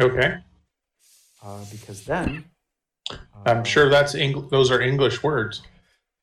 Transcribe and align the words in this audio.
Okay. 0.00 0.36
uh, 1.44 1.64
because 1.70 2.04
then 2.04 2.44
I'm 3.44 3.58
uh, 3.58 3.62
sure 3.64 3.88
that's 3.90 4.14
Eng- 4.14 4.48
those 4.48 4.70
are 4.70 4.80
English 4.80 5.22
words. 5.22 5.62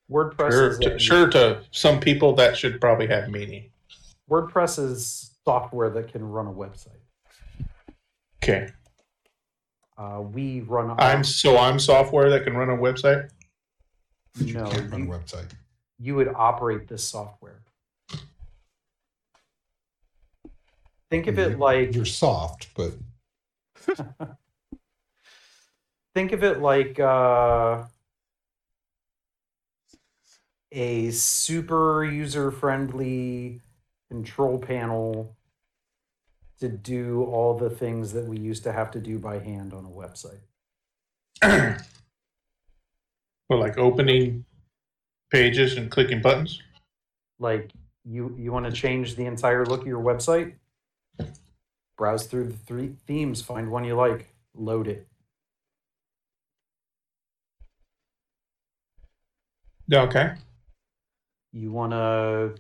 WordPress 0.10 0.52
Sure 0.52 0.70
is 0.72 0.80
to, 0.80 0.96
a- 0.96 1.00
sure 1.00 1.28
to 1.30 1.62
some 1.72 2.00
people 2.00 2.34
that 2.36 2.58
should 2.58 2.82
probably 2.82 3.08
have 3.08 3.30
meaning. 3.30 3.70
WordPress 4.30 4.80
is 4.80 5.36
software 5.46 5.90
that 5.92 6.12
can 6.12 6.24
run 6.24 6.48
a 6.48 6.52
website. 6.52 6.98
Okay. 8.42 8.70
Uh, 9.98 10.22
we 10.22 10.62
run. 10.62 10.90
our- 10.90 11.00
I'm 11.02 11.24
so 11.24 11.58
I'm 11.58 11.78
software 11.78 12.30
that 12.32 12.44
can 12.44 12.56
run 12.56 12.70
a 12.70 12.78
website. 12.78 13.30
But 14.38 14.48
you 14.48 14.54
No, 14.56 14.66
can't 14.70 14.90
run 14.92 15.02
a 15.04 15.06
website. 15.06 15.52
you 16.00 16.16
would 16.16 16.30
operate 16.34 16.88
this 16.88 17.04
software. 17.04 17.62
Think 21.12 21.28
of 21.28 21.38
it 21.40 21.58
like 21.60 21.94
You're 21.96 22.06
soft, 22.06 22.70
but 22.76 22.94
think 26.14 26.32
of 26.32 26.44
it 26.44 26.60
like 26.60 27.00
uh, 27.00 27.84
a 30.72 31.12
super 31.12 32.04
user 32.04 32.52
friendly 32.52 33.62
control 34.10 34.60
panel 34.60 35.36
to 36.60 36.68
do 36.68 37.24
all 37.24 37.58
the 37.58 37.70
things 37.70 38.12
that 38.14 38.26
we 38.26 38.38
used 38.38 38.64
to 38.64 38.72
have 38.72 38.92
to 38.92 39.00
do 39.00 39.18
by 39.18 39.40
hand 39.40 39.74
on 39.74 39.86
a 39.86 39.90
website. 39.90 40.42
well, 43.50 43.60
like 43.60 43.78
opening 43.78 44.44
pages 45.32 45.78
and 45.78 45.90
clicking 45.90 46.22
buttons. 46.22 46.62
Like 47.40 47.72
you 48.04 48.36
you 48.38 48.52
want 48.52 48.66
to 48.66 48.72
change 48.72 49.16
the 49.16 49.26
entire 49.26 49.66
look 49.66 49.82
of 49.82 49.88
your 49.88 50.04
website? 50.04 50.56
Browse 52.00 52.26
through 52.26 52.46
the 52.46 52.58
three 52.58 52.94
themes, 53.06 53.42
find 53.42 53.70
one 53.70 53.84
you 53.84 53.94
like, 53.94 54.34
load 54.56 54.88
it. 54.88 55.06
Okay. 59.92 60.34
you 61.52 61.72
want 61.74 61.92
to 61.92 62.56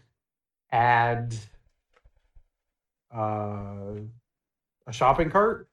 add 0.72 1.34
uh, 3.16 3.94
a 4.86 4.92
shopping 4.92 5.30
cart 5.30 5.70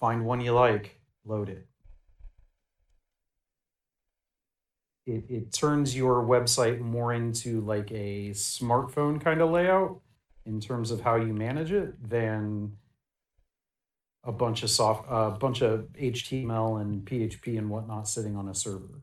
find 0.00 0.24
one 0.24 0.40
you 0.40 0.52
like 0.52 0.98
load 1.26 1.50
it. 1.50 1.66
it 5.08 5.24
it 5.28 5.52
turns 5.52 5.96
your 5.96 6.22
website 6.22 6.80
more 6.80 7.12
into 7.12 7.60
like 7.62 7.90
a 7.90 8.30
smartphone 8.30 9.20
kind 9.20 9.40
of 9.40 9.50
layout 9.50 10.00
in 10.48 10.60
terms 10.60 10.90
of 10.90 11.00
how 11.00 11.14
you 11.14 11.32
manage 11.32 11.70
it 11.72 12.08
than 12.08 12.72
a 14.24 14.32
bunch 14.32 14.62
of 14.62 14.70
soft 14.70 15.06
a 15.08 15.30
bunch 15.30 15.62
of 15.62 15.86
html 15.92 16.80
and 16.80 17.04
php 17.04 17.56
and 17.56 17.70
whatnot 17.70 18.08
sitting 18.08 18.34
on 18.34 18.48
a 18.48 18.54
server 18.54 19.02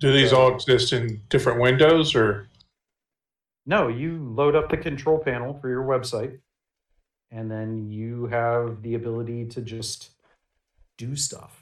Do 0.00 0.10
these 0.10 0.32
all 0.32 0.54
exist 0.54 0.94
in 0.94 1.20
different 1.28 1.60
windows 1.60 2.14
or? 2.14 2.48
No, 3.66 3.88
you 3.88 4.16
load 4.34 4.56
up 4.56 4.70
the 4.70 4.78
control 4.78 5.18
panel 5.18 5.52
for 5.60 5.68
your 5.68 5.84
website, 5.84 6.38
and 7.30 7.50
then 7.50 7.90
you 7.90 8.26
have 8.26 8.80
the 8.80 8.94
ability 8.94 9.44
to 9.48 9.60
just 9.60 10.10
do 10.96 11.14
stuff. 11.14 11.59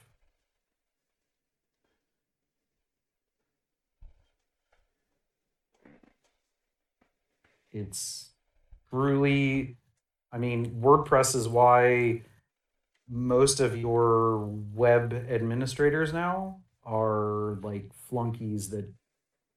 It's 7.72 8.30
truly, 8.90 9.76
I 10.32 10.38
mean, 10.38 10.80
WordPress 10.80 11.34
is 11.36 11.48
why 11.48 12.22
most 13.08 13.60
of 13.60 13.76
your 13.76 14.46
web 14.74 15.12
administrators 15.28 16.12
now 16.12 16.60
are 16.84 17.58
like 17.62 17.90
flunkies 18.08 18.70
that 18.70 18.92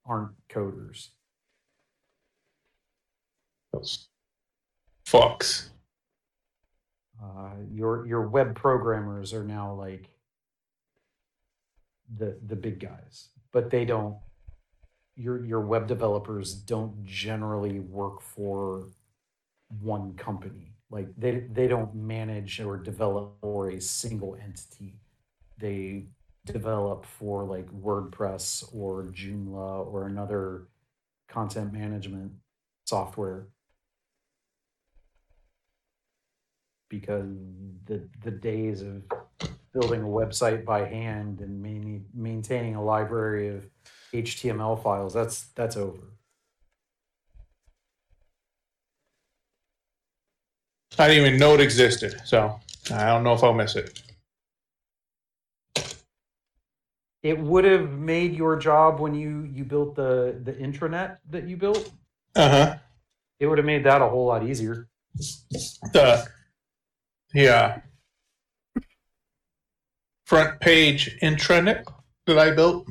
aren't 0.06 0.31
coders. 0.50 1.09
Those 3.74 4.08
fucks. 5.06 5.69
uh, 7.22 7.52
your 7.72 8.06
your 8.07 8.28
web 8.28 8.56
programmers 8.56 9.34
are 9.34 9.44
now 9.44 9.74
like 9.74 10.09
the 12.18 12.38
the 12.47 12.56
big 12.56 12.80
guys, 12.80 13.30
but 13.52 13.69
they 13.69 13.86
don't. 13.86 14.18
Your 15.22 15.46
your 15.46 15.62
web 15.62 15.88
developers 15.88 16.54
don't 16.54 17.06
generally 17.06 17.80
work 17.80 18.22
for 18.22 18.88
one 19.80 20.16
company. 20.16 20.74
Like 20.90 21.09
they 21.16 21.46
they 21.52 21.68
don't 21.68 21.94
manage 21.94 22.59
or 22.59 22.78
develop 22.78 23.38
for 23.42 23.70
a 23.70 23.80
single 23.80 24.36
entity. 24.36 24.96
They 25.60 26.08
develop 26.46 27.06
for 27.06 27.46
like 27.46 27.68
WordPress 27.72 28.74
or 28.74 29.12
Joomla 29.14 29.86
or 29.86 30.08
another 30.08 30.68
content 31.28 31.72
management 31.72 32.31
software 32.86 33.48
because 36.90 37.30
the 37.86 38.10
the 38.24 38.31
days 38.31 38.81
of 38.81 39.04
building 39.74 40.02
a 40.02 40.06
website 40.06 40.66
by 40.66 40.86
hand 40.86 41.40
and 41.42 41.62
main, 41.62 42.06
maintaining 42.14 42.76
a 42.76 42.84
library 42.84 43.48
of 43.50 43.66
HTML 44.14 44.82
files 44.82 45.14
that's 45.14 45.44
that's 45.56 45.78
over. 45.78 46.02
I 51.00 51.08
didn't 51.08 51.26
even 51.26 51.40
know 51.40 51.54
it 51.54 51.62
existed, 51.62 52.22
so 52.26 52.60
I 52.92 53.06
don't 53.06 53.24
know 53.24 53.34
if 53.34 53.44
I'll 53.44 53.54
miss 53.54 53.76
it. 53.76 54.02
It 57.24 57.40
would 57.40 57.64
have 57.64 57.92
made 57.92 58.36
your 58.36 58.58
job 58.58 59.00
when 59.00 59.14
you 59.14 59.50
you 59.52 59.64
built 59.64 59.96
the 59.96 60.40
the 60.44 60.54
intranet 60.54 61.18
that 61.30 61.48
you 61.48 61.56
built. 61.56 61.92
Uh 62.36 62.50
huh. 62.50 62.76
It 63.40 63.48
would 63.48 63.58
have 63.58 63.66
made 63.66 63.86
that 63.86 64.02
a 64.02 64.08
whole 64.08 64.26
lot 64.26 64.44
easier. 64.44 64.90
The 65.94 66.28
yeah 67.34 67.81
FrontPage 70.31 71.19
intranet 71.19 71.84
that 72.25 72.40
I 72.40 72.52
built. 72.52 72.88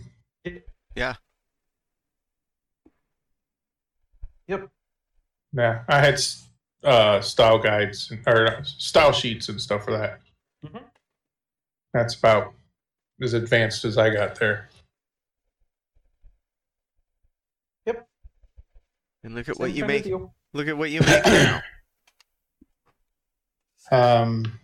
Yeah. 0.95 1.15
Yep. 4.47 4.69
Yeah, 5.55 5.83
I 5.89 5.99
had 6.01 6.21
uh, 6.85 7.21
style 7.23 7.59
guides 7.59 8.11
and- 8.11 8.23
or 8.27 8.47
uh, 8.47 8.63
style 8.63 9.13
sheets 9.13 9.49
and 9.49 9.59
stuff 9.59 9.85
for 9.85 9.93
that. 9.97 10.21
Mhm. 10.67 10.83
That's 11.95 12.15
about 12.15 12.53
as 13.23 13.33
advanced 13.33 13.87
as 13.87 13.97
I 13.97 14.11
got 14.11 14.35
there. 14.39 14.69
Yep. 17.87 18.07
And 19.25 19.35
look 19.35 19.49
at 19.49 19.57
Same 19.57 19.63
what 19.63 19.73
you 19.73 19.87
make. 19.87 20.05
deal. 20.05 20.35
Look 20.53 20.69
at 20.69 20.77
what 20.77 20.91
you 20.91 21.01
make 21.01 21.25
now. 21.25 21.63
Um, 23.93 24.61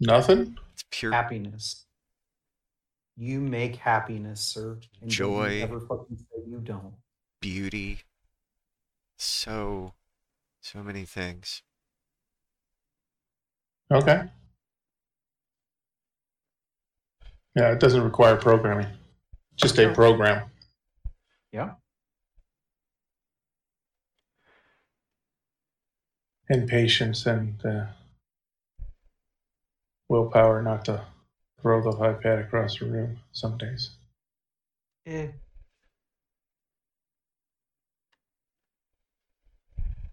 nothing. 0.00 0.56
It's 0.90 1.00
pure 1.00 1.12
Happiness. 1.12 1.84
You 3.16 3.40
make 3.40 3.76
happiness, 3.76 4.40
sir. 4.40 4.78
And 5.02 5.10
don't 5.10 5.10
you 5.10 5.10
Joy. 5.10 5.60
Fucking 5.88 6.16
say 6.16 6.42
you 6.48 6.58
don't. 6.62 6.94
beauty. 7.40 8.00
So, 9.18 9.92
so 10.62 10.82
many 10.82 11.04
things. 11.04 11.62
Okay. 13.92 14.22
Yeah, 17.54 17.72
it 17.72 17.80
doesn't 17.80 18.02
require 18.02 18.36
programming. 18.36 18.86
Just 19.56 19.78
a 19.78 19.92
program. 19.92 20.48
Yeah. 21.52 21.72
And 26.48 26.68
patience 26.68 27.26
and 27.26 27.62
uh, 27.66 27.86
willpower 30.10 30.60
not 30.60 30.84
to 30.84 31.00
throw 31.62 31.80
the 31.80 31.92
iPad 31.92 32.44
across 32.44 32.78
the 32.78 32.86
room 32.86 33.20
some 33.32 33.56
days. 33.56 33.90
Eh. 35.06 35.28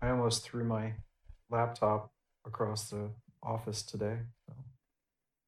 I 0.02 0.10
almost 0.10 0.44
threw 0.44 0.64
my 0.64 0.94
laptop 1.50 2.12
across 2.46 2.92
the 2.92 3.10
office 3.42 3.82
today. 3.82 4.18
So. 4.46 4.54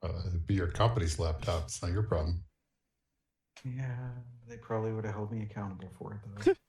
uh, 0.10 0.22
it'd 0.28 0.48
be 0.48 0.56
your 0.56 0.68
company's 0.68 1.19
laptop. 1.19 1.63
It's 1.66 1.81
not 1.81 1.92
your 1.92 2.04
problem. 2.04 2.44
Yeah, 3.63 4.10
they 4.48 4.57
probably 4.57 4.92
would 4.92 5.06
have 5.06 5.13
held 5.13 5.31
me 5.31 5.44
accountable 5.44 5.90
for 5.98 6.13
it 6.13 6.46
though. 6.46 6.54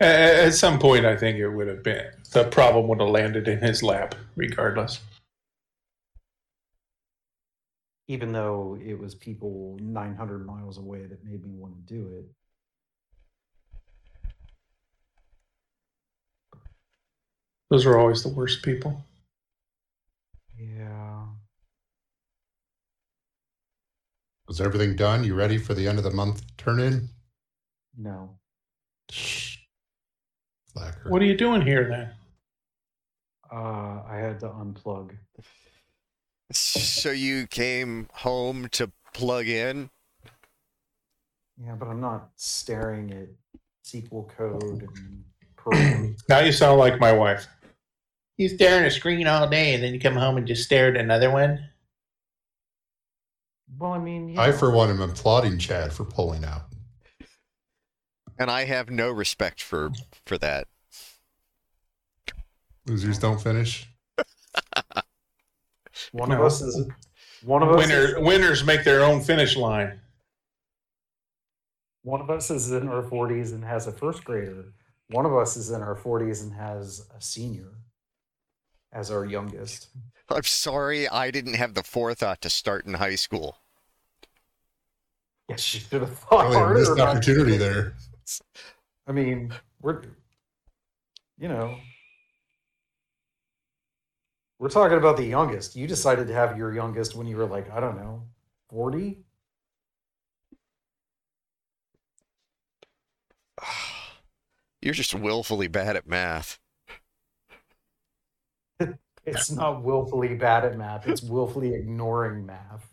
At 0.00 0.54
some 0.54 0.78
point, 0.78 1.04
I 1.04 1.16
think 1.16 1.38
it 1.38 1.48
would 1.48 1.68
have 1.68 1.82
been 1.82 2.06
the 2.32 2.44
problem 2.44 2.88
would 2.88 3.00
have 3.00 3.08
landed 3.08 3.48
in 3.48 3.60
his 3.60 3.82
lap, 3.82 4.14
regardless 4.36 5.00
even 8.08 8.32
though 8.32 8.76
it 8.84 8.98
was 8.98 9.14
people 9.14 9.78
900 9.80 10.46
miles 10.46 10.78
away 10.78 11.06
that 11.06 11.24
made 11.24 11.44
me 11.44 11.52
want 11.54 11.74
to 11.74 11.94
do 11.94 12.08
it. 12.18 12.24
Those 17.70 17.86
are 17.86 17.98
always 17.98 18.22
the 18.22 18.28
worst 18.28 18.62
people. 18.62 19.02
Yeah. 20.58 21.24
Was 24.46 24.60
everything 24.60 24.94
done? 24.94 25.24
You 25.24 25.34
ready 25.34 25.56
for 25.56 25.72
the 25.72 25.88
end 25.88 25.96
of 25.96 26.04
the 26.04 26.10
month 26.10 26.42
turn 26.58 26.80
in? 26.80 27.08
No. 27.96 28.38
Slacker. 29.10 31.08
What 31.08 31.22
are 31.22 31.26
you 31.26 31.36
doing 31.36 31.62
here 31.62 31.88
then? 31.88 32.10
Uh, 33.50 34.02
I 34.06 34.16
had 34.16 34.40
to 34.40 34.48
unplug. 34.48 35.16
So 36.54 37.10
you 37.10 37.46
came 37.46 38.08
home 38.12 38.68
to 38.72 38.90
plug 39.14 39.48
in? 39.48 39.90
Yeah, 41.58 41.74
but 41.74 41.88
I'm 41.88 42.00
not 42.00 42.30
staring 42.36 43.12
at 43.12 43.28
SQL 43.84 44.28
code 44.28 44.88
and 44.96 45.24
Perl. 45.56 46.14
Now 46.28 46.40
you 46.40 46.52
sound 46.52 46.78
like 46.78 46.98
my 47.00 47.12
wife. 47.12 47.46
You 48.36 48.48
stare 48.48 48.80
at 48.80 48.86
a 48.86 48.90
screen 48.90 49.26
all 49.26 49.48
day 49.48 49.74
and 49.74 49.82
then 49.82 49.94
you 49.94 50.00
come 50.00 50.14
home 50.14 50.36
and 50.36 50.46
just 50.46 50.64
stare 50.64 50.88
at 50.88 50.96
another 50.96 51.30
one? 51.30 51.68
well, 53.78 53.92
I 53.92 53.98
mean, 53.98 54.28
you 54.28 54.40
I, 54.40 54.52
for 54.52 54.70
one, 54.70 54.90
am 54.90 55.00
applauding 55.00 55.58
Chad 55.58 55.92
for 55.92 56.04
pulling 56.04 56.44
out. 56.44 56.62
And 58.38 58.50
I 58.50 58.64
have 58.64 58.90
no 58.90 59.10
respect 59.10 59.62
for 59.62 59.90
for 60.26 60.38
that. 60.38 60.66
Losers 62.86 63.18
don't 63.18 63.40
finish. 63.40 63.88
One 66.12 66.32
of 66.32 66.40
us 66.40 66.60
is 66.60 66.88
one 67.42 67.62
of 67.62 67.68
us. 67.70 67.86
Winner, 67.86 68.18
Is, 68.18 68.24
winners 68.24 68.64
make 68.64 68.84
their 68.84 69.02
own 69.02 69.20
finish 69.20 69.56
line. 69.56 70.00
one 72.02 72.20
of 72.20 72.30
us 72.30 72.50
is 72.50 72.70
in 72.72 72.88
our 72.88 73.02
40s 73.02 73.52
and 73.52 73.64
has 73.64 73.86
a 73.86 73.92
first 73.92 74.24
grader. 74.24 74.72
One 75.10 75.26
of 75.26 75.34
us 75.34 75.56
is 75.56 75.70
in 75.70 75.82
our 75.82 75.94
40s 75.96 76.42
and 76.42 76.52
has 76.54 77.06
a 77.16 77.20
senior 77.20 77.68
as 78.92 79.10
our 79.10 79.24
youngest. 79.24 79.88
I'm 80.28 80.42
sorry 80.44 81.08
I 81.08 81.30
didn't 81.30 81.54
have 81.54 81.74
the 81.74 81.82
forethought 81.82 82.40
to 82.42 82.50
start 82.50 82.86
in 82.86 82.94
high 82.94 83.16
school. 83.16 83.58
Yes, 85.48 85.74
you 85.74 85.80
should 85.80 86.00
have 86.02 86.16
thought 86.18 86.46
oh, 86.46 86.50
Probably 86.50 86.56
harder. 86.56 86.78
missed 86.78 86.98
opportunity 87.00 87.56
there. 87.56 87.94
I 89.06 89.12
mean, 89.12 89.52
we're, 89.82 90.02
you 91.38 91.48
know, 91.48 91.76
we're 94.62 94.68
talking 94.68 94.96
about 94.96 95.16
the 95.16 95.24
youngest. 95.24 95.74
You 95.74 95.88
decided 95.88 96.28
to 96.28 96.34
have 96.34 96.56
your 96.56 96.72
youngest 96.72 97.16
when 97.16 97.26
you 97.26 97.36
were 97.36 97.46
like, 97.46 97.68
I 97.72 97.80
don't 97.80 97.96
know, 97.96 98.22
40? 98.70 99.18
You're 104.80 104.94
just 104.94 105.16
willfully 105.16 105.66
bad 105.66 105.96
at 105.96 106.06
math. 106.06 106.60
It's 109.24 109.50
not 109.50 109.82
willfully 109.82 110.34
bad 110.34 110.64
at 110.64 110.78
math, 110.78 111.08
it's 111.08 111.22
willfully 111.22 111.74
ignoring 111.74 112.46
math. 112.46 112.88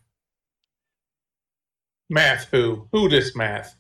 Math 2.09 2.47
who? 2.51 2.87
Who 2.91 3.09
this 3.09 3.35
math? 3.35 3.75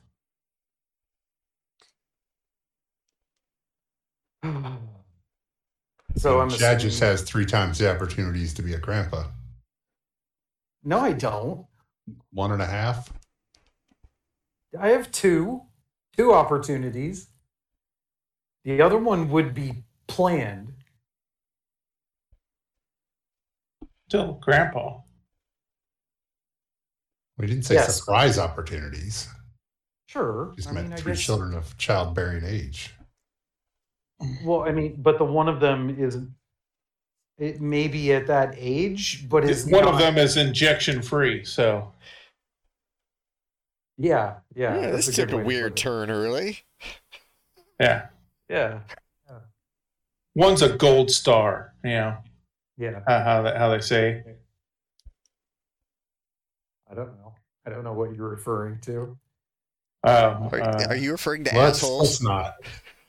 so 6.15 6.39
I'm 6.39 6.49
Chad 6.49 6.79
just 6.79 6.99
has 6.99 7.21
three 7.21 7.45
times 7.45 7.77
the 7.77 7.93
opportunities 7.93 8.53
to 8.55 8.61
be 8.61 8.73
a 8.73 8.79
grandpa. 8.79 9.25
No, 10.83 10.99
I 10.99 11.11
don't. 11.13 11.65
One 12.31 12.51
and 12.51 12.61
a 12.61 12.65
half. 12.65 13.11
I 14.79 14.89
have 14.89 15.11
two, 15.11 15.61
two 16.15 16.33
opportunities. 16.33 17.29
The 18.65 18.81
other 18.81 18.97
one 18.97 19.29
would 19.29 19.53
be 19.53 19.83
planned. 20.07 20.73
Still 24.09 24.33
grandpa. 24.41 24.99
We 27.37 27.47
didn't 27.47 27.63
say 27.63 27.75
Yes. 27.75 27.97
surprise 27.97 28.37
opportunities. 28.37 29.27
Sure. 30.07 30.53
Just 30.55 30.69
I 30.69 30.71
meant 30.71 30.89
mean, 30.89 30.93
I 30.97 31.01
three 31.01 31.13
guess. 31.13 31.21
children 31.23 31.53
of 31.53 31.77
childbearing 31.77 32.43
age. 32.43 32.93
Well, 34.43 34.63
I 34.63 34.71
mean, 34.71 34.95
but 35.01 35.17
the 35.17 35.23
one 35.23 35.47
of 35.47 35.59
them 35.59 35.95
is 35.97 36.17
it 37.37 37.61
may 37.61 37.87
be 37.87 38.13
at 38.13 38.27
that 38.27 38.53
age, 38.57 39.27
but 39.29 39.45
it's 39.45 39.65
One 39.65 39.87
of 39.87 39.97
them 39.97 40.17
is 40.17 40.35
injection 40.35 41.01
free, 41.01 41.45
so 41.45 41.93
Yeah, 43.97 44.35
yeah. 44.55 44.79
Yeah, 44.79 44.91
this 44.91 45.07
a 45.07 45.13
took 45.13 45.31
a 45.31 45.37
way 45.37 45.41
to 45.43 45.47
weird 45.47 45.77
turn 45.77 46.11
early. 46.11 46.59
yeah. 47.79 48.07
Yeah, 48.49 48.79
One's 50.35 50.61
a 50.63 50.75
gold 50.75 51.11
star, 51.11 51.73
you 51.83 51.91
know, 51.91 52.17
yeah. 52.77 53.01
how, 53.07 53.23
how, 53.23 53.41
they, 53.43 53.57
how 53.57 53.69
they 53.69 53.81
say. 53.81 54.23
I 56.89 56.95
don't 56.95 57.15
know. 57.19 57.35
I 57.65 57.69
don't 57.69 57.83
know 57.83 57.93
what 57.93 58.15
you're 58.15 58.29
referring 58.29 58.79
to. 58.81 59.17
Um, 60.03 60.49
Are, 60.51 60.61
uh, 60.61 60.85
are 60.89 60.95
you 60.95 61.11
referring 61.11 61.43
to 61.43 61.55
Let's, 61.55 61.79
assholes? 61.79 62.01
let's 62.01 62.23
not. 62.23 62.55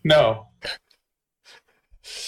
no. 0.05 0.49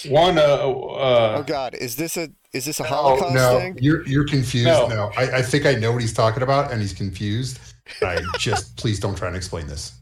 One, 0.09 0.37
uh, 0.37 0.41
Oh 0.61 0.89
uh, 0.95 1.41
God, 1.43 1.75
is 1.75 1.95
this 1.95 2.17
a 2.17 2.29
is 2.53 2.65
this 2.65 2.79
a 2.79 2.83
No, 2.83 2.89
Holocaust 2.89 3.33
no, 3.35 3.59
thing? 3.59 3.77
you're 3.81 4.05
you're 4.07 4.25
confused. 4.27 4.67
No. 4.67 4.87
No, 4.87 5.11
I, 5.17 5.37
I 5.37 5.41
think 5.41 5.65
I 5.65 5.73
know 5.75 5.91
what 5.91 6.01
he's 6.01 6.13
talking 6.13 6.43
about, 6.43 6.71
and 6.71 6.81
he's 6.81 6.93
confused. 6.93 7.59
I 8.01 8.19
just 8.37 8.75
please 8.81 8.99
don't 8.99 9.15
try 9.15 9.27
and 9.27 9.35
explain 9.37 9.67
this. 9.67 9.93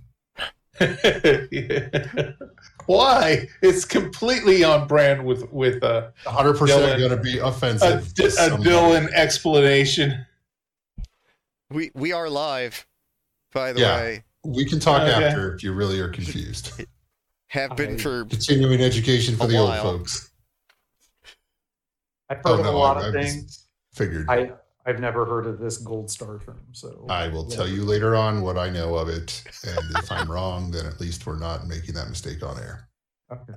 why? 2.88 3.48
It's 3.62 3.86
completely 3.86 4.64
on 4.64 4.88
brand 4.88 5.24
with 5.24 5.52
with 5.52 5.84
a 5.84 6.12
100 6.24 6.58
percent 6.58 6.98
going 7.00 7.12
to 7.12 7.18
be 7.18 7.38
a, 7.38 7.46
offensive. 7.46 8.14
to 8.16 8.26
a. 8.26 8.30
Dylan 8.58 9.12
explanation. 9.14 10.26
We 11.70 11.92
we 11.94 12.12
are 12.12 12.30
live, 12.30 12.86
by 13.54 13.74
the 13.74 13.82
Yeah. 13.82 13.96
way. 13.98 14.24
We 14.44 14.66
can 14.66 14.80
talk 14.80 15.02
Okay. 15.04 15.24
after 15.26 15.54
if 15.54 15.62
you 15.64 15.72
really 15.74 16.00
are 16.00 16.10
confused. 16.10 16.72
Have 17.52 17.76
been 17.76 17.96
I- 17.96 17.98
for 17.98 18.24
Continuing 18.26 18.80
education 18.82 19.36
for 19.36 19.44
A 19.44 19.48
the 19.48 19.58
old 19.58 19.76
folks. 19.76 20.32
I've 22.30 22.38
heard 22.38 22.46
Oh, 22.46 22.54
of 22.60 22.64
no, 22.64 22.72
a 22.72 22.78
lot 22.78 22.98
I- 22.98 23.08
of 23.08 23.16
I 23.16 23.24
things. 23.24 23.68
Figured. 23.94 24.30
I 24.30 24.54
I've 24.86 25.00
never 25.02 25.26
heard 25.26 25.46
of 25.46 25.60
this 25.60 25.78
gold 25.78 26.10
star 26.10 26.40
term. 26.40 26.62
So 26.72 27.06
I 27.10 27.28
will 27.28 27.46
yeah. 27.50 27.56
tell 27.58 27.68
you 27.68 27.84
later 27.84 28.16
on 28.16 28.42
what 28.42 28.58
I 28.58 28.70
know 28.70 28.96
of 28.96 29.10
it, 29.10 29.44
and 29.68 29.80
if 29.98 30.10
I'm 30.12 30.32
wrong, 30.32 30.72
then 30.72 30.86
at 30.86 31.00
least 31.02 31.28
we're 31.28 31.38
not 31.38 31.68
making 31.68 31.94
that 31.96 32.08
mistake 32.08 32.42
on 32.42 32.58
air. 32.58 32.88
Okay. 33.32 33.54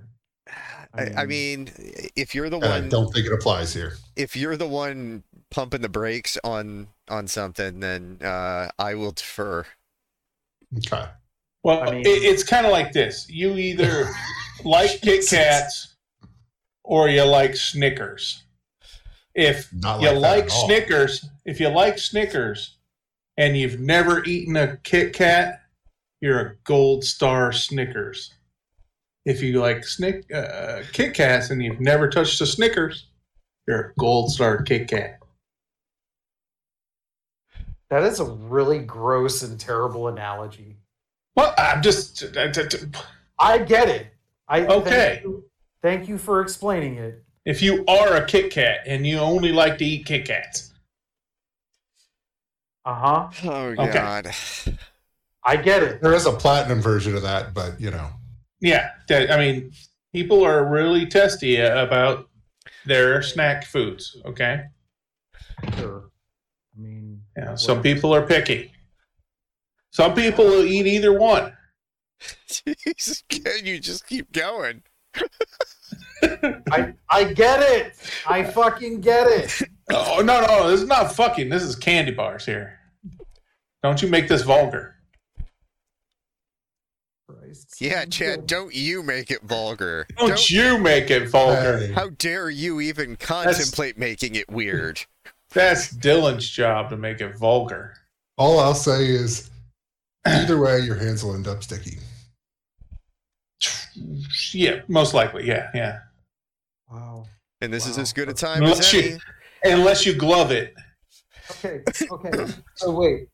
I, 0.92 1.22
I 1.22 1.26
mean, 1.26 1.70
if 2.16 2.34
you're 2.34 2.50
the 2.50 2.56
And 2.56 2.64
I 2.66 2.80
one, 2.80 2.88
don't 2.88 3.12
think 3.14 3.26
it 3.26 3.32
applies 3.32 3.72
here. 3.72 3.96
if 4.16 4.36
you're 4.36 4.56
the 4.56 4.66
one 4.66 5.22
pumping 5.50 5.82
the 5.82 5.88
brakes 5.88 6.36
on 6.42 6.88
on 7.08 7.28
something, 7.28 7.78
then 7.80 8.18
uh, 8.22 8.70
I 8.78 8.94
will 8.96 9.12
defer. 9.12 9.64
Okay. 10.76 11.04
Well, 11.64 11.82
I 11.82 11.90
mean- 11.90 12.00
it, 12.06 12.22
it's 12.22 12.44
kind 12.44 12.66
of 12.66 12.72
like 12.72 12.92
this: 12.92 13.28
you 13.28 13.56
either 13.56 14.08
like 14.64 15.00
Kit 15.00 15.26
Kats 15.28 15.96
or 16.84 17.08
you 17.08 17.24
like 17.24 17.56
Snickers. 17.56 18.42
If 19.34 19.72
Not 19.72 20.00
you 20.00 20.10
like, 20.12 20.46
that 20.46 20.52
all. 20.52 20.66
Snickers, 20.66 21.28
if 21.44 21.58
you 21.58 21.68
like 21.68 21.98
Snickers, 21.98 22.76
and 23.36 23.56
you've 23.56 23.80
never 23.80 24.22
eaten 24.24 24.56
a 24.56 24.76
Kit 24.84 25.12
Kat, 25.12 25.62
you're 26.20 26.40
a 26.40 26.54
gold 26.64 27.04
star 27.04 27.50
Snickers. 27.52 28.32
If 29.24 29.42
you 29.42 29.58
like 29.58 29.84
Snick 29.84 30.32
uh, 30.32 30.82
Kit 30.92 31.14
Kats 31.14 31.50
and 31.50 31.62
you've 31.62 31.80
never 31.80 32.08
touched 32.08 32.40
a 32.42 32.46
Snickers, 32.46 33.06
you're 33.66 33.80
a 33.80 33.94
gold 33.98 34.30
star 34.30 34.62
Kit 34.62 34.86
Kat. 34.88 35.18
That 37.90 38.02
is 38.02 38.20
a 38.20 38.24
really 38.24 38.80
gross 38.80 39.42
and 39.42 39.58
terrible 39.58 40.08
analogy. 40.08 40.76
Well, 41.36 41.54
I'm 41.58 41.82
just 41.82 42.24
I 43.38 43.58
get 43.58 43.88
it. 43.88 44.08
I 44.48 44.60
Okay. 44.66 44.90
Thank 44.90 45.22
you, 45.24 45.44
thank 45.82 46.08
you 46.08 46.18
for 46.18 46.40
explaining 46.40 46.96
it. 46.98 47.22
if 47.44 47.60
you 47.62 47.84
are 47.86 48.14
a 48.16 48.24
Kit 48.26 48.50
Kat 48.52 48.80
and 48.86 49.06
you 49.06 49.18
only 49.18 49.52
like 49.52 49.78
to 49.78 49.84
eat 49.84 50.06
Kit 50.06 50.26
Kats, 50.26 50.72
Uh 52.84 52.94
huh. 52.94 53.28
Oh 53.44 53.66
Okay. 53.82 53.92
God. 53.92 54.30
I 55.46 55.56
get 55.56 55.82
it. 55.82 56.00
There 56.00 56.14
is 56.14 56.26
a 56.26 56.32
platinum 56.32 56.80
version 56.80 57.14
of 57.16 57.22
that, 57.22 57.52
but 57.52 57.80
you 57.80 57.90
know, 57.90 58.08
yeah, 58.60 58.90
I 59.10 59.36
mean, 59.36 59.72
people 60.12 60.42
are 60.44 60.64
really 60.66 61.04
testy 61.06 61.60
about 61.60 62.28
their 62.86 63.22
snack 63.22 63.64
foods. 63.66 64.16
Okay, 64.24 64.64
Sure. 65.76 66.04
I 66.76 66.80
mean, 66.80 67.22
yeah, 67.36 67.54
some 67.56 67.82
people 67.82 68.14
are 68.14 68.26
picky. 68.26 68.72
Some 69.94 70.14
people 70.14 70.44
will 70.44 70.64
eat 70.64 70.86
either 70.88 71.16
one. 71.16 71.52
Jesus, 72.48 73.22
can 73.28 73.64
you 73.64 73.78
just 73.78 74.08
keep 74.08 74.32
going? 74.32 74.82
I 76.72 76.94
I 77.08 77.24
get 77.32 77.62
it. 77.62 77.94
I 78.26 78.42
fucking 78.42 79.00
get 79.00 79.28
it. 79.28 79.62
Oh 79.90 80.20
no, 80.24 80.44
no, 80.44 80.68
this 80.68 80.80
is 80.80 80.88
not 80.88 81.14
fucking. 81.14 81.48
This 81.48 81.62
is 81.62 81.76
candy 81.76 82.10
bars 82.10 82.44
here. 82.44 82.80
Don't 83.84 84.02
you 84.02 84.08
make 84.08 84.26
this 84.26 84.42
vulgar? 84.42 84.96
Christ. 87.28 87.68
Christ. 87.68 87.80
Yeah, 87.80 88.04
Chad, 88.06 88.48
don't 88.48 88.74
you 88.74 89.02
make 89.02 89.30
it 89.30 89.42
vulgar. 89.42 90.06
Don't, 90.16 90.50
you 90.50 90.78
make 90.78 91.10
it 91.10 91.28
vulgar. 91.28 91.92
How 91.94 92.08
dare 92.08 92.50
you 92.50 92.80
even 92.80 93.14
contemplate 93.14 93.96
making 93.96 94.34
it 94.34 94.50
weird? 94.50 95.02
That's 95.50 95.92
Dylan's 95.92 96.48
job 96.48 96.90
to 96.90 96.96
make 96.96 97.20
it 97.20 97.36
vulgar. 97.36 97.94
all 98.38 98.58
I'll 98.58 98.74
say 98.74 99.06
is, 99.06 99.50
either 100.26 100.58
way, 100.60 100.80
your 100.80 100.96
hands 100.96 101.22
will 101.24 101.34
end 101.34 101.46
up 101.48 101.62
sticky. 101.62 101.98
Yeah, 104.52 104.80
most 104.88 105.14
likely. 105.14 105.46
Yeah, 105.46 105.70
yeah. 105.74 105.98
Wow. 106.90 107.26
And 107.60 107.72
this 107.72 107.86
is 107.86 107.96
as 107.98 108.12
good 108.12 108.28
a 108.28 108.34
time 108.34 108.62
Unless 108.62 108.80
as 108.80 108.92
you- 108.92 109.18
any. 109.64 109.72
Unless 109.74 110.04
you 110.04 110.14
glove 110.14 110.50
it. 110.50 110.74
Okay. 111.50 111.80
Okay. 112.10 112.52
So 112.76 112.90
wait, 112.90 113.28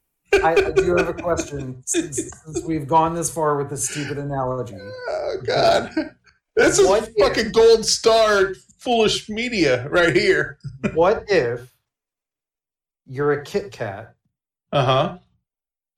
I, 0.44 0.52
I 0.54 0.70
do 0.70 0.94
have 0.96 1.08
a 1.08 1.14
question. 1.14 1.82
Since, 1.86 2.16
since 2.44 2.62
we've 2.64 2.86
gone 2.86 3.14
this 3.14 3.30
far 3.32 3.56
with 3.56 3.68
this 3.70 3.88
stupid 3.88 4.18
analogy, 4.18 4.76
Oh 4.78 5.36
God, 5.44 5.90
this 6.56 6.78
is 6.78 6.86
What 6.86 7.08
if- 7.08 7.14
fucking 7.18 7.52
gold 7.52 7.84
star 7.84 8.54
foolish 8.78 9.28
media 9.28 9.88
right 9.88 10.14
here. 10.14 10.58
what 10.94 11.24
if 11.28 11.72
you're 13.06 13.32
a 13.32 13.44
Kit 13.44 13.72
Kat 13.72 14.14
Uh 14.72 14.84
huh. 14.84 15.18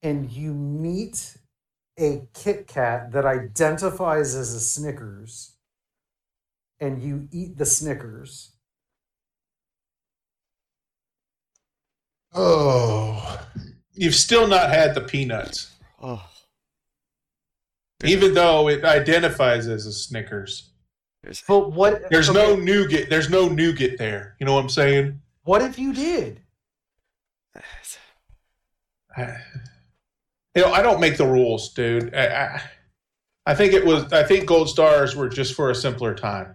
And 0.02 0.30
you 0.30 0.52
meet 0.52 1.36
a 1.98 2.22
Kit 2.34 2.66
Kat 2.66 3.12
that 3.12 3.24
identifies 3.24 4.34
as 4.34 4.54
a 4.54 4.60
Snickers, 4.60 5.54
and 6.80 7.02
you 7.02 7.28
eat 7.30 7.58
the 7.58 7.66
Snickers? 7.66 8.52
Oh, 12.34 13.38
You've 13.94 14.14
still 14.14 14.46
not 14.48 14.70
had 14.70 14.94
the 14.94 15.02
peanuts, 15.02 15.70
Oh, 16.00 16.26
even 18.02 18.32
though 18.32 18.68
it 18.68 18.84
identifies 18.84 19.68
as 19.68 19.84
a 19.86 19.92
Snickers. 19.92 20.70
there's- 21.22 21.42
But 21.46 21.72
what? 21.72 22.08
There's 22.10 22.30
okay, 22.30 22.38
no 22.38 22.56
nougat. 22.56 23.10
There's 23.10 23.28
no 23.28 23.48
nougat 23.50 23.98
there. 23.98 24.34
You 24.40 24.46
know 24.46 24.54
what 24.54 24.62
I'm 24.62 24.70
saying? 24.70 25.20
What 25.44 25.60
if 25.60 25.78
you 25.78 25.92
did? 25.92 26.40
I, 30.54 30.58
you 30.58 30.64
know, 30.64 30.72
I 30.72 30.82
don't 30.82 31.00
make 31.00 31.16
the 31.16 31.26
rules, 31.26 31.72
dude. 31.72 32.14
I, 32.14 32.26
I, 32.26 32.62
I 33.46 33.54
think 33.54 33.72
it 33.72 33.84
was. 33.84 34.12
I 34.12 34.22
think 34.22 34.46
gold 34.46 34.68
stars 34.68 35.16
were 35.16 35.28
just 35.28 35.54
for 35.54 35.70
a 35.70 35.74
simpler 35.74 36.14
time. 36.14 36.54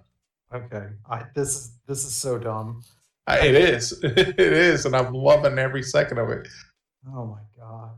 Okay, 0.53 0.87
I, 1.09 1.23
this 1.35 1.55
is 1.55 1.71
this 1.87 2.05
is 2.05 2.13
so 2.13 2.37
dumb. 2.37 2.83
I, 3.27 3.39
it 3.39 3.55
is. 3.55 3.91
it 4.03 4.39
is, 4.39 4.85
and 4.85 4.95
I'm 4.95 5.13
loving 5.13 5.59
every 5.59 5.83
second 5.83 6.17
of 6.17 6.29
it. 6.29 6.47
Oh 7.13 7.25
my 7.25 7.39
god! 7.59 7.91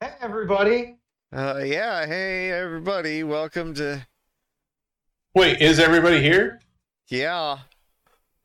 Hey 0.00 0.12
everybody! 0.20 0.96
Uh, 1.32 1.62
yeah, 1.64 2.06
hey 2.06 2.50
everybody, 2.50 3.22
welcome 3.22 3.74
to. 3.74 4.06
Wait, 5.34 5.60
is 5.60 5.78
everybody 5.78 6.20
here? 6.20 6.60
Yeah, 7.08 7.58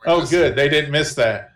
Oh, 0.05 0.25
good. 0.25 0.55
They 0.55 0.69
didn't 0.69 0.91
miss 0.91 1.15
that. 1.15 1.51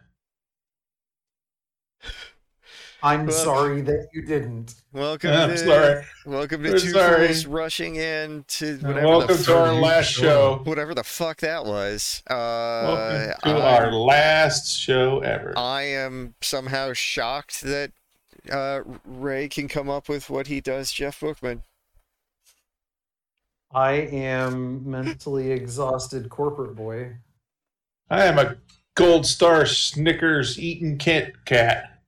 I'm 3.02 3.28
Well- 3.28 3.36
sorry 3.36 3.82
that 3.82 4.10
you 4.14 4.24
didn't. 4.24 4.76
welcome 4.92 5.32
I'm 5.32 5.50
to. 5.52 5.58
sorry. 5.58 6.06
Welcome 6.26 6.64
to 6.64 6.72
We're 6.72 6.80
two 6.80 6.90
sorry. 6.90 7.28
fools 7.28 7.46
rushing 7.46 7.96
in 7.96 8.44
to 8.50 8.78
whatever 8.80 9.08
Welcome 9.08 9.38
the 9.38 9.44
to 9.44 9.58
our 9.58 9.74
last 9.74 10.06
show. 10.12 10.22
show. 10.22 10.62
whatever 10.66 10.94
the 10.94 11.04
fuck 11.06 11.38
that 11.38 11.64
was. 11.66 12.22
Uh, 12.30 12.34
Welcome 12.34 13.52
to 13.54 13.58
I, 13.58 13.78
our 13.78 13.92
last 13.94 14.68
show 14.78 15.20
ever. 15.20 15.54
I 15.58 15.84
am 15.84 16.36
somehow 16.42 16.92
shocked 16.92 17.62
that 17.62 17.92
uh, 18.52 18.82
Ray 19.06 19.48
can 19.48 19.70
come 19.70 19.90
up 19.90 20.10
with 20.10 20.30
what 20.30 20.48
he 20.48 20.60
does, 20.60 20.92
Jeff 20.92 21.22
Bookman. 21.22 21.64
I 23.72 23.92
am 23.94 24.90
mentally 24.90 25.52
exhausted, 25.52 26.30
corporate 26.30 26.76
boy. 26.76 27.16
I 28.10 28.26
am 28.26 28.40
a 28.40 28.58
gold 28.96 29.26
star 29.26 29.66
Snickers 29.68 30.60
eating 30.60 30.98
Kit 30.98 31.46
Kat. 31.46 31.99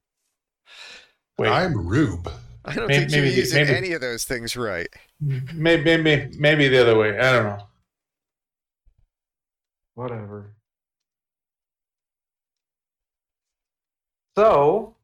Wait, 1.37 1.49
I'm 1.49 1.87
Rube. 1.87 2.31
I 2.65 2.75
don't 2.75 2.87
May- 2.87 2.99
think 2.99 3.11
you're 3.11 3.23
maybe- 3.23 3.35
using 3.35 3.63
maybe- 3.65 3.75
any 3.77 3.91
of 3.93 4.01
those 4.01 4.23
things 4.25 4.55
right. 4.55 4.87
maybe, 5.19 5.97
maybe, 5.97 6.37
maybe 6.37 6.67
the 6.67 6.81
other 6.81 6.97
way. 6.97 7.17
I 7.17 7.31
don't 7.31 7.43
know. 7.57 7.67
Whatever. 9.95 10.55
So, 14.37 14.95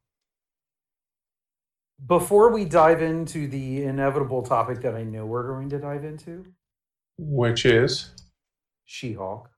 before 2.06 2.52
we 2.52 2.64
dive 2.66 3.02
into 3.02 3.48
the 3.48 3.84
inevitable 3.84 4.42
topic 4.44 4.82
that 4.82 4.96
I 4.96 5.04
know 5.04 5.26
we're 5.26 5.48
going 5.48 5.70
to 5.70 5.80
dive 5.80 6.06
into, 6.06 6.46
Which 7.18 7.66
is 7.66 8.12
She 8.86 9.14
Hulk, 9.14 9.50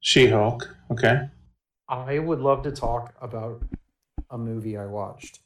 She-Hulk. 0.00 0.68
Okay. 0.90 1.28
I 1.88 2.18
would 2.18 2.38
love 2.40 2.62
to 2.64 2.70
talk 2.70 3.14
about 3.20 3.62
a 4.30 4.36
movie 4.38 4.76
I 4.76 4.84
watched 4.86 5.40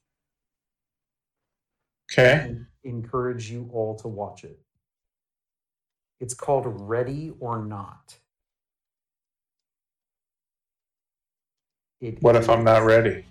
Okay. 2.12 2.56
encourage 2.84 3.50
you 3.50 3.70
all 3.72 3.94
to 3.96 4.08
watch 4.08 4.44
it. 4.44 4.58
It's 6.20 6.34
called 6.34 6.64
Ready 6.66 7.32
or 7.40 7.64
Not. 7.64 8.16
It 12.00 12.22
What 12.22 12.36
if 12.36 12.50
I'm 12.50 12.64
not 12.64 12.84
ready? 12.84 13.24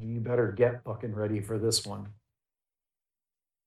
You 0.00 0.20
better 0.20 0.52
get 0.52 0.82
fucking 0.84 1.14
ready 1.14 1.40
for 1.40 1.58
this 1.58 1.84
one. 1.84 2.08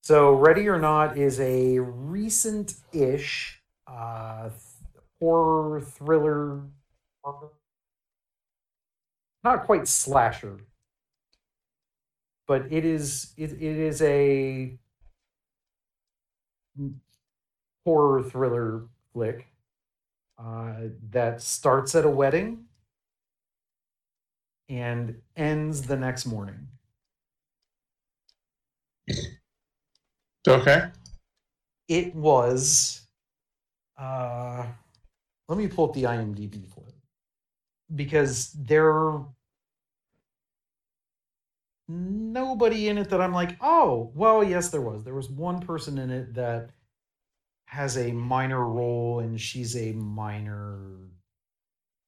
So, 0.02 0.32
Ready 0.32 0.66
or 0.68 0.78
Not 0.78 1.16
is 1.16 1.38
a 1.38 1.78
recent 1.78 2.74
ish 2.92 3.62
uh, 3.86 4.48
horror 5.20 5.80
thriller. 5.80 6.62
Not 9.44 9.64
quite 9.64 9.86
slasher, 9.86 10.58
but 12.52 12.70
it 12.70 12.84
is 12.84 13.32
it, 13.38 13.50
it 13.52 13.62
is 13.62 14.02
a 14.02 14.76
horror 17.86 18.22
thriller 18.22 18.88
flick 19.14 19.46
uh, 20.38 20.74
that 21.08 21.40
starts 21.40 21.94
at 21.94 22.04
a 22.04 22.10
wedding 22.10 22.66
and 24.68 25.16
ends 25.34 25.80
the 25.80 25.96
next 25.96 26.26
morning. 26.26 26.68
Okay. 30.46 30.90
It 31.88 32.14
was. 32.14 33.00
Uh, 33.98 34.66
let 35.48 35.56
me 35.56 35.68
pull 35.68 35.88
up 35.88 35.94
the 35.94 36.02
IMDb 36.02 36.68
for 36.68 36.84
it 36.86 36.94
because 37.96 38.52
there 38.52 38.92
nobody 41.92 42.88
in 42.88 42.98
it 42.98 43.10
that 43.10 43.20
I'm 43.20 43.32
like, 43.32 43.56
oh, 43.60 44.10
well, 44.14 44.42
yes, 44.42 44.70
there 44.70 44.80
was. 44.80 45.04
There 45.04 45.14
was 45.14 45.30
one 45.30 45.60
person 45.60 45.98
in 45.98 46.10
it 46.10 46.34
that 46.34 46.70
has 47.66 47.96
a 47.96 48.12
minor 48.12 48.66
role, 48.66 49.20
and 49.20 49.40
she's 49.40 49.76
a 49.76 49.92
minor. 49.92 51.08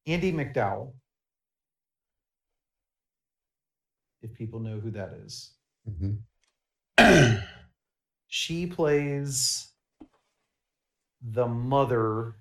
Andie 0.06 0.32
MacDowell. 0.32 0.92
If 4.22 4.34
people 4.34 4.60
know 4.60 4.80
who 4.80 4.90
that 4.92 5.12
is. 5.24 5.52
Mhm. 5.88 6.18
she 8.28 8.66
plays 8.66 9.68
the 11.22 11.46
mother 11.46 12.36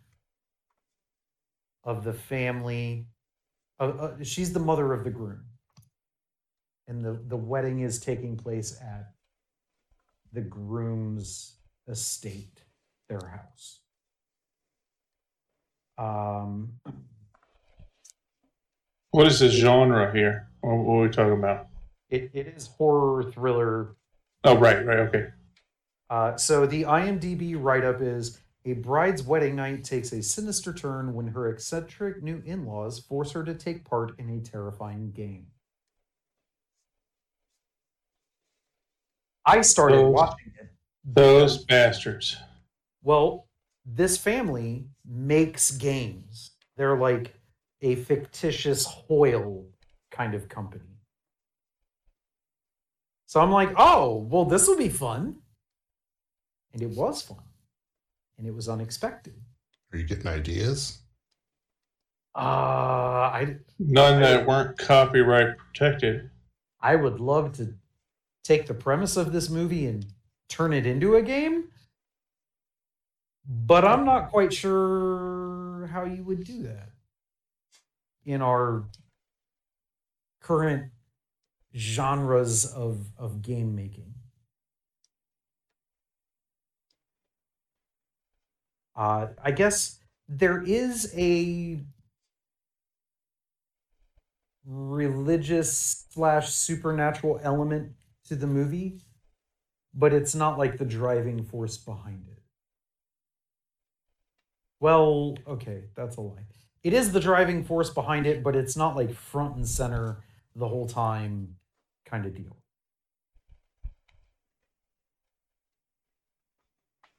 of 1.84 2.04
the 2.04 2.14
family 2.14 3.06
uh, 3.80 3.84
uh, 3.84 4.24
she's 4.24 4.54
the 4.54 4.60
mother 4.60 4.94
of 4.94 5.04
the 5.04 5.10
groom 5.10 5.44
and 6.88 7.04
the, 7.04 7.20
the 7.28 7.38
wedding 7.38 7.80
is 7.80 8.00
taking 8.00 8.38
place 8.38 8.78
at 8.82 9.14
the 10.32 10.42
groom's 10.42 11.58
estate 11.88 12.64
their 13.10 13.30
house 13.30 13.80
um 15.98 16.74
what 19.12 19.28
is 19.28 19.40
the 19.40 19.48
genre 19.48 20.12
here? 20.12 20.48
What, 20.62 20.78
what 20.78 20.94
are 20.96 21.02
we 21.04 21.10
talking 21.10 21.34
about? 21.34 21.68
it, 22.10 22.32
it 22.34 22.48
is 22.48 22.68
horror 22.68 23.32
thriller 23.32 23.96
Oh, 24.44 24.58
right, 24.58 24.86
right. 24.86 25.00
Okay. 25.00 25.28
Uh, 26.10 26.36
so 26.36 26.66
the 26.66 26.84
IMDb 26.84 27.56
write 27.58 27.86
up 27.86 28.02
is 28.02 28.42
a 28.66 28.74
bride's 28.74 29.24
wedding 29.24 29.56
night 29.56 29.84
takes 29.84 30.12
a 30.12 30.22
sinister 30.22 30.74
turn 30.74 31.14
when 31.14 31.28
her 31.28 31.50
eccentric 31.50 32.22
new 32.22 32.42
in 32.46 32.66
laws 32.66 33.00
force 33.00 33.32
her 33.32 33.44
to 33.44 33.54
take 33.54 33.86
part 33.86 34.20
in 34.20 34.30
a 34.30 34.42
terrifying 34.42 35.12
game. 35.12 35.48
I 39.46 39.62
started 39.62 39.98
Those- 39.98 40.14
watching 40.14 40.54
it. 40.60 40.70
Those 41.06 41.66
bastards. 41.66 42.38
Well, 43.02 43.48
this 43.86 44.18
family 44.18 44.88
makes 45.06 45.72
games. 45.72 46.52
They're 46.78 46.98
like 46.98 47.34
a 47.82 47.96
fictitious 47.96 48.86
Hoyle 48.86 49.66
kind 50.12 50.34
of 50.34 50.48
company. 50.48 50.86
So 53.26 53.42
I'm 53.42 53.52
like, 53.52 53.74
oh, 53.78 54.18
well, 54.30 54.46
this 54.46 54.68
will 54.68 54.78
be 54.78 54.90
fun. 54.90 55.40
and 56.72 56.82
it 56.82 56.90
was 56.90 57.22
fun, 57.22 57.44
and 58.40 58.48
it 58.48 58.56
was 58.56 58.68
unexpected. 58.68 59.36
Are 59.92 59.98
you 60.00 60.06
getting 60.06 60.26
ideas? 60.26 61.00
Uh, 62.36 62.40
I 62.40 63.58
None 63.78 64.22
that 64.22 64.48
weren't 64.48 64.76
copyright 64.80 65.56
protected. 65.58 66.32
I 66.82 66.96
would 66.96 67.20
love 67.20 67.52
to 67.58 67.76
take 68.44 68.68
the 68.68 68.74
premise 68.74 69.18
of 69.18 69.32
this 69.32 69.50
movie 69.50 69.86
and 69.86 70.06
turn 70.50 70.74
it 70.74 70.86
into 70.86 71.16
a 71.16 71.22
game, 71.22 71.66
but 73.48 73.86
I'm 73.86 74.06
not 74.06 74.30
quite 74.30 74.54
sure 74.54 75.90
how 75.92 76.06
you 76.06 76.24
would 76.24 76.44
do 76.44 76.64
that 76.64 76.90
in 78.26 78.42
our 78.42 78.86
current 80.42 80.92
genres 81.76 82.66
of 82.66 83.08
of 83.18 83.42
game 83.42 83.76
making. 83.76 84.14
Uh, 88.96 89.28
I 89.44 89.52
guess 89.52 90.00
there 90.28 90.62
is 90.62 91.12
a 91.18 91.80
religious 94.66 96.06
slash 96.12 96.50
supernatural 96.50 97.40
element 97.44 97.94
to 98.28 98.36
the 98.36 98.48
movie, 98.48 99.02
but 99.94 100.14
it's 100.14 100.36
not 100.36 100.58
like 100.58 100.78
the 100.78 100.86
driving 100.86 101.44
force 101.44 101.78
behind 101.78 102.26
it. 102.30 102.42
Well, 104.80 105.38
okay, 105.48 105.86
that's 105.96 106.18
a 106.18 106.22
lie. 106.22 106.46
It 106.84 106.94
is 106.94 107.12
the 107.14 107.20
driving 107.20 107.64
force 107.64 107.90
behind 107.90 108.28
it, 108.28 108.44
but 108.44 108.56
it's 108.56 108.76
not 108.76 108.96
like 108.96 109.14
front 109.14 109.56
and 109.56 109.68
center 109.68 110.24
the 110.56 110.68
whole 110.68 110.88
time 110.88 111.56
kind 112.06 112.26
of 112.26 112.36
deal. 112.36 112.58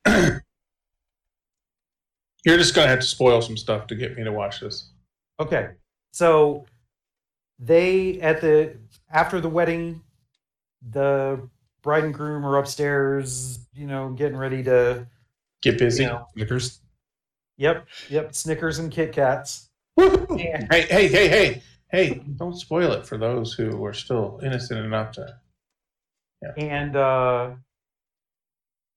You're 2.44 2.58
just 2.58 2.74
gonna 2.74 2.88
have 2.88 3.00
to 3.00 3.06
spoil 3.06 3.40
some 3.40 3.56
stuff 3.56 3.86
to 3.86 3.94
get 3.94 4.16
me 4.16 4.24
to 4.24 4.32
watch 4.32 4.60
this. 4.60 4.90
Okay. 5.40 5.70
So 6.12 6.66
they 7.58 8.20
at 8.20 8.42
the 8.42 8.76
after 9.10 9.40
the 9.40 9.48
wedding, 9.48 10.02
the 10.90 11.48
bride 11.82 12.04
and 12.04 12.14
groom 12.14 12.44
are 12.44 12.58
upstairs, 12.58 13.58
you 13.74 13.86
know, 13.86 14.10
getting 14.10 14.36
ready 14.36 14.62
to 14.64 15.06
Get 15.62 15.78
busy. 15.78 16.02
you 16.02 16.08
know, 16.10 16.26
Snickers? 16.34 16.80
Yep, 17.56 17.86
yep, 18.10 18.34
Snickers 18.34 18.78
and 18.78 18.90
Kit 18.90 19.12
Kats. 19.12 19.68
Yeah. 19.96 20.66
Hey, 20.70 20.82
hey, 20.82 21.08
hey, 21.08 21.28
hey, 21.28 21.62
hey! 21.90 22.22
Don't 22.36 22.58
spoil 22.58 22.90
it 22.92 23.06
for 23.06 23.16
those 23.16 23.52
who 23.52 23.84
are 23.84 23.92
still 23.92 24.40
innocent 24.42 24.84
enough 24.84 25.12
to. 25.12 25.36
And 26.56 26.96
uh 26.96 27.50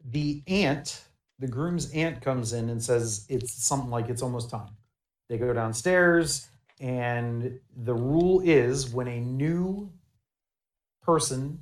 the 0.10 0.42
aunt, 0.48 1.04
the 1.40 1.48
groom's 1.48 1.92
aunt 1.92 2.22
comes 2.22 2.54
in 2.54 2.70
and 2.70 2.82
says 2.82 3.26
it's 3.30 3.54
something 3.64 3.90
like 3.92 4.10
it's 4.10 4.22
almost 4.22 4.50
time. 4.50 4.72
They 5.30 5.38
go 5.38 5.54
downstairs 5.54 6.48
and 6.80 7.60
the 7.76 7.94
rule 7.94 8.42
is 8.44 8.90
when 8.90 9.08
a 9.08 9.20
new 9.20 9.92
person 11.04 11.60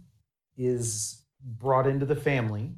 is 0.57 1.21
brought 1.41 1.87
into 1.87 2.05
the 2.05 2.15
family, 2.15 2.71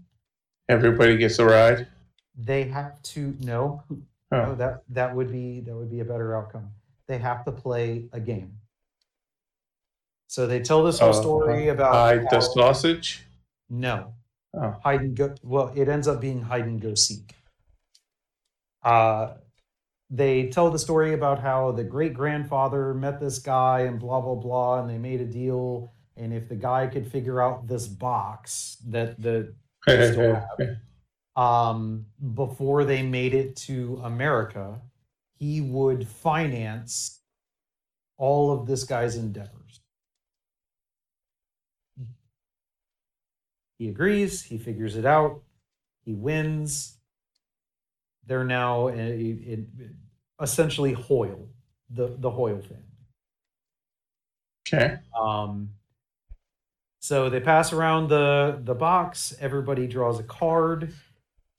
Everybody 0.69 1.17
gets 1.17 1.39
a 1.39 1.45
ride. 1.45 1.87
they 2.35 2.63
have 2.65 3.01
to 3.01 3.35
no 3.39 3.83
Oh. 3.89 4.43
no 4.43 4.55
that 4.55 4.83
that 4.89 5.15
would 5.15 5.31
be 5.31 5.61
that 5.61 5.73
would 5.75 5.89
be 5.89 6.01
a 6.01 6.05
better 6.05 6.35
outcome 6.35 6.71
they 7.07 7.17
have 7.17 7.45
to 7.45 7.51
play 7.53 8.09
a 8.11 8.19
game 8.19 8.59
so 10.27 10.45
they 10.45 10.59
tell 10.59 10.83
this 10.83 10.99
whole 10.99 11.11
Uh, 11.11 11.13
story 11.13 11.69
about 11.69 11.93
hide 11.93 12.27
the 12.29 12.41
sausage. 12.41 13.23
no 13.69 14.13
Oh. 14.53 14.71
hide 14.83 14.99
and 15.01 15.15
go 15.15 15.33
well 15.43 15.71
it 15.75 15.87
ends 15.87 16.07
up 16.09 16.19
being 16.19 16.41
hide 16.41 16.65
and 16.65 16.81
go 16.81 16.93
seek 16.95 17.35
uh 18.83 19.35
they 20.09 20.49
tell 20.49 20.69
the 20.71 20.79
story 20.79 21.13
about 21.13 21.39
how 21.39 21.71
the 21.71 21.83
great 21.83 22.13
grandfather 22.13 22.93
met 22.93 23.19
this 23.21 23.39
guy 23.39 23.81
and 23.81 23.99
blah 23.99 24.19
blah 24.21 24.35
blah 24.35 24.79
and 24.81 24.89
they 24.89 24.97
made 24.97 25.21
a 25.21 25.25
deal 25.25 25.93
and 26.17 26.33
if 26.33 26.49
the 26.49 26.55
guy 26.55 26.87
could 26.87 27.09
figure 27.11 27.41
out 27.41 27.67
this 27.67 27.87
box 27.87 28.77
that 28.87 29.21
the 29.21 29.53
Still 29.87 30.35
have. 30.35 30.77
um, 31.35 32.05
before 32.33 32.83
they 32.83 33.01
made 33.01 33.33
it 33.33 33.55
to 33.55 34.01
America, 34.03 34.81
he 35.39 35.61
would 35.61 36.07
finance 36.07 37.21
all 38.17 38.51
of 38.51 38.65
this 38.67 38.83
guy's 38.83 39.15
endeavors. 39.15 39.81
He 43.77 43.89
agrees, 43.89 44.41
he 44.41 44.57
figures 44.57 44.95
it 44.95 45.05
out, 45.05 45.43
he 46.03 46.13
wins. 46.13 46.97
They're 48.25 48.43
now 48.43 48.89
essentially 50.41 50.93
Hoyle, 50.93 51.47
the, 51.89 52.15
the 52.17 52.29
Hoyle 52.29 52.61
family. 52.61 52.83
okay. 54.67 54.97
Um, 55.17 55.69
so 57.07 57.29
they 57.29 57.39
pass 57.39 57.71
around 57.71 58.09
the 58.09 58.59
the 58.65 58.75
box. 58.75 59.33
Everybody 59.39 59.87
draws 59.87 60.19
a 60.19 60.23
card, 60.23 60.93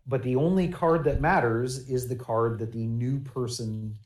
but 0.07 0.23
the 0.23 0.37
only 0.37 0.69
card 0.69 1.05
that 1.05 1.23
matters 1.23 1.89
is 1.89 2.07
the 2.07 2.17
card 2.17 2.59
that 2.59 2.71
the 2.71 2.87
new 2.87 3.19
person 3.21 3.97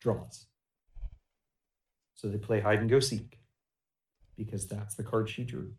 draws. 0.00 0.46
So 2.16 2.26
they 2.26 2.38
play 2.38 2.58
hide 2.58 2.80
and 2.80 2.90
go 2.90 2.98
seek 2.98 3.38
because 4.36 4.66
that's 4.66 4.96
the 4.96 5.04
card 5.04 5.30
she 5.30 5.44
drew. 5.44 5.74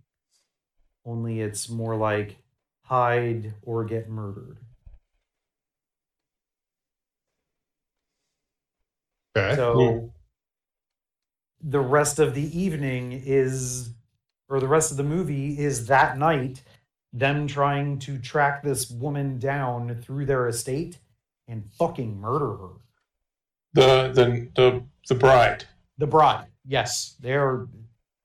Only 1.05 1.41
it's 1.41 1.67
more 1.67 1.97
like 1.97 2.37
hide 2.83 3.55
or 3.61 3.83
get 3.83 4.07
murdered. 4.07 4.59
Okay. 9.35 9.57
So 9.57 10.13
the 11.61 11.81
rest 11.81 12.19
of 12.19 12.33
the 12.33 12.57
evening 12.57 13.11
is, 13.11 13.89
or 14.49 14.59
the 14.59 14.67
rest 14.67 14.91
of 14.91 14.97
the 14.97 15.03
movie 15.03 15.57
is 15.59 15.85
that 15.87 16.17
night, 16.17 16.61
them 17.13 17.47
trying 17.47 17.99
to 17.99 18.17
track 18.17 18.61
this 18.63 18.89
woman 18.89 19.39
down 19.39 19.95
through 20.01 20.25
their 20.25 20.47
estate 20.47 20.97
and 21.47 21.65
fucking 21.77 22.19
murder 22.19 22.55
her. 22.57 22.69
The 23.73 24.11
the 24.13 24.47
the 24.55 24.83
the 25.07 25.15
bride. 25.15 25.65
The 25.97 26.07
bride, 26.07 26.47
yes, 26.65 27.15
they're 27.19 27.67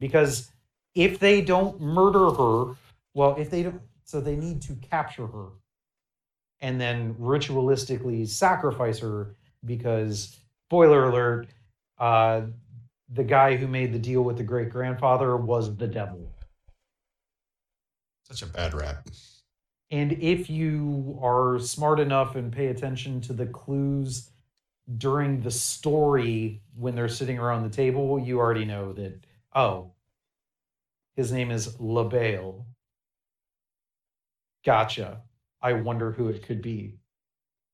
because 0.00 0.50
if 0.94 1.18
they 1.18 1.40
don't 1.40 1.80
murder 1.80 2.30
her, 2.30 2.74
well, 3.14 3.34
if 3.37 3.50
they 3.50 3.64
don't, 3.64 3.80
so 4.04 4.20
they 4.20 4.37
need 4.37 4.62
to 4.62 4.74
capture 4.76 5.26
her 5.26 5.48
and 6.60 6.80
then 6.80 7.14
ritualistically 7.14 8.26
sacrifice 8.28 8.98
her 9.00 9.34
because, 9.64 10.37
spoiler 10.66 11.10
alert, 11.10 11.48
uh, 11.98 12.42
the 13.12 13.25
guy 13.25 13.57
who 13.57 13.67
made 13.67 13.93
the 13.93 13.99
deal 13.99 14.23
with 14.23 14.37
the 14.37 14.43
great 14.43 14.71
grandfather 14.71 15.37
was 15.37 15.77
the 15.77 15.87
devil. 15.87 16.31
Such 18.25 18.43
a 18.43 18.47
bad 18.47 18.75
rap. 18.75 19.09
And 19.90 20.12
if 20.14 20.49
you 20.49 21.19
are 21.23 21.59
smart 21.59 22.01
enough 22.01 22.37
and 22.37 22.53
pay 22.53 22.69
attention 22.69 23.21
to 23.23 23.33
the 23.33 23.47
clues 23.47 24.31
during 24.99 25.40
the 25.40 25.51
story 25.51 26.62
when 26.77 26.95
they're 26.95 27.09
sitting 27.09 27.38
around 27.38 27.62
the 27.62 27.77
table, 27.77 28.19
you 28.19 28.38
already 28.38 28.64
know 28.64 28.93
that, 28.95 29.25
oh, 29.55 29.93
his 31.17 31.31
name 31.31 31.51
is 31.51 31.79
Le 31.79 32.09
Bail. 32.09 32.67
Gotcha. 34.64 35.21
I 35.62 35.75
wonder 35.75 36.12
who 36.12 36.29
it 36.29 36.43
could 36.43 36.61
be. 36.61 36.97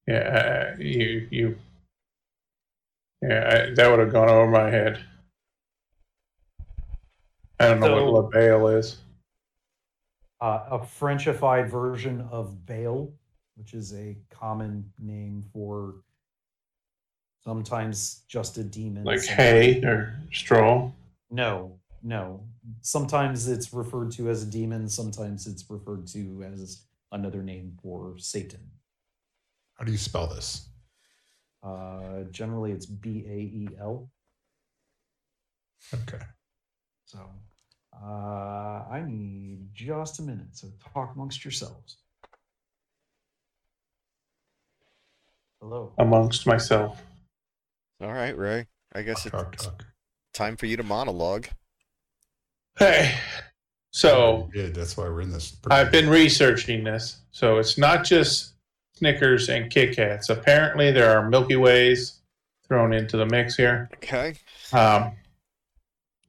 Yeah, 0.07 0.75
uh, 0.75 0.77
you 0.79 1.29
you. 1.31 1.57
Yeah, 3.23 3.69
I, 3.71 3.75
that 3.75 3.91
would 3.91 4.01
have 4.01 4.13
gone 4.13 4.29
over 4.29 4.51
my 4.51 4.71
head. 4.71 5.05
I 7.61 7.67
don't 7.69 7.81
know 7.81 7.87
So- 7.87 8.11
what 8.13 8.25
Le 8.25 8.31
Bail 8.31 8.69
is. 8.69 8.99
Uh, 10.41 10.67
a 10.71 10.79
Frenchified 10.79 11.69
version 11.71 12.23
of 12.31 12.65
Bael, 12.65 13.13
which 13.57 13.75
is 13.75 13.93
a 13.95 14.17
common 14.31 14.91
name 14.99 15.43
for 15.53 15.97
sometimes 17.45 18.23
just 18.27 18.57
a 18.57 18.65
demon. 18.65 19.05
Like 19.05 19.19
sometimes- 19.19 19.37
hay 19.39 19.85
or 19.85 20.19
straw. 20.33 20.91
No, 21.31 21.79
no. 22.03 22.47
Sometimes 22.81 23.49
it's 23.49 23.73
referred 23.75 24.13
to 24.13 24.31
as 24.31 24.43
a 24.43 24.47
demon, 24.47 24.89
sometimes 24.89 25.47
it's 25.47 25.69
referred 25.69 26.07
to 26.09 26.43
as 26.43 26.87
another 27.13 27.43
name 27.43 27.77
for 27.83 28.17
Satan. 28.19 28.71
How 29.75 29.85
do 29.85 29.93
you 29.93 29.99
spell 29.99 30.27
this? 30.27 30.69
Uh, 31.63 32.23
generally, 32.31 32.73
it's 32.73 32.87
B 32.87 33.25
A 33.29 33.37
E 33.37 33.69
L. 33.79 34.11
Okay. 35.93 36.25
So 37.05 37.19
uh, 38.03 38.85
I 38.91 39.03
need 39.07 39.69
just 39.75 40.19
a 40.19 40.23
minute. 40.23 40.49
So 40.53 40.69
talk 40.95 41.13
amongst 41.15 41.45
yourselves. 41.45 41.97
Hello. 45.61 45.93
amongst 45.99 46.47
myself. 46.47 47.03
All 48.01 48.13
right, 48.13 48.37
Ray. 48.37 48.67
I 48.95 49.03
guess 49.03 49.25
Talk, 49.25 49.53
it's 49.55 49.67
talk. 49.67 49.85
time 50.33 50.57
for 50.57 50.65
you 50.67 50.77
to 50.79 50.83
monologue. 50.83 51.49
Hey, 52.79 53.15
So 53.91 54.49
We 54.55 54.63
did. 54.63 54.75
That's 54.75 54.97
why 54.97 55.05
we're 55.05 55.21
in 55.21 55.31
this. 55.31 55.55
I've 55.71 55.93
been 55.93 56.09
researching 56.09 56.83
this. 56.83 57.21
So 57.31 57.59
it's 57.59 57.77
not 57.77 58.05
just 58.05 58.55
Snickers 58.95 59.51
and 59.51 59.71
Kit 59.71 59.95
Kats. 59.95 60.31
Apparently, 60.31 60.91
there 60.93 61.17
are 61.17 61.29
Milky 61.29 61.57
Ways 61.57 62.21
thrown 62.67 62.95
into 62.95 63.17
the 63.19 63.27
mix 63.27 63.55
here. 63.57 63.91
Okay. 63.97 64.35
Um, 64.73 65.13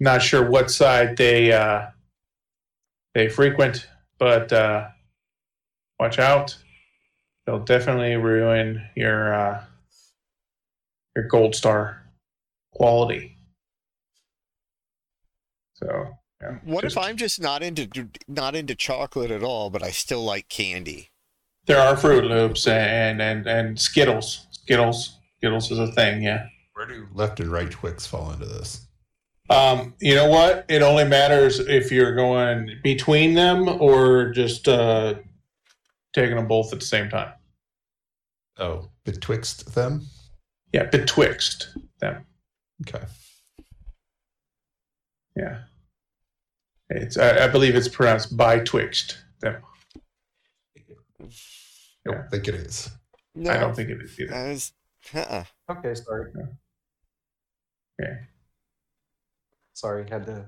not 0.02 0.22
sure 0.22 0.50
what 0.50 0.72
side 0.72 1.16
they 1.16 1.54
uh, 1.54 1.86
they 3.14 3.30
frequent, 3.30 3.88
but 4.18 4.52
uh, 4.52 4.88
watch 6.00 6.18
out. 6.20 6.58
They'll 7.46 7.64
definitely 7.64 8.16
ruin 8.16 8.84
your 8.96 9.34
uh, 9.34 9.64
your 11.16 11.28
gold 11.28 11.56
star 11.56 12.04
quality. 12.74 13.38
So, 15.76 16.08
yeah, 16.42 16.58
What 16.64 16.82
just- 16.84 16.98
if 16.98 17.04
I'm 17.04 17.18
just 17.18 17.40
not 17.42 17.62
into 17.64 18.10
not 18.28 18.56
into 18.56 18.76
chocolate 18.76 19.32
at 19.32 19.44
all, 19.44 19.70
but 19.70 19.84
I 19.84 19.92
still 19.92 20.24
like 20.24 20.50
candy? 20.50 21.10
There 21.68 21.80
are 21.80 21.96
Fruit 21.96 22.24
Loops 22.26 22.68
and 22.68 23.22
and 23.22 23.46
and 23.48 23.80
Skittles. 23.80 24.48
Skittles. 24.52 25.20
Skittles 25.38 25.70
is 25.72 25.78
a 25.80 25.92
thing. 25.92 26.24
Yeah. 26.24 26.48
Where 26.74 26.88
do 26.88 27.08
left 27.14 27.40
and 27.40 27.52
right 27.52 27.70
Twix 27.70 28.08
fall 28.08 28.32
into 28.32 28.46
this? 28.46 28.88
Um, 29.50 29.96
you 30.00 30.16
know 30.16 30.28
what? 30.30 30.66
It 30.70 30.82
only 30.82 31.04
matters 31.04 31.60
if 31.60 31.92
you're 31.92 32.16
going 32.16 32.80
between 32.84 33.34
them 33.34 33.68
or 33.68 34.32
just 34.32 34.68
uh, 34.68 35.16
taking 36.14 36.36
them 36.38 36.48
both 36.48 36.72
at 36.74 36.80
the 36.80 36.86
same 36.86 37.10
time. 37.10 37.34
Oh, 38.58 38.90
betwixt 39.04 39.74
them. 39.76 40.06
Yeah, 40.74 40.86
betwixt 40.86 41.76
them. 42.00 42.26
Okay. 42.88 43.04
Yeah. 45.36 45.64
It's 46.90 47.18
I, 47.18 47.46
I 47.46 47.48
believe 47.48 47.76
it's 47.76 47.88
pronounced 47.90 48.36
betwixt 48.38 49.18
them. 49.42 49.62
I 50.78 50.82
don't 52.06 52.16
Yeah. 52.16 52.28
think 52.30 52.48
it 52.48 52.56
is. 52.56 52.90
No, 53.36 53.52
I 53.52 53.58
don't 53.58 53.76
think 53.76 53.90
it 53.90 54.02
is 54.02 54.20
either. 54.20 54.32
that 54.32 54.50
is- 54.52 54.74
uh-uh. 55.14 55.44
Okay, 55.70 55.96
sorry. 55.96 56.32
Okay. 58.00 58.20
Sorry, 59.82 60.06
had 60.08 60.28
to 60.28 60.46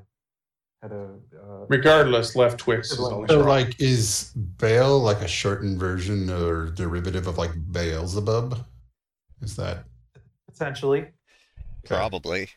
had 0.84 0.92
to. 0.92 1.06
Uh, 1.36 1.66
Regardless, 1.68 2.36
left 2.36 2.60
Twix 2.60 2.92
is 2.92 3.00
always 3.00 3.32
So, 3.32 3.40
wrong. 3.40 3.48
like, 3.48 3.82
is 3.82 4.32
Baal 4.36 5.00
like 5.00 5.22
a 5.22 5.28
shortened 5.28 5.80
version 5.80 6.30
or 6.30 6.68
derivative 6.68 7.26
of 7.26 7.40
like 7.40 7.50
Beelzebub? 7.72 8.64
Is 9.42 9.56
that 9.56 9.86
potentially. 10.48 11.08
Probably. 11.84 12.48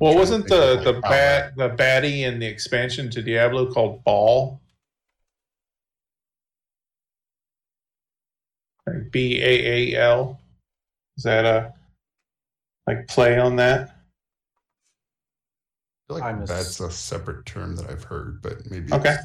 Well, 0.00 0.12
I'm 0.12 0.14
trying 0.14 0.14
to 0.14 0.18
wasn't 0.18 0.48
the 0.48 0.92
the 0.92 1.00
bat 1.02 1.54
the 1.54 1.68
baddie 1.68 2.22
in 2.22 2.38
the 2.38 2.46
expansion 2.46 3.10
to 3.10 3.20
Diablo 3.22 3.70
called 3.70 4.02
Baal? 4.04 4.58
Like 8.86 9.10
B 9.10 9.38
A 9.42 9.92
A 9.94 10.00
L. 10.00 10.40
Is 11.18 11.24
that 11.24 11.44
a 11.44 11.74
like 12.86 13.06
play 13.06 13.38
on 13.38 13.56
that? 13.56 13.98
I 16.10 16.14
feel 16.14 16.22
I'm 16.24 16.40
like 16.40 16.48
a 16.48 16.52
that's 16.52 16.80
s- 16.80 16.80
a 16.80 16.90
separate 16.90 17.46
term 17.46 17.76
that 17.76 17.90
I've 17.90 18.04
heard, 18.04 18.42
but 18.42 18.70
maybe 18.70 18.92
Okay. 18.92 19.16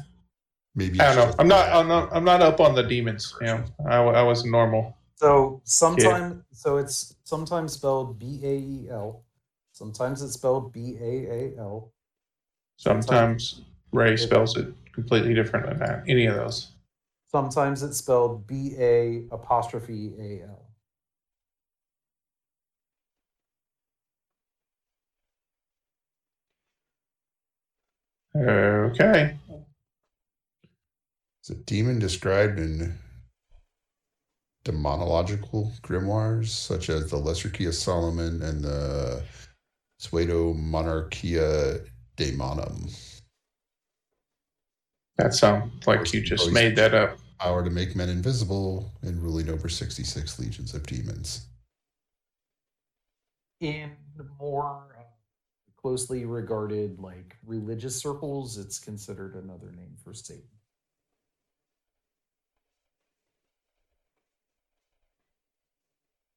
maybe 0.74 1.00
I 1.00 1.14
don't 1.14 1.28
know. 1.28 1.34
I'm 1.38 1.48
not. 1.48 1.68
I'm 1.70 1.88
not. 1.88 2.08
I'm 2.12 2.24
not 2.24 2.40
up 2.42 2.60
on 2.60 2.74
the 2.74 2.82
demons. 2.82 3.34
You 3.40 3.46
know, 3.48 3.64
I, 3.86 3.96
I 3.96 4.22
was 4.22 4.44
normal. 4.44 4.96
So 5.16 5.60
sometimes, 5.64 6.42
so 6.52 6.76
it's 6.76 7.16
sometimes 7.24 7.72
spelled 7.72 8.18
B 8.18 8.40
A 8.44 8.56
E 8.56 8.86
L. 8.90 9.24
Sometimes 9.72 10.22
it's 10.22 10.34
spelled 10.34 10.72
B 10.72 10.96
A 11.00 11.54
A 11.54 11.58
L. 11.58 11.92
Sometimes 12.76 13.62
Ray 13.92 14.16
spells 14.16 14.56
it 14.56 14.72
completely 14.92 15.34
different 15.34 15.66
than 15.66 15.78
that. 15.80 16.04
Any 16.08 16.26
of 16.26 16.36
those. 16.36 16.72
Sometimes 17.30 17.82
it's 17.82 17.98
spelled 17.98 18.46
B 18.46 18.74
A 18.78 19.24
apostrophe 19.32 20.12
A 20.20 20.44
L. 20.48 20.57
Okay. 28.38 29.36
Is 31.42 31.50
a 31.50 31.54
demon 31.54 31.98
described 31.98 32.58
in 32.58 32.98
demonological 34.64 35.78
grimoires 35.80 36.48
such 36.48 36.90
as 36.90 37.10
the 37.10 37.16
Lesser 37.16 37.48
Key 37.48 37.66
of 37.66 37.74
Solomon 37.74 38.42
and 38.42 38.62
the 38.62 39.22
Pseudo 39.98 40.54
Monarchia 40.54 41.80
Daemonum? 42.16 42.94
That 45.16 45.34
sounds 45.34 45.86
like 45.86 46.12
you 46.12 46.20
just 46.20 46.52
made 46.52 46.76
that 46.76 46.94
up. 46.94 47.18
Power 47.40 47.64
to 47.64 47.70
make 47.70 47.96
men 47.96 48.08
invisible 48.08 48.92
and 49.02 49.20
ruling 49.22 49.48
over 49.48 49.68
66 49.68 50.38
legions 50.38 50.74
of 50.74 50.86
demons. 50.86 51.46
In 53.60 53.92
more 54.38 54.97
closely 55.88 56.26
regarded 56.26 56.98
like 56.98 57.38
religious 57.46 57.96
circles, 57.96 58.58
it's 58.58 58.78
considered 58.78 59.34
another 59.36 59.72
name 59.72 59.96
for 60.04 60.12
Satan. 60.12 60.42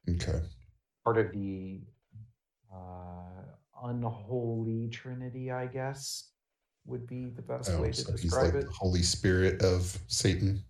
Okay. 0.10 0.40
Part 1.04 1.18
of 1.18 1.34
the 1.34 1.82
uh, 2.74 3.44
unholy 3.84 4.88
trinity, 4.88 5.52
I 5.52 5.66
guess, 5.66 6.30
would 6.86 7.06
be 7.06 7.26
the 7.26 7.42
best 7.42 7.72
Oh, 7.74 7.82
way 7.82 7.90
to 7.90 7.94
so 7.94 8.12
he's 8.14 8.22
describe 8.22 8.54
like 8.56 8.64
it. 8.64 8.68
the 8.68 8.72
Holy 8.72 9.04
Spirit 9.04 9.62
of 9.62 10.00
Satan. 10.08 10.64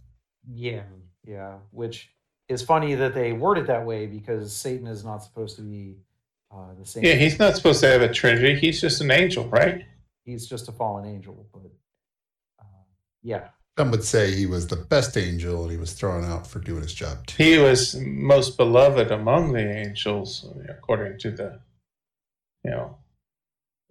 Yeah, 0.52 0.86
yeah. 1.24 1.60
Which 1.70 2.10
is 2.50 2.64
funny 2.64 2.96
that 2.96 3.14
they 3.14 3.32
word 3.32 3.60
it 3.60 3.68
that 3.68 3.86
way 3.86 4.08
because 4.08 4.52
Satan 4.56 4.88
is 4.88 5.06
not 5.06 5.20
supposed 5.24 5.56
to 5.58 5.62
be 5.62 5.98
uh, 6.54 6.74
the 6.78 6.86
same. 6.86 7.04
Yeah, 7.04 7.14
he's 7.14 7.40
not 7.40 7.56
supposed 7.56 7.82
to 7.82 7.88
have 7.88 8.02
a 8.02 8.14
trinity. 8.14 8.56
He's 8.56 8.82
just 8.82 9.02
an 9.02 9.12
angel, 9.12 9.48
right? 9.48 9.86
he's 10.26 10.48
just 10.48 10.70
a 10.70 10.72
fallen 10.72 11.06
angel. 11.06 11.46
But 11.52 11.72
uh, 12.60 12.84
yeah, 13.24 13.50
Some 13.78 13.92
would 13.92 14.04
say 14.04 14.32
he 14.32 14.46
was 14.46 14.68
the 14.68 14.76
best 14.76 15.18
angel 15.18 15.64
and 15.64 15.72
he 15.72 15.78
was 15.78 15.94
thrown 15.94 16.24
out 16.26 16.48
for 16.48 16.60
doing 16.60 16.82
his 16.82 16.94
job 16.94 17.26
too. 17.26 17.44
He 17.44 17.58
was 17.58 17.96
most 17.96 18.58
beloved 18.58 19.12
among 19.12 19.54
the 19.54 19.68
angels, 19.68 20.46
according 20.70 21.20
to 21.20 21.32
the, 21.32 21.60
you 22.64 22.72
know, 22.72 22.98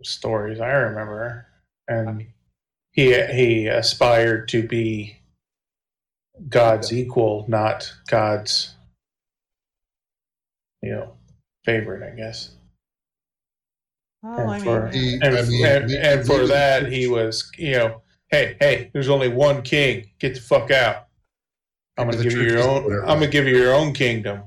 stories 0.03 0.61
I 0.61 0.71
remember. 0.71 1.47
And 1.89 2.27
he 2.93 3.21
he 3.33 3.67
aspired 3.67 4.49
to 4.49 4.67
be 4.67 5.19
God's 6.49 6.93
equal, 6.93 7.45
not 7.49 7.93
God's, 8.09 8.75
you 10.83 10.93
know, 10.93 11.13
favorite, 11.65 12.03
I 12.03 12.15
guess. 12.17 12.53
well, 14.23 14.39
And 14.39 14.51
I 14.51 14.55
mean, 14.57 14.65
for- 14.65 14.89
He- 14.89 15.15
And, 15.15 15.25
I 15.25 15.43
mean, 15.43 15.67
and, 15.67 15.87
we- 15.87 15.97
and 15.99 16.27
for 16.27 16.41
we- 16.43 16.47
that, 16.49 16.91
he 16.93 17.07
was, 17.09 17.51
you 17.57 17.73
know, 17.73 18.03
hey, 18.31 18.57
hey, 18.61 18.91
there's 18.93 19.09
only 19.09 19.29
one 19.29 19.63
king. 19.63 20.11
Get 20.19 20.35
the 20.35 20.41
fuck 20.41 20.71
out. 20.71 21.09
I'm 21.97 22.09
gonna 22.11 22.23
give 22.23 22.33
you 22.33 22.43
your 22.43 22.61
own. 22.63 22.83
doing 22.85 22.95
it 22.99 23.01
I'm 23.03 23.19
gonna 23.19 23.29
give 23.29 23.47
you 23.47 23.57
your 23.59 23.75
own 23.75 23.93
kingdom. 23.93 24.45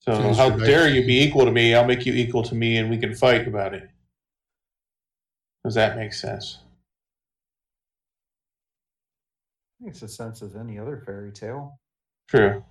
So 0.00 0.14
So 0.14 0.32
how 0.34 0.56
your 0.56 0.66
dare 0.66 0.88
you 0.88 1.04
be 1.04 1.20
equal 1.22 1.44
to 1.44 1.50
me? 1.50 1.74
I'll 1.74 1.84
make 1.84 2.06
you 2.06 2.14
equal 2.14 2.42
to 2.44 2.54
me, 2.54 2.76
and 2.78 2.88
we 2.88 2.96
can 2.96 3.14
fight 3.14 3.46
about 3.48 3.74
it. 3.74 3.90
Does 5.64 5.74
that 5.74 5.96
make 5.96 6.12
sense? 6.14 6.58
makes 9.80 10.02
as 10.02 10.14
sense 10.14 10.42
as 10.42 10.56
any 10.56 10.78
other 10.78 11.02
fairy 11.04 11.30
tale. 11.30 11.78
True. 12.28 12.64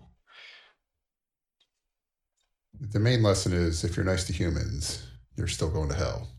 The 2.79 2.99
main 2.99 3.23
lesson 3.23 3.53
is 3.53 3.83
if 3.83 3.95
you're 3.95 4.05
nice 4.05 4.25
to 4.25 4.33
humans, 4.33 5.05
you're 5.35 5.47
still 5.47 5.69
going 5.69 5.89
to 5.89 5.95
hell. 5.95 6.29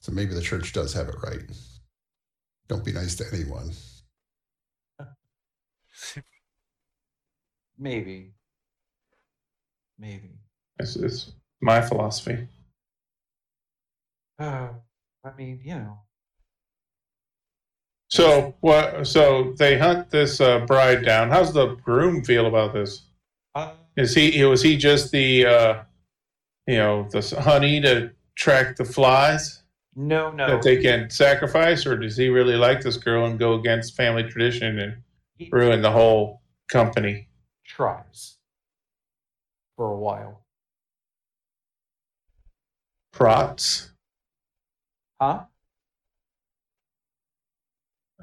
So 0.00 0.12
maybe 0.12 0.34
the 0.34 0.42
church 0.42 0.72
does 0.72 0.92
have 0.94 1.08
it 1.08 1.16
right. 1.24 1.42
Don't 2.68 2.84
be 2.84 2.92
nice 2.92 3.14
to 3.16 3.24
anyone. 3.32 3.72
Maybe, 7.78 8.34
maybe. 9.98 10.38
This 10.78 10.96
is 10.96 11.32
my 11.60 11.80
philosophy. 11.80 12.46
Uh, 14.38 14.68
I 15.24 15.32
mean, 15.36 15.60
you 15.64 15.74
know, 15.74 15.98
So 18.08 18.54
what? 18.60 19.06
So 19.06 19.54
they 19.58 19.78
hunt 19.78 20.10
this 20.10 20.40
uh, 20.40 20.60
bride 20.66 21.04
down. 21.04 21.30
How's 21.30 21.52
the 21.52 21.74
groom 21.76 22.24
feel 22.24 22.46
about 22.46 22.72
this? 22.72 23.02
Is 23.96 24.14
he 24.14 24.42
was 24.44 24.62
he 24.62 24.76
just 24.76 25.12
the 25.12 25.46
uh, 25.46 25.82
you 26.66 26.76
know 26.76 27.08
the 27.10 27.40
honey 27.40 27.80
to 27.82 28.10
track 28.34 28.76
the 28.76 28.84
flies 28.84 29.62
no, 29.94 30.32
no. 30.32 30.48
that 30.48 30.62
they 30.62 30.78
can 30.82 31.08
sacrifice, 31.10 31.86
or 31.86 31.96
does 31.96 32.16
he 32.16 32.28
really 32.28 32.56
like 32.56 32.80
this 32.80 32.96
girl 32.96 33.26
and 33.26 33.38
go 33.38 33.54
against 33.54 33.96
family 33.96 34.24
tradition 34.24 34.80
and 34.80 34.96
he 35.36 35.48
ruin 35.52 35.82
the 35.82 35.90
whole 35.90 36.42
company? 36.68 37.28
tries 37.64 38.36
for 39.76 39.92
a 39.92 39.96
while, 39.96 40.44
Prots. 43.12 43.90
huh? 45.20 45.44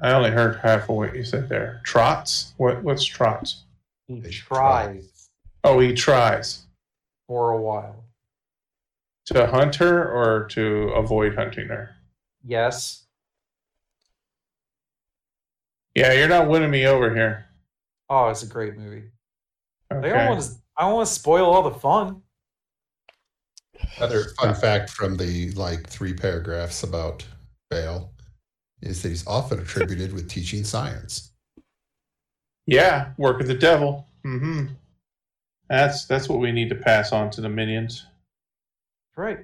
I 0.00 0.12
only 0.12 0.30
heard 0.30 0.56
half 0.56 0.82
of 0.88 0.96
what 0.96 1.14
you 1.14 1.24
said 1.24 1.48
there. 1.48 1.80
Trots? 1.84 2.54
What? 2.56 2.82
What's 2.82 3.04
trots? 3.04 3.64
He 4.08 4.20
tries 4.30 5.11
Oh, 5.64 5.78
he 5.78 5.92
tries 5.94 6.66
for 7.28 7.52
a 7.52 7.60
while. 7.60 8.04
to 9.26 9.46
hunt 9.46 9.76
her 9.76 10.10
or 10.10 10.46
to 10.48 10.88
avoid 10.90 11.34
hunting 11.36 11.68
her. 11.68 11.94
Yes. 12.44 13.04
Yeah, 15.94 16.12
you're 16.12 16.28
not 16.28 16.48
winning 16.48 16.70
me 16.70 16.86
over 16.86 17.14
here. 17.14 17.46
Oh, 18.10 18.28
it's 18.28 18.42
a 18.42 18.46
great 18.46 18.76
movie. 18.76 19.04
I 19.90 20.00
don't 20.00 20.28
want 20.28 20.42
to. 20.42 20.50
I 20.76 20.84
don't 20.84 20.94
want 20.94 21.06
to 21.06 21.14
spoil 21.14 21.50
all 21.50 21.62
the 21.62 21.78
fun. 21.78 22.22
Another 23.98 24.24
fun 24.40 24.54
fact 24.54 24.90
from 24.90 25.16
the 25.16 25.50
like 25.52 25.88
three 25.88 26.14
paragraphs 26.14 26.82
about 26.82 27.24
Bael 27.70 28.10
is 28.80 29.02
that 29.02 29.10
he's 29.10 29.26
often 29.26 29.60
attributed 29.60 30.12
with 30.12 30.28
teaching 30.28 30.64
science. 30.64 31.32
Yeah, 32.66 33.10
work 33.18 33.40
of 33.40 33.48
the 33.48 33.54
devil. 33.54 34.08
Mm-hmm. 34.24 34.66
That's 35.72 36.04
that's 36.04 36.28
what 36.28 36.38
we 36.38 36.52
need 36.52 36.68
to 36.68 36.74
pass 36.74 37.12
on 37.12 37.30
to 37.30 37.40
the 37.40 37.48
minions. 37.48 38.04
Right. 39.16 39.38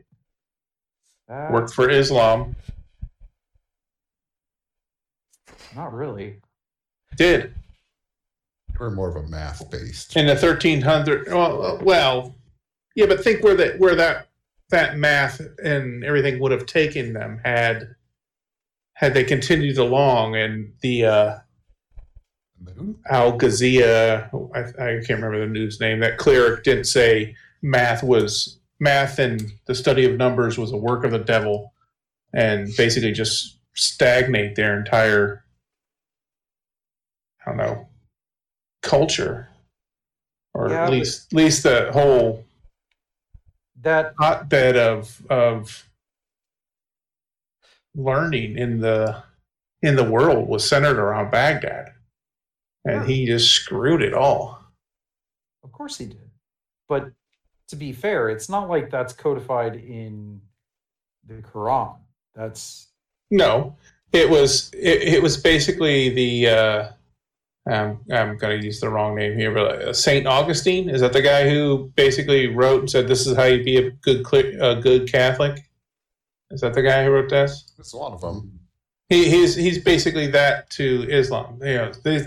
Work 1.26 1.72
for 1.72 1.88
Islam. 1.88 2.54
Not 5.74 5.94
really. 5.94 6.42
Did 7.16 7.54
We're 8.78 8.90
more 8.90 9.08
of 9.08 9.16
a 9.16 9.26
math 9.26 9.70
based. 9.70 10.16
in 10.16 10.26
the 10.26 10.34
1300. 10.34 11.28
Well, 11.28 11.64
uh, 11.64 11.78
well, 11.82 12.34
yeah, 12.94 13.06
but 13.06 13.24
think 13.24 13.42
where 13.42 13.54
that 13.54 13.78
where 13.78 13.94
that 13.94 14.28
that 14.68 14.98
math 14.98 15.40
and 15.64 16.04
everything 16.04 16.40
would 16.40 16.52
have 16.52 16.66
taken 16.66 17.14
them 17.14 17.40
had 17.42 17.94
had 18.92 19.14
they 19.14 19.24
continued 19.24 19.78
along 19.78 20.36
and 20.36 20.74
the 20.82 21.06
uh, 21.06 21.38
Moon? 22.60 22.98
Al 23.10 23.38
Ghazali, 23.38 23.82
I, 24.54 24.60
I 24.60 24.92
can't 25.04 25.08
remember 25.08 25.40
the 25.40 25.46
news 25.46 25.80
name. 25.80 26.00
That 26.00 26.18
cleric 26.18 26.64
didn't 26.64 26.84
say 26.84 27.36
math 27.62 28.02
was 28.02 28.58
math 28.80 29.18
and 29.18 29.52
the 29.66 29.74
study 29.74 30.04
of 30.04 30.16
numbers 30.16 30.56
was 30.58 30.72
a 30.72 30.76
work 30.76 31.04
of 31.04 31.10
the 31.10 31.18
devil, 31.18 31.72
and 32.32 32.68
basically 32.76 33.12
just 33.12 33.58
stagnate 33.74 34.54
their 34.56 34.78
entire, 34.78 35.44
I 37.44 37.50
don't 37.50 37.58
know, 37.58 37.88
culture, 38.82 39.48
or 40.54 40.70
Yeah, 40.70 40.84
at 40.84 40.90
least 40.90 41.32
at 41.32 41.36
least 41.36 41.62
the 41.62 41.90
whole 41.92 42.44
That 43.80 44.14
hotbed 44.18 44.76
of 44.76 45.22
of 45.30 45.88
learning 47.94 48.56
in 48.58 48.80
the 48.80 49.22
in 49.82 49.96
the 49.96 50.04
world 50.04 50.48
was 50.48 50.68
centered 50.68 50.98
around 50.98 51.30
Baghdad, 51.30 51.92
and 52.84 53.06
he 53.06 53.26
just 53.26 53.50
screwed 53.50 54.02
it 54.02 54.14
all. 54.14 54.58
Of 55.64 55.72
course 55.72 55.98
he 55.98 56.06
did. 56.06 56.30
But 56.88 57.10
to 57.68 57.76
be 57.76 57.92
fair, 57.92 58.30
it's 58.30 58.48
not 58.48 58.68
like 58.68 58.90
that's 58.90 59.12
codified 59.12 59.76
in 59.76 60.40
the 61.26 61.34
Quran. 61.34 61.96
That's 62.34 62.88
No, 63.30 63.76
it 64.12 64.28
was 64.28 64.70
it, 64.72 65.02
it 65.02 65.22
was 65.22 65.36
basically 65.36 66.10
the 66.10 66.48
uh, 66.48 66.88
um, 67.70 68.00
I'm 68.10 68.38
going 68.38 68.58
to 68.58 68.64
use 68.64 68.80
the 68.80 68.88
wrong 68.88 69.14
name 69.14 69.36
here, 69.36 69.52
but 69.52 69.82
uh, 69.82 69.92
Saint 69.92 70.26
Augustine 70.26 70.88
is 70.88 71.02
that 71.02 71.12
the 71.12 71.20
guy 71.20 71.48
who 71.48 71.92
basically 71.96 72.46
wrote 72.46 72.80
and 72.80 72.90
said 72.90 73.08
this 73.08 73.26
is 73.26 73.36
how 73.36 73.44
you 73.44 73.62
be 73.62 73.76
a 73.76 73.90
good 73.90 74.26
a 74.60 74.76
good 74.76 75.10
Catholic? 75.10 75.64
Is 76.50 76.62
that 76.62 76.72
the 76.72 76.82
guy 76.82 77.04
who 77.04 77.10
wrote 77.10 77.28
this? 77.28 77.72
There's 77.76 77.92
a 77.92 77.98
lot 77.98 78.12
of 78.12 78.22
them. 78.22 78.58
He, 79.10 79.28
he's 79.28 79.54
he's 79.54 79.82
basically 79.82 80.28
that 80.28 80.70
to 80.70 81.06
Islam. 81.10 81.58
You 81.62 81.74
know, 81.74 81.92
they, 82.04 82.26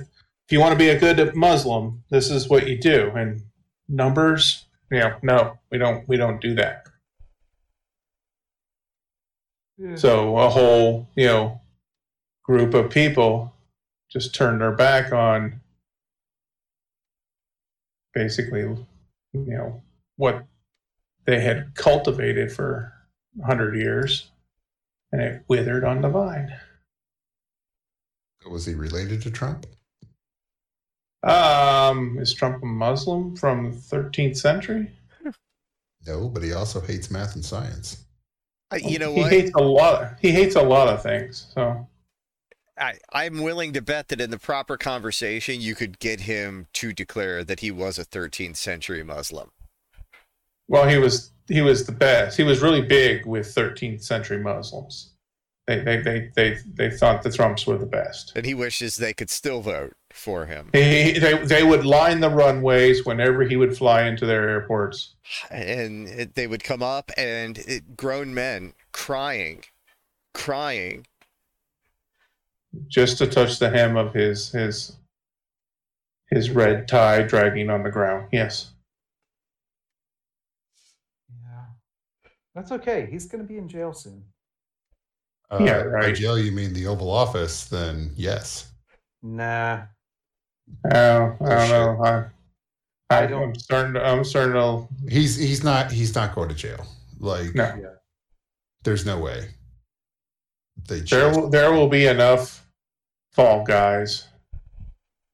if 0.52 0.54
you 0.54 0.60
want 0.60 0.74
to 0.74 0.78
be 0.78 0.90
a 0.90 1.00
good 1.00 1.34
Muslim, 1.34 2.04
this 2.10 2.30
is 2.30 2.50
what 2.50 2.68
you 2.68 2.78
do. 2.78 3.10
And 3.16 3.42
numbers, 3.88 4.66
you 4.92 5.00
know, 5.00 5.16
no, 5.22 5.58
we 5.72 5.78
don't 5.78 6.06
we 6.10 6.18
don't 6.18 6.42
do 6.42 6.56
that. 6.56 6.88
Hmm. 9.80 9.96
So 9.96 10.38
a 10.38 10.50
whole 10.50 11.08
you 11.16 11.28
know 11.28 11.62
group 12.44 12.74
of 12.74 12.90
people 12.90 13.54
just 14.12 14.36
turned 14.36 14.60
their 14.60 14.74
back 14.74 15.14
on 15.14 15.62
basically 18.14 18.64
you 18.64 18.86
know 19.34 19.82
what 20.18 20.46
they 21.24 21.40
had 21.40 21.76
cultivated 21.76 22.52
for 22.52 22.92
100 23.38 23.78
years 23.78 24.30
and 25.14 25.22
it 25.22 25.46
withered 25.48 25.86
on 25.86 26.02
the 26.02 26.10
vine 26.10 26.54
Was 28.46 28.66
he 28.66 28.74
related 28.74 29.22
to 29.22 29.32
Trump? 29.32 29.66
Um, 31.24 32.18
is 32.20 32.34
Trump 32.34 32.64
a 32.64 32.66
Muslim 32.66 33.36
from 33.36 33.72
the 33.72 33.78
13th 33.78 34.38
century? 34.38 34.92
No, 36.08 36.28
but 36.30 36.42
he 36.42 36.54
also 36.54 36.82
hates 36.82 37.12
math 37.12 37.36
and 37.36 37.46
science. 37.46 38.06
Uh, 38.72 38.78
you 38.78 38.98
know 38.98 39.14
he 39.14 39.22
what? 39.22 39.32
hates 39.32 39.52
a 39.56 39.62
lot. 39.62 40.16
He 40.20 40.32
hates 40.32 40.56
a 40.56 40.62
lot 40.62 40.88
of 40.88 41.04
things. 41.04 41.48
So 41.54 41.88
I, 42.78 42.96
I'm 43.14 43.44
willing 43.44 43.74
to 43.74 43.82
bet 43.82 44.08
that 44.08 44.20
in 44.20 44.32
the 44.32 44.40
proper 44.40 44.78
conversation, 44.78 45.62
you 45.62 45.76
could 45.76 46.00
get 46.00 46.22
him 46.22 46.68
to 46.74 46.94
declare 46.94 47.44
that 47.44 47.60
he 47.60 47.70
was 47.70 48.00
a 48.00 48.06
13th 48.06 48.58
century 48.58 49.04
Muslim. 49.04 49.52
well, 50.68 50.88
he 50.88 50.98
was 50.98 51.32
he 51.48 51.62
was 51.62 51.86
the 51.86 51.92
best. 51.92 52.38
He 52.38 52.44
was 52.44 52.62
really 52.62 52.82
big 52.82 53.26
with 53.28 53.46
13th 53.54 54.04
century 54.04 54.40
Muslims. 54.40 55.12
They 55.68 55.80
they 55.80 55.98
they 55.98 56.32
they, 56.36 56.58
they 56.74 56.90
thought 56.90 57.22
the 57.22 57.32
Trumps 57.32 57.68
were 57.68 57.78
the 57.78 57.86
best. 57.86 58.32
And 58.36 58.46
he 58.46 58.56
wishes 58.56 58.96
they 58.96 59.14
could 59.14 59.30
still 59.30 59.62
vote 59.62 59.94
for 60.14 60.46
him. 60.46 60.70
He, 60.74 61.18
they 61.20 61.38
they 61.46 61.64
would 61.64 61.86
line 61.86 62.20
the 62.20 62.30
runways 62.30 63.06
whenever 63.06 63.44
he 63.44 63.56
would 63.56 63.78
fly 63.78 64.04
into 64.04 64.26
their 64.26 64.48
airports. 64.50 65.16
And 65.50 66.08
it, 66.08 66.36
they 66.36 66.48
would 66.48 66.64
come 66.64 66.84
up 66.84 67.12
and 67.18 67.58
it, 67.60 67.96
grown 67.98 68.34
men 68.34 68.74
crying, 68.92 69.64
crying. 70.34 71.06
just 72.88 73.18
to 73.18 73.28
touch 73.28 73.60
the 73.60 73.70
hem 73.70 73.98
of 73.98 74.14
his 74.14 74.50
his 74.52 74.98
his 76.30 76.50
red 76.50 76.88
tie 76.88 77.22
dragging 77.24 77.70
on 77.70 77.84
the 77.84 77.92
ground. 77.92 78.28
Yes. 78.32 78.72
yeah. 81.44 81.66
That's 82.56 82.72
okay. 82.72 83.08
He's 83.12 83.26
going 83.26 83.42
to 83.44 83.48
be 83.48 83.58
in 83.58 83.68
jail 83.68 83.94
soon. 83.94 84.24
Uh, 85.50 85.60
Yeah, 85.62 85.84
By 86.00 86.14
jail, 86.14 86.40
you 86.40 86.54
mean 86.54 86.74
the 86.74 86.88
Oval 86.88 87.12
Office? 87.12 87.66
Then 87.66 88.12
yes. 88.16 88.72
Nah. 89.22 89.82
Oh, 90.94 91.36
I 91.42 91.50
don't 91.56 91.70
know. 91.70 92.04
I, 92.04 92.26
I 93.10 93.24
I 93.24 93.26
don't- 93.28 93.44
I'm 93.44 93.56
starting. 93.56 93.94
To, 93.96 94.06
I'm 94.06 94.24
starting 94.24 94.54
to. 94.54 94.88
He's 95.10 95.36
he's 95.38 95.64
not 95.64 95.92
he's 95.92 96.16
not 96.16 96.34
going 96.36 96.50
to 96.50 96.56
jail. 96.56 96.86
Like 97.20 97.54
No. 97.56 97.64
Yeah. 97.82 97.90
there's 98.84 99.06
no 99.06 99.20
way. 99.20 99.50
They 100.88 101.02
There 101.02 101.30
will 101.30 101.50
there 101.50 101.72
will 101.72 101.90
be 101.90 102.06
enough 102.08 102.66
fall 103.32 103.64
guys 103.64 104.28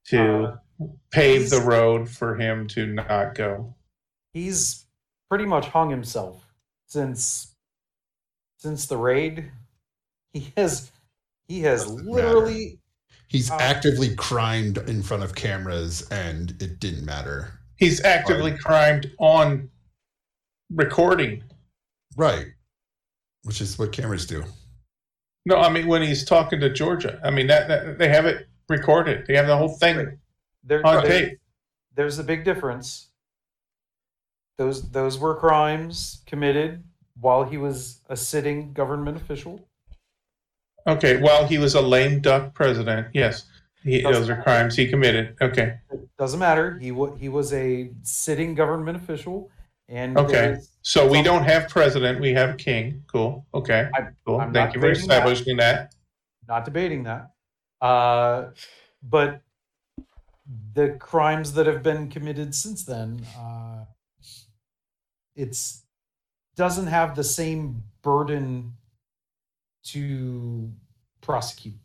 to 0.07 0.43
Uh, 0.81 0.85
pave 1.11 1.49
the 1.49 1.61
road 1.61 2.09
for 2.09 2.35
him 2.35 2.67
to 2.69 2.85
not 2.85 3.35
go. 3.35 3.73
He's 4.33 4.85
pretty 5.29 5.45
much 5.45 5.67
hung 5.67 5.89
himself 5.89 6.43
since 6.87 7.55
since 8.57 8.87
the 8.87 8.97
raid. 8.97 9.51
He 10.33 10.51
has 10.57 10.91
he 11.47 11.61
has 11.61 11.83
Doesn't 11.85 12.05
literally 12.05 12.79
he's 13.27 13.51
uh, 13.51 13.57
actively 13.59 14.15
crimed 14.15 14.77
in 14.89 15.03
front 15.03 15.23
of 15.23 15.35
cameras, 15.35 16.07
and 16.09 16.51
it 16.61 16.79
didn't 16.79 17.05
matter. 17.05 17.59
He's 17.77 18.03
actively 18.03 18.57
crimed 18.57 19.11
on 19.19 19.69
recording. 20.71 21.43
Right. 22.15 22.47
Which 23.43 23.61
is 23.61 23.77
what 23.77 23.91
cameras 23.91 24.25
do. 24.25 24.43
No, 25.45 25.57
I 25.57 25.69
mean 25.69 25.87
when 25.87 26.01
he's 26.01 26.25
talking 26.25 26.59
to 26.59 26.69
Georgia. 26.73 27.21
I 27.23 27.29
mean 27.29 27.47
that, 27.47 27.67
that 27.67 27.97
they 27.97 28.09
have 28.09 28.25
it 28.25 28.47
recorded. 28.67 29.25
They 29.27 29.35
have 29.35 29.47
the 29.47 29.55
whole 29.55 29.69
thing 29.69 30.19
there, 30.63 30.85
on 30.85 31.03
there- 31.03 31.29
tape. 31.29 31.39
there's 31.95 32.19
a 32.19 32.23
big 32.23 32.43
difference. 32.43 33.07
Those 34.57 34.89
those 34.91 35.19
were 35.19 35.35
crimes 35.35 36.23
committed 36.25 36.83
while 37.19 37.43
he 37.43 37.57
was 37.57 38.01
a 38.09 38.17
sitting 38.17 38.73
government 38.73 39.17
official. 39.17 39.66
Okay, 40.87 41.17
well 41.21 41.45
he 41.45 41.57
was 41.57 41.75
a 41.75 41.81
lame 41.81 42.21
duck 42.21 42.53
president. 42.53 43.07
Yes, 43.13 43.45
he, 43.83 44.01
those 44.01 44.29
are 44.29 44.41
crimes 44.41 44.75
he 44.75 44.87
committed. 44.87 45.35
Okay, 45.41 45.77
It 45.91 46.09
doesn't 46.17 46.39
matter. 46.39 46.77
He 46.79 46.91
wa- 46.91 47.13
he 47.15 47.29
was 47.29 47.53
a 47.53 47.91
sitting 48.03 48.55
government 48.55 48.95
official, 48.97 49.49
and 49.89 50.17
Okay. 50.17 50.57
so 50.81 51.07
we 51.09 51.21
don't 51.21 51.43
have 51.43 51.69
president. 51.69 52.19
We 52.21 52.33
have 52.33 52.57
king. 52.57 53.03
Cool. 53.07 53.45
Okay. 53.53 53.89
I- 53.93 54.07
Cool. 54.25 54.39
I'm 54.39 54.53
Thank 54.53 54.73
you 54.75 54.79
for 54.81 54.87
debating 54.87 55.07
that. 55.09 55.15
establishing 55.17 55.57
that. 55.57 55.93
not 56.47 56.63
debating 56.63 57.03
that. 57.03 57.31
Uh, 57.81 58.51
but 59.03 59.41
the 60.73 60.91
crimes 60.97 61.51
that 61.53 61.67
have 61.67 61.83
been 61.83 62.07
committed 62.09 62.55
since 62.55 62.85
then, 62.85 63.19
uh, 63.37 63.83
it's 65.35 65.83
doesn't 66.55 66.87
have 66.87 67.15
the 67.15 67.23
same 67.25 67.83
burden 68.01 68.73
to 69.83 70.71
prosecute. 71.21 71.75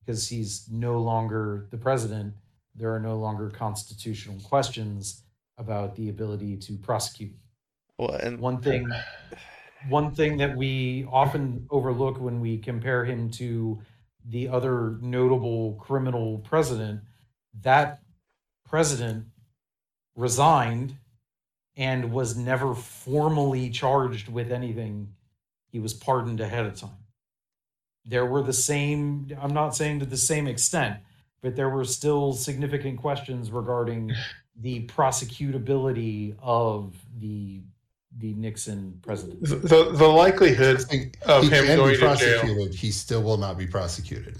because 0.00 0.28
he's 0.28 0.68
no 0.70 1.00
longer 1.00 1.68
the 1.70 1.78
president. 1.78 2.34
There 2.74 2.94
are 2.94 3.00
no 3.00 3.18
longer 3.18 3.50
constitutional 3.50 4.40
questions 4.40 5.24
about 5.58 5.94
the 5.94 6.08
ability 6.08 6.56
to 6.56 6.76
prosecute. 6.78 7.34
Well, 7.98 8.12
and 8.14 8.40
One 8.40 8.60
thing, 8.60 8.88
one 9.88 10.14
thing 10.14 10.38
that 10.38 10.56
we 10.56 11.06
often 11.10 11.66
overlook 11.70 12.20
when 12.20 12.40
we 12.40 12.58
compare 12.58 13.04
him 13.04 13.30
to 13.32 13.80
the 14.24 14.48
other 14.48 14.98
notable 15.00 15.74
criminal 15.74 16.38
president, 16.38 17.02
that 17.60 18.02
president 18.64 19.26
resigned 20.16 20.96
and 21.76 22.12
was 22.12 22.36
never 22.36 22.74
formally 22.74 23.70
charged 23.70 24.28
with 24.28 24.52
anything. 24.52 25.14
He 25.72 25.80
was 25.80 25.94
pardoned 25.94 26.40
ahead 26.40 26.66
of 26.66 26.76
time. 26.76 26.90
There 28.04 28.26
were 28.26 28.42
the 28.42 28.52
same, 28.52 29.28
I'm 29.40 29.54
not 29.54 29.74
saying 29.74 30.00
to 30.00 30.06
the 30.06 30.16
same 30.18 30.46
extent, 30.46 30.98
but 31.40 31.56
there 31.56 31.70
were 31.70 31.84
still 31.84 32.34
significant 32.34 32.98
questions 33.00 33.50
regarding 33.50 34.12
the 34.60 34.86
prosecutability 34.86 36.36
of 36.40 36.94
the 37.18 37.62
the 38.18 38.34
Nixon 38.34 38.98
presidency. 39.00 39.54
The, 39.54 39.56
the, 39.56 39.92
the 39.92 40.06
likelihood, 40.06 40.84
Of 41.22 41.44
he 41.44 41.48
him 41.48 41.64
can 41.64 41.76
going 41.78 41.92
be 41.94 41.94
to 41.94 42.00
jail. 42.00 42.08
prosecuted. 42.40 42.74
He 42.74 42.90
still 42.90 43.22
will 43.22 43.38
not 43.38 43.56
be 43.56 43.66
prosecuted. 43.66 44.36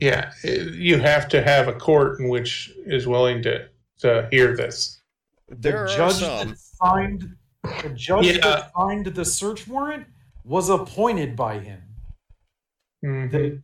yeah, 0.00 0.30
you 0.44 0.98
have 1.00 1.28
to 1.30 1.42
have 1.42 1.66
a 1.66 1.72
court 1.72 2.20
in 2.20 2.28
which 2.28 2.70
is 2.86 3.08
willing 3.08 3.42
to, 3.42 3.66
to 3.98 4.28
hear 4.30 4.54
this. 4.56 5.00
the 5.48 5.74
are 5.78 5.88
judge 5.88 6.12
some. 6.14 6.50
that 6.50 6.58
signed 6.58 7.34
the 7.82 7.88
judge 7.90 8.26
Yeah. 8.26 8.38
that 8.42 8.70
signed 8.76 9.06
the 9.06 9.24
search 9.24 9.66
warrant 9.66 10.06
was 10.44 10.68
appointed 10.68 11.36
by 11.36 11.58
him. 11.58 11.82
Mhm. 13.04 13.30
The, 13.30 13.62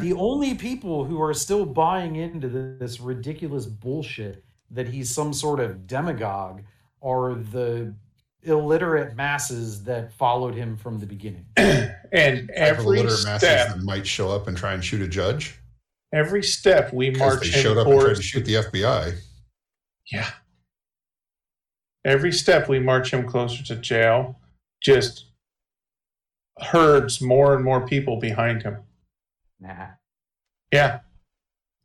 the 0.00 0.12
only 0.12 0.54
people 0.54 1.04
who 1.04 1.20
are 1.20 1.34
still 1.34 1.64
buying 1.64 2.16
into 2.16 2.48
this 2.48 3.00
ridiculous 3.00 3.66
bullshit 3.66 4.44
that 4.70 4.88
he's 4.88 5.10
some 5.10 5.32
sort 5.32 5.60
of 5.60 5.86
demagogue 5.86 6.62
are 7.02 7.34
the 7.34 7.94
illiterate 8.42 9.16
masses 9.16 9.82
that 9.84 10.12
followed 10.12 10.54
him 10.54 10.76
from 10.76 10.98
the 10.98 11.06
beginning. 11.06 11.46
and 11.56 12.50
every 12.50 12.84
illiterate 12.98 13.24
masses 13.24 13.38
step, 13.38 13.68
that 13.68 13.82
might 13.82 14.06
show 14.06 14.30
up 14.30 14.48
and 14.48 14.56
try 14.56 14.74
and 14.74 14.84
shoot 14.84 15.00
a 15.02 15.08
judge 15.08 15.60
every 16.12 16.42
step 16.42 16.92
we 16.92 17.10
march 17.10 17.40
they 17.40 17.48
him 17.48 17.62
showed 17.62 17.78
up 17.78 17.86
and 17.86 18.00
tried 18.00 18.16
to 18.16 18.22
shoot 18.22 18.44
the 18.44 18.54
FBI. 18.54 19.14
yeah. 20.10 20.30
Every 22.04 22.32
step 22.32 22.68
we 22.68 22.80
march 22.80 23.12
him 23.12 23.26
closer 23.26 23.62
to 23.64 23.76
jail, 23.76 24.38
just 24.82 25.26
herds 26.60 27.20
more 27.20 27.54
and 27.54 27.64
more 27.64 27.86
people 27.86 28.18
behind 28.18 28.62
him. 28.62 28.78
Nah. 29.60 29.88
Yeah, 30.72 31.00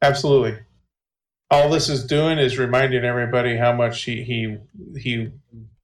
absolutely. 0.01 0.57
All 1.51 1.69
this 1.69 1.89
is 1.89 2.05
doing 2.05 2.37
is 2.39 2.57
reminding 2.57 3.03
everybody 3.05 3.57
how 3.57 3.73
much 3.73 4.03
he 4.03 4.23
he 4.23 4.57
he 4.99 5.31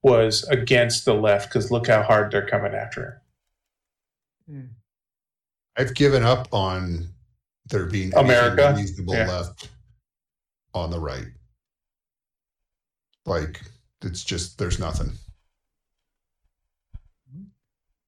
was 0.04 0.44
against 0.46 1.06
the 1.06 1.14
left 1.14 1.50
because 1.50 1.72
look 1.72 1.88
how 1.88 2.02
hard 2.02 2.32
they're 2.32 2.48
coming 2.48 2.74
after 2.74 3.22
him. 4.48 4.56
Hmm. 4.56 4.68
I've 5.78 5.94
given 5.94 6.24
up 6.24 6.48
on 6.52 7.08
there 7.68 7.86
being 7.86 8.14
anything 8.14 8.26
America? 8.26 8.74
reasonable 8.76 9.14
Yeah. 9.14 9.28
left 9.30 9.70
on 10.74 10.90
the 10.90 11.00
right. 11.00 11.28
Like 13.26 13.62
it's 14.02 14.24
just 14.24 14.58
there's 14.58 14.80
nothing. 14.80 15.12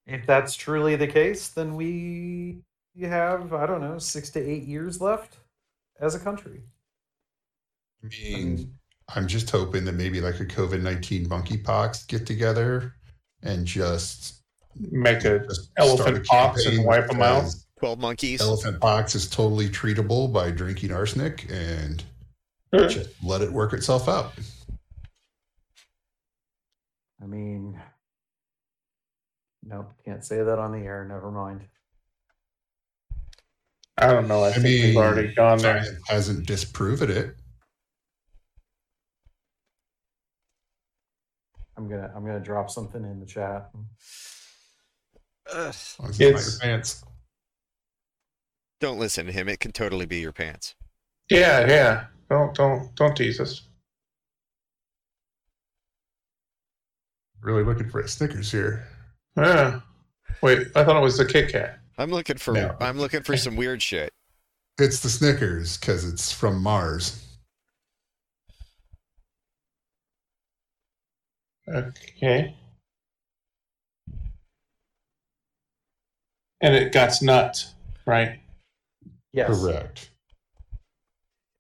If 0.06 0.26
that's 0.26 0.56
truly 0.56 0.96
the 0.96 1.08
case, 1.08 1.48
then 1.50 1.76
we 1.76 2.64
have, 3.02 3.54
I 3.54 3.66
don't 3.66 3.82
know, 3.82 3.98
six 3.98 4.30
to 4.32 4.40
eight 4.40 4.64
years 4.64 5.00
left 5.02 5.38
as 6.00 6.14
a 6.16 6.20
country. 6.20 6.64
I 8.04 8.08
I 8.08 8.10
mean, 8.10 8.56
mean, 8.56 8.74
I'm 9.16 9.28
just 9.28 9.50
hoping 9.50 9.86
that 9.86 9.94
maybe 9.94 10.20
like 10.22 10.40
a 10.40 10.46
COVID 10.46 10.82
nineteen 10.82 11.28
monkeypox 11.28 12.08
get 12.08 12.26
together 12.26 12.96
and 13.42 13.66
just, 13.66 14.42
Make 14.76 15.24
a 15.24 15.40
just 15.40 15.72
elephant 15.78 16.26
start 16.26 16.50
a 16.50 16.54
pox 16.54 16.66
and 16.66 16.78
campaign 16.78 16.88
wipe 16.88 17.10
'em 17.14 17.22
out. 17.22 17.46
Twelve 17.80 18.00
monkeys. 18.00 18.42
Elephant 18.42 18.82
pox 18.82 19.14
is 19.14 19.30
totally 19.30 19.70
treatable 19.70 20.34
by 20.34 20.50
drinking 20.52 20.92
arsenic 20.92 21.46
and 21.50 22.04
just 22.74 23.10
let 23.24 23.42
it 23.42 23.52
work 23.52 23.74
itself 23.74 24.10
out. 24.10 24.34
I 27.22 27.26
mean, 27.28 27.80
nope, 29.66 29.92
can't 30.06 30.24
say 30.24 30.38
that 30.44 30.60
on 30.60 30.72
the 30.72 30.80
air. 30.86 31.06
Never 31.08 31.32
mind. 31.32 31.62
I 33.98 34.08
don't 34.08 34.28
know. 34.28 34.44
I, 34.44 34.50
I 34.50 34.54
think 34.54 34.66
we've 34.66 34.98
already 34.98 35.34
gone 35.36 35.60
there. 35.60 35.84
Science 35.84 36.00
hasn't 36.08 36.48
disproven 36.48 37.12
it. 37.12 37.36
I'm 41.78 41.88
gonna 41.90 42.12
I'm 42.16 42.26
gonna 42.26 42.40
drop 42.40 42.70
something 42.70 43.04
in 43.04 43.20
the 43.20 43.26
chat. 43.26 43.70
Ugh. 45.54 45.68
As 45.70 45.96
long 46.00 46.10
as 46.10 46.20
it's 46.20 46.22
It's- 46.22 46.52
your 46.54 46.60
pants. 46.62 47.04
don't 48.80 49.00
listen 49.00 49.26
to 49.26 49.32
him. 49.32 49.48
It 49.50 49.60
can 49.60 49.72
totally 49.72 50.06
be 50.06 50.20
your 50.20 50.32
pants. 50.34 50.76
Yeah, 51.30 51.68
yeah. 51.68 52.06
Don't 52.30 52.54
don't 52.56 52.94
don't 52.96 53.16
tease 53.16 53.40
us. 53.40 53.68
Really 57.42 57.64
looking 57.64 57.90
for 57.90 58.00
a 58.02 58.08
Snickers 58.08 58.52
here. 58.52 58.88
Yeah. 59.38 59.82
Wait, 60.42 60.68
I 60.76 60.84
thought 60.84 60.98
it 60.98 61.02
was 61.02 61.18
the 61.18 61.26
Kit 61.26 61.52
Kat. 61.52 61.80
I'm 61.98 62.12
looking 62.12 62.38
for. 62.38 62.54
No. 62.54 62.76
I'm 62.80 62.98
looking 62.98 63.24
for 63.24 63.38
some 63.38 63.56
weird 63.56 63.82
shit. 63.82 64.14
It's 64.80 65.00
the 65.02 65.10
Snickers 65.10 65.78
because 65.78 66.06
it's 66.06 66.32
from 66.32 66.62
Mars. 66.62 67.26
Okay. 71.68 72.56
And 76.62 76.76
it 76.76 76.92
got 76.92 77.22
nuts, 77.22 77.74
right? 78.06 78.40
Yes. 79.32 79.50
Correct. 79.50 80.10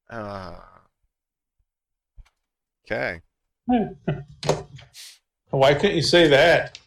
Uh, 0.09 0.55
okay. 2.85 3.21
Why 5.49 5.73
couldn't 5.73 5.95
you 5.95 6.01
say 6.01 6.27
that? 6.29 6.79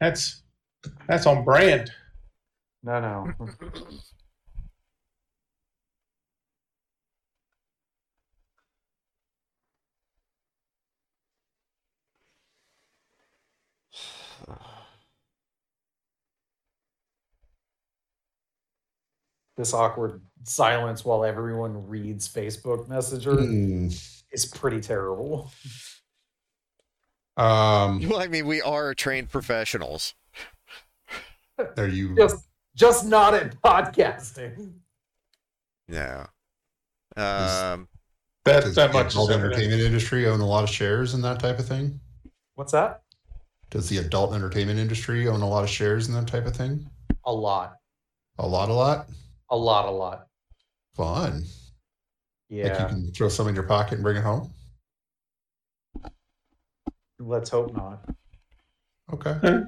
That's 0.00 0.42
that's 1.08 1.26
on 1.26 1.44
brand. 1.44 1.90
No, 2.82 3.00
no. 3.00 3.32
this 19.56 19.72
awkward 19.72 20.20
silence 20.44 21.04
while 21.04 21.24
everyone 21.24 21.86
reads 21.86 22.28
Facebook 22.28 22.88
Messenger 22.88 23.36
Hmm. 23.40 23.88
is 24.32 24.46
pretty 24.46 24.80
terrible. 24.80 25.50
Um, 27.36 28.08
Well, 28.08 28.20
I 28.20 28.28
mean, 28.28 28.46
we 28.46 28.60
are 28.62 28.94
trained 28.94 29.30
professionals. 29.30 30.14
are 31.76 31.88
you? 31.88 32.14
Just 32.16 32.46
just 32.76 33.06
not 33.06 33.34
in 33.34 33.50
podcasting. 33.64 34.72
Yeah. 35.88 36.26
Um. 37.16 37.88
That 38.44 38.62
Does 38.64 38.74
that 38.74 38.92
much 38.92 39.06
is 39.08 39.14
adult 39.14 39.30
evident. 39.30 39.54
entertainment 39.54 39.80
industry 39.82 40.26
own 40.26 40.40
a 40.40 40.46
lot 40.46 40.64
of 40.64 40.70
shares 40.70 41.14
in 41.14 41.22
that 41.22 41.40
type 41.40 41.58
of 41.58 41.66
thing? 41.66 41.98
What's 42.56 42.72
that? 42.72 43.02
Does 43.70 43.88
the 43.88 43.98
adult 43.98 44.34
entertainment 44.34 44.78
industry 44.78 45.26
own 45.28 45.40
a 45.40 45.48
lot 45.48 45.64
of 45.64 45.70
shares 45.70 46.08
in 46.08 46.14
that 46.14 46.26
type 46.26 46.44
of 46.46 46.54
thing? 46.54 46.88
A 47.24 47.32
lot. 47.32 47.76
A 48.38 48.46
lot, 48.46 48.68
a 48.68 48.72
lot. 48.74 49.06
A 49.50 49.56
lot, 49.56 49.86
a 49.88 49.90
lot. 49.90 50.26
Fun. 50.94 51.36
Like 51.42 51.46
Yeah. 52.50 52.82
you 52.82 52.88
can 52.88 53.12
throw 53.12 53.28
some 53.30 53.48
in 53.48 53.54
your 53.54 53.64
pocket 53.64 53.94
and 53.94 54.02
bring 54.02 54.16
it 54.18 54.22
home. 54.24 54.52
Let's 57.26 57.50
hope 57.50 57.74
not. 57.74 58.04
Okay. 59.12 59.62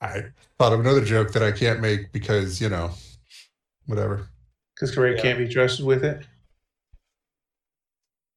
I 0.00 0.22
thought 0.58 0.72
of 0.72 0.80
another 0.80 1.04
joke 1.04 1.32
that 1.32 1.42
I 1.42 1.52
can't 1.52 1.80
make 1.80 2.12
because 2.12 2.60
you 2.60 2.68
know, 2.68 2.90
whatever. 3.86 4.28
Because 4.74 4.96
Ray 4.96 5.16
Yeah. 5.16 5.22
can't 5.22 5.38
be 5.38 5.48
trusted 5.48 5.84
with 5.84 6.04
it. 6.04 6.26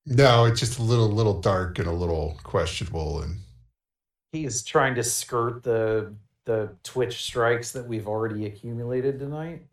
No, 0.05 0.45
it's 0.45 0.59
just 0.59 0.79
a 0.79 0.83
little, 0.83 1.07
little 1.09 1.39
dark 1.39 1.79
and 1.79 1.87
a 1.87 1.91
little 1.93 2.37
questionable, 2.43 3.21
and 3.21 3.37
He's 4.33 4.63
trying 4.63 4.95
to 4.95 5.03
skirt 5.03 5.63
the 5.63 6.13
the 6.45 6.75
Twitch 6.83 7.23
strikes 7.23 7.71
that 7.71 7.87
we've 7.87 8.07
already 8.07 8.45
accumulated 8.47 9.17
tonight. 9.19 9.65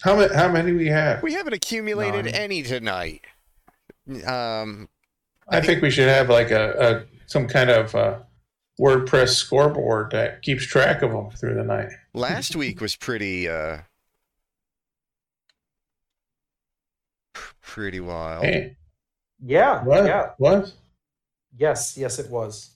How 0.00 0.16
many 0.16 0.32
how 0.34 0.48
many 0.50 0.72
we 0.72 0.86
have? 0.86 1.22
We 1.22 1.34
haven't 1.34 1.52
accumulated 1.52 2.24
Nine. 2.26 2.34
any 2.34 2.62
tonight. 2.62 3.22
Um. 4.26 4.88
I 5.48 5.60
think 5.60 5.82
we 5.82 5.90
should 5.90 6.08
have 6.08 6.28
like 6.28 6.50
a, 6.50 6.72
a 6.78 7.04
some 7.26 7.46
kind 7.48 7.70
of 7.70 7.94
uh, 7.94 8.18
WordPress 8.80 9.30
scoreboard 9.30 10.10
that 10.12 10.42
keeps 10.42 10.64
track 10.66 11.02
of 11.02 11.12
them 11.12 11.30
through 11.30 11.54
the 11.54 11.62
night. 11.64 11.88
Last 12.14 12.56
week 12.56 12.80
was 12.80 12.96
pretty 12.96 13.48
uh 13.48 13.78
pretty 17.62 18.00
wild. 18.00 18.44
Hey, 18.44 18.76
Yeah, 19.44 19.82
what? 19.84 20.04
yeah, 20.06 20.30
What? 20.38 20.72
yes, 21.56 21.96
yes, 21.96 22.18
it 22.18 22.30
was. 22.30 22.70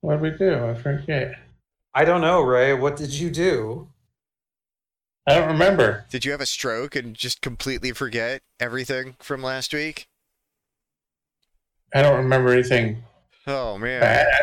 What 0.00 0.20
did 0.20 0.22
we 0.22 0.30
do? 0.38 0.64
I 0.66 0.74
forget. 0.74 1.34
I 1.94 2.04
don't 2.04 2.20
know, 2.20 2.42
Ray. 2.42 2.74
What 2.74 2.96
did 2.96 3.10
you 3.12 3.30
do? 3.30 3.88
I 5.26 5.34
don't 5.34 5.48
remember. 5.48 6.04
Did 6.10 6.24
you 6.24 6.32
have 6.32 6.40
a 6.40 6.46
stroke 6.46 6.94
and 6.96 7.14
just 7.14 7.40
completely 7.40 7.92
forget 7.92 8.42
everything 8.60 9.14
from 9.20 9.42
last 9.42 9.72
week? 9.72 10.06
I 11.94 12.02
don't 12.02 12.16
remember 12.16 12.52
anything 12.52 13.02
Oh 13.46 13.78
man. 13.78 14.00
bad. 14.00 14.42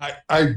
I, 0.00 0.12
I 0.28 0.54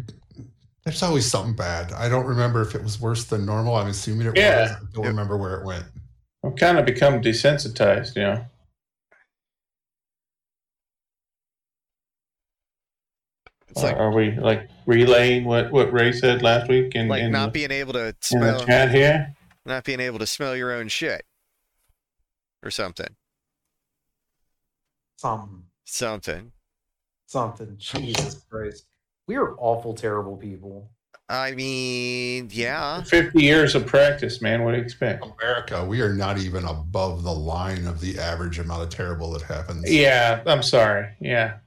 there's 0.83 1.03
always 1.03 1.25
something 1.29 1.55
bad. 1.55 1.91
I 1.91 2.09
don't 2.09 2.25
remember 2.25 2.61
if 2.61 2.75
it 2.75 2.83
was 2.83 2.99
worse 2.99 3.25
than 3.25 3.45
normal. 3.45 3.75
I'm 3.75 3.87
assuming 3.87 4.27
it 4.27 4.35
Yeah. 4.35 4.61
was. 4.61 4.71
I 4.71 4.75
don't 4.93 5.03
Yep. 5.05 5.11
remember 5.11 5.37
where 5.37 5.59
it 5.59 5.65
went. 5.65 5.85
I've 6.43 6.55
kind 6.55 6.79
of 6.79 6.85
become 6.85 7.21
desensitized, 7.21 8.15
you 8.15 8.23
know. 8.23 8.45
It's 13.69 13.83
like 13.83 13.95
Are 13.97 14.11
we 14.11 14.31
like 14.31 14.69
relaying 14.85 15.45
what 15.45 15.71
what 15.71 15.93
Ray 15.93 16.11
said 16.11 16.41
last 16.41 16.67
week 16.69 16.93
And 16.95 17.09
like 17.09 17.21
in, 17.21 17.31
not 17.31 17.53
the, 17.53 17.59
being 17.59 17.71
able 17.71 17.93
to 17.93 18.07
in 18.07 18.13
the 18.13 18.17
smell 18.21 18.65
chat 18.65 18.91
here? 18.91 19.35
not 19.65 19.83
being 19.83 19.99
able 19.99 20.19
to 20.19 20.25
smell 20.25 20.55
your 20.55 20.71
own 20.73 20.87
shit 20.87 21.25
or 22.63 22.71
something. 22.71 23.15
Something, 25.21 25.61
Something. 25.85 26.51
something. 27.27 27.75
Jesus 27.77 28.43
Christ. 28.49 28.85
We 29.27 29.35
are 29.35 29.55
awful, 29.59 29.93
terrible 29.93 30.35
people. 30.35 30.89
I 31.29 31.51
mean, 31.51 32.49
yeah. 32.51 33.03
Fifty 33.03 33.43
years 33.43 33.75
of 33.75 33.85
practice, 33.85 34.41
man. 34.41 34.63
What 34.63 34.71
do 34.71 34.77
you 34.77 34.83
expect? 34.83 35.23
America, 35.23 35.85
we 35.85 36.01
are 36.01 36.11
not 36.15 36.39
even 36.39 36.65
above 36.65 37.21
the 37.21 37.31
line 37.31 37.85
of 37.85 38.01
the 38.01 38.17
average 38.17 38.57
amount 38.57 38.81
of 38.81 38.89
terrible 38.89 39.31
that 39.33 39.43
happens. 39.43 39.89
Yeah, 39.91 40.41
I'm 40.47 40.63
sorry. 40.63 41.09
Yeah, 41.21 41.57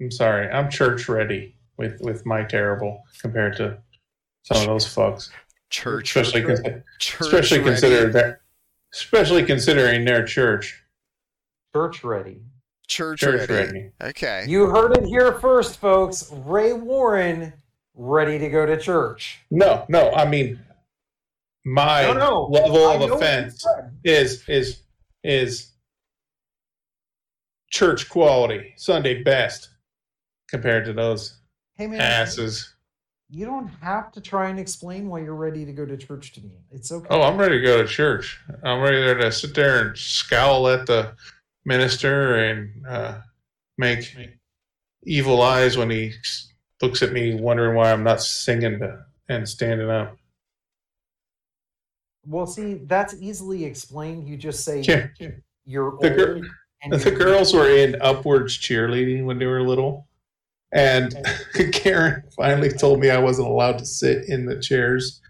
I'm 0.00 0.10
sorry. 0.10 0.48
I'm 0.50 0.68
church 0.68 1.08
ready 1.08 1.54
with 1.76 2.00
with 2.00 2.26
my 2.26 2.42
terrible 2.42 3.04
compared 3.20 3.56
to 3.58 3.78
some 4.42 4.56
of 4.62 4.66
those 4.66 4.86
fucks, 4.86 5.30
Church 5.70 6.16
especially 6.16 6.42
Church 6.42 6.62
con- 6.64 6.82
church 6.98 7.20
especially 7.28 7.58
ready. 7.60 7.70
consider 7.70 8.10
that, 8.10 8.40
especially 8.92 9.44
considering 9.44 10.04
their 10.04 10.24
church 10.24 10.82
Church 11.72 12.02
ready. 12.02 12.40
Church, 12.88 13.20
church 13.20 13.48
ready. 13.48 13.52
ready. 13.52 13.90
Okay. 14.02 14.44
You 14.48 14.66
heard 14.66 14.96
it 14.96 15.04
here 15.04 15.32
first, 15.34 15.78
folks. 15.78 16.30
Ray 16.32 16.72
Warren 16.72 17.52
ready 17.94 18.38
to 18.38 18.48
go 18.48 18.66
to 18.66 18.76
church. 18.78 19.38
No, 19.50 19.84
no. 19.88 20.10
I 20.12 20.26
mean, 20.28 20.58
my 21.64 22.02
No, 22.02 22.12
no. 22.14 22.42
level 22.46 22.86
I 22.88 22.94
of 22.94 23.00
know 23.00 23.06
what 23.06 23.08
you 23.08 23.14
offense 23.14 23.66
is 24.04 24.48
is 24.48 24.82
is 25.22 25.72
church 27.70 28.08
quality, 28.08 28.72
Sunday 28.76 29.22
best 29.22 29.68
compared 30.48 30.84
to 30.86 30.92
those 30.92 31.38
Hey 31.76 31.86
man, 31.86 32.00
asses. 32.00 32.74
you 33.28 33.44
don't 33.44 33.68
have 33.82 34.10
to 34.12 34.20
try 34.22 34.48
and 34.48 34.58
explain 34.58 35.08
why 35.08 35.20
you're 35.20 35.34
ready 35.34 35.64
to 35.66 35.72
go 35.72 35.84
to 35.84 35.96
church 35.96 36.32
to 36.34 36.40
me. 36.40 36.52
It's 36.70 36.90
okay. 36.90 37.06
Oh, 37.10 37.20
I'm 37.22 37.36
ready 37.36 37.58
to 37.58 37.62
go 37.64 37.82
to 37.82 37.88
church. 37.88 38.40
I'm 38.64 38.80
ready 38.80 38.96
there 39.00 39.16
to 39.18 39.30
sit 39.30 39.54
there 39.54 39.86
and 39.86 39.96
scowl 39.98 40.68
at 40.68 40.86
the 40.86 41.14
minister 41.72 42.36
and 42.38 42.84
uh, 42.86 43.20
make 43.76 44.16
evil 45.04 45.42
eyes 45.42 45.76
when 45.76 45.90
he 45.90 46.12
looks 46.82 47.02
at 47.02 47.12
me, 47.12 47.34
wondering 47.34 47.76
why 47.76 47.92
I'm 47.92 48.02
not 48.02 48.20
singing 48.22 48.80
and 49.28 49.48
standing 49.48 49.90
up. 49.90 50.16
Well, 52.26 52.46
see, 52.46 52.74
that's 52.86 53.14
easily 53.20 53.64
explained. 53.64 54.28
You 54.28 54.36
just 54.36 54.64
say 54.64 54.80
Yeah. 54.80 55.06
you're 55.64 55.96
The 56.00 56.10
gir- 56.10 56.40
and 56.82 56.92
The 56.92 57.10
you're- 57.10 57.16
girls 57.24 57.54
were 57.54 57.68
in 57.70 58.00
upwards 58.00 58.58
cheerleading 58.58 59.24
when 59.24 59.38
they 59.38 59.46
were 59.46 59.62
little. 59.62 60.08
And 60.72 61.14
Karen 61.72 62.22
finally 62.36 62.70
told 62.70 63.00
me 63.00 63.10
I 63.10 63.18
wasn't 63.18 63.48
allowed 63.48 63.78
to 63.78 63.86
sit 63.86 64.28
in 64.28 64.44
the 64.46 64.60
chairs 64.60 65.20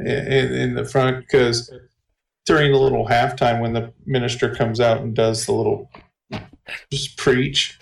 in, 0.00 0.06
in 0.08 0.74
the 0.74 0.84
front 0.84 1.20
because 1.20 1.70
during 2.50 2.72
the 2.72 2.78
little 2.78 3.06
halftime 3.06 3.60
when 3.60 3.72
the 3.72 3.92
minister 4.06 4.52
comes 4.52 4.80
out 4.80 5.00
and 5.00 5.14
does 5.14 5.46
the 5.46 5.52
little 5.52 5.88
just 6.90 7.16
preach, 7.16 7.78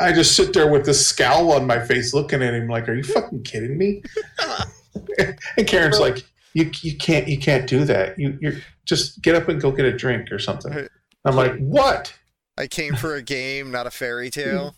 I 0.00 0.12
just 0.12 0.34
sit 0.34 0.52
there 0.52 0.68
with 0.68 0.84
this 0.84 1.06
scowl 1.06 1.52
on 1.52 1.68
my 1.68 1.78
face 1.78 2.12
looking 2.12 2.42
at 2.42 2.52
him 2.52 2.66
like, 2.66 2.88
Are 2.88 2.94
you 2.94 3.04
fucking 3.04 3.44
kidding 3.44 3.78
me? 3.78 4.02
and 5.56 5.68
Karen's 5.68 6.00
like, 6.00 6.24
you, 6.54 6.68
you 6.82 6.96
can't 6.98 7.28
you 7.28 7.38
can't 7.38 7.68
do 7.68 7.84
that. 7.84 8.18
You 8.18 8.36
you 8.40 8.60
just 8.86 9.22
get 9.22 9.36
up 9.36 9.48
and 9.48 9.60
go 9.60 9.70
get 9.70 9.84
a 9.84 9.96
drink 9.96 10.32
or 10.32 10.40
something. 10.40 10.88
I'm 11.24 11.36
like, 11.36 11.56
what? 11.58 12.12
I 12.58 12.66
came 12.66 12.96
for 12.96 13.14
a 13.14 13.22
game, 13.22 13.70
not 13.70 13.86
a 13.86 13.90
fairy 13.92 14.30
tale. 14.30 14.74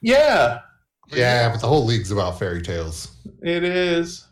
Yeah, 0.00 0.60
Yeah, 1.12 1.50
but 1.50 1.60
the 1.60 1.68
whole 1.68 1.84
league's 1.84 2.10
about 2.10 2.38
fairy 2.38 2.62
tales. 2.62 3.14
it 3.42 3.64
is. 3.64 4.26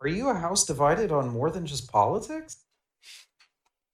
Are 0.00 0.08
you 0.08 0.30
a 0.30 0.34
house 0.34 0.64
divided 0.64 1.12
on 1.12 1.28
more 1.28 1.50
than 1.50 1.66
just 1.66 1.92
politics? 1.92 2.63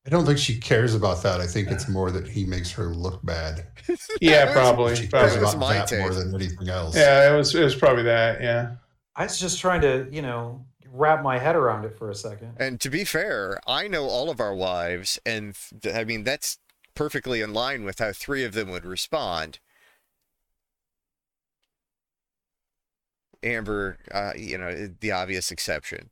I 0.07 0.11
don't 0.11 0.25
think 0.25 0.39
she 0.39 0.59
cares 0.59 0.95
about 0.95 1.23
that. 1.25 1.41
I 1.41 1.47
think 1.47 1.69
it's 1.71 1.89
more 1.89 2.11
that 2.11 2.27
he 2.27 2.45
makes 2.47 2.71
her 2.73 2.87
look 2.87 3.25
bad. 3.25 3.67
Yeah, 4.21 4.53
probably. 4.53 4.95
She 4.95 5.09
probably. 5.09 5.31
cares 5.31 5.43
That 5.43 5.57
about 5.57 5.69
that 5.71 5.89
take. 5.89 5.99
more 6.01 6.15
than 6.15 6.33
anything 6.35 6.69
else. 6.69 6.95
Yeah, 6.97 7.33
it 7.33 7.37
was. 7.37 7.55
It 7.55 7.65
was 7.65 7.75
probably 7.75 8.05
that. 8.05 8.41
Yeah. 8.41 8.77
I 9.17 9.25
was 9.25 9.39
just 9.39 9.59
trying 9.59 9.81
to, 9.81 10.07
you 10.13 10.23
know, 10.23 10.65
wrap 10.93 11.23
my 11.25 11.39
head 11.39 11.57
around 11.57 11.85
it 11.85 11.99
for 11.99 12.11
a 12.11 12.15
second. 12.15 12.53
And 12.59 12.81
to 12.83 12.89
be 12.91 13.03
fair, 13.05 13.59
I 13.67 13.89
know 13.89 14.05
all 14.07 14.31
of 14.31 14.39
our 14.39 14.55
wives, 14.55 15.19
and 15.27 15.57
th- 15.83 15.95
I 15.95 16.05
mean 16.05 16.23
that's 16.23 16.59
perfectly 16.95 17.41
in 17.41 17.53
line 17.53 17.85
with 17.85 17.99
how 17.99 18.13
three 18.13 18.45
of 18.45 18.53
them 18.55 18.71
would 18.71 18.85
respond. 18.87 19.59
Amber, 23.43 23.99
uh, 24.13 24.33
you 24.37 24.57
know, 24.59 24.89
the 25.01 25.11
obvious 25.13 25.51
exception. 25.51 26.11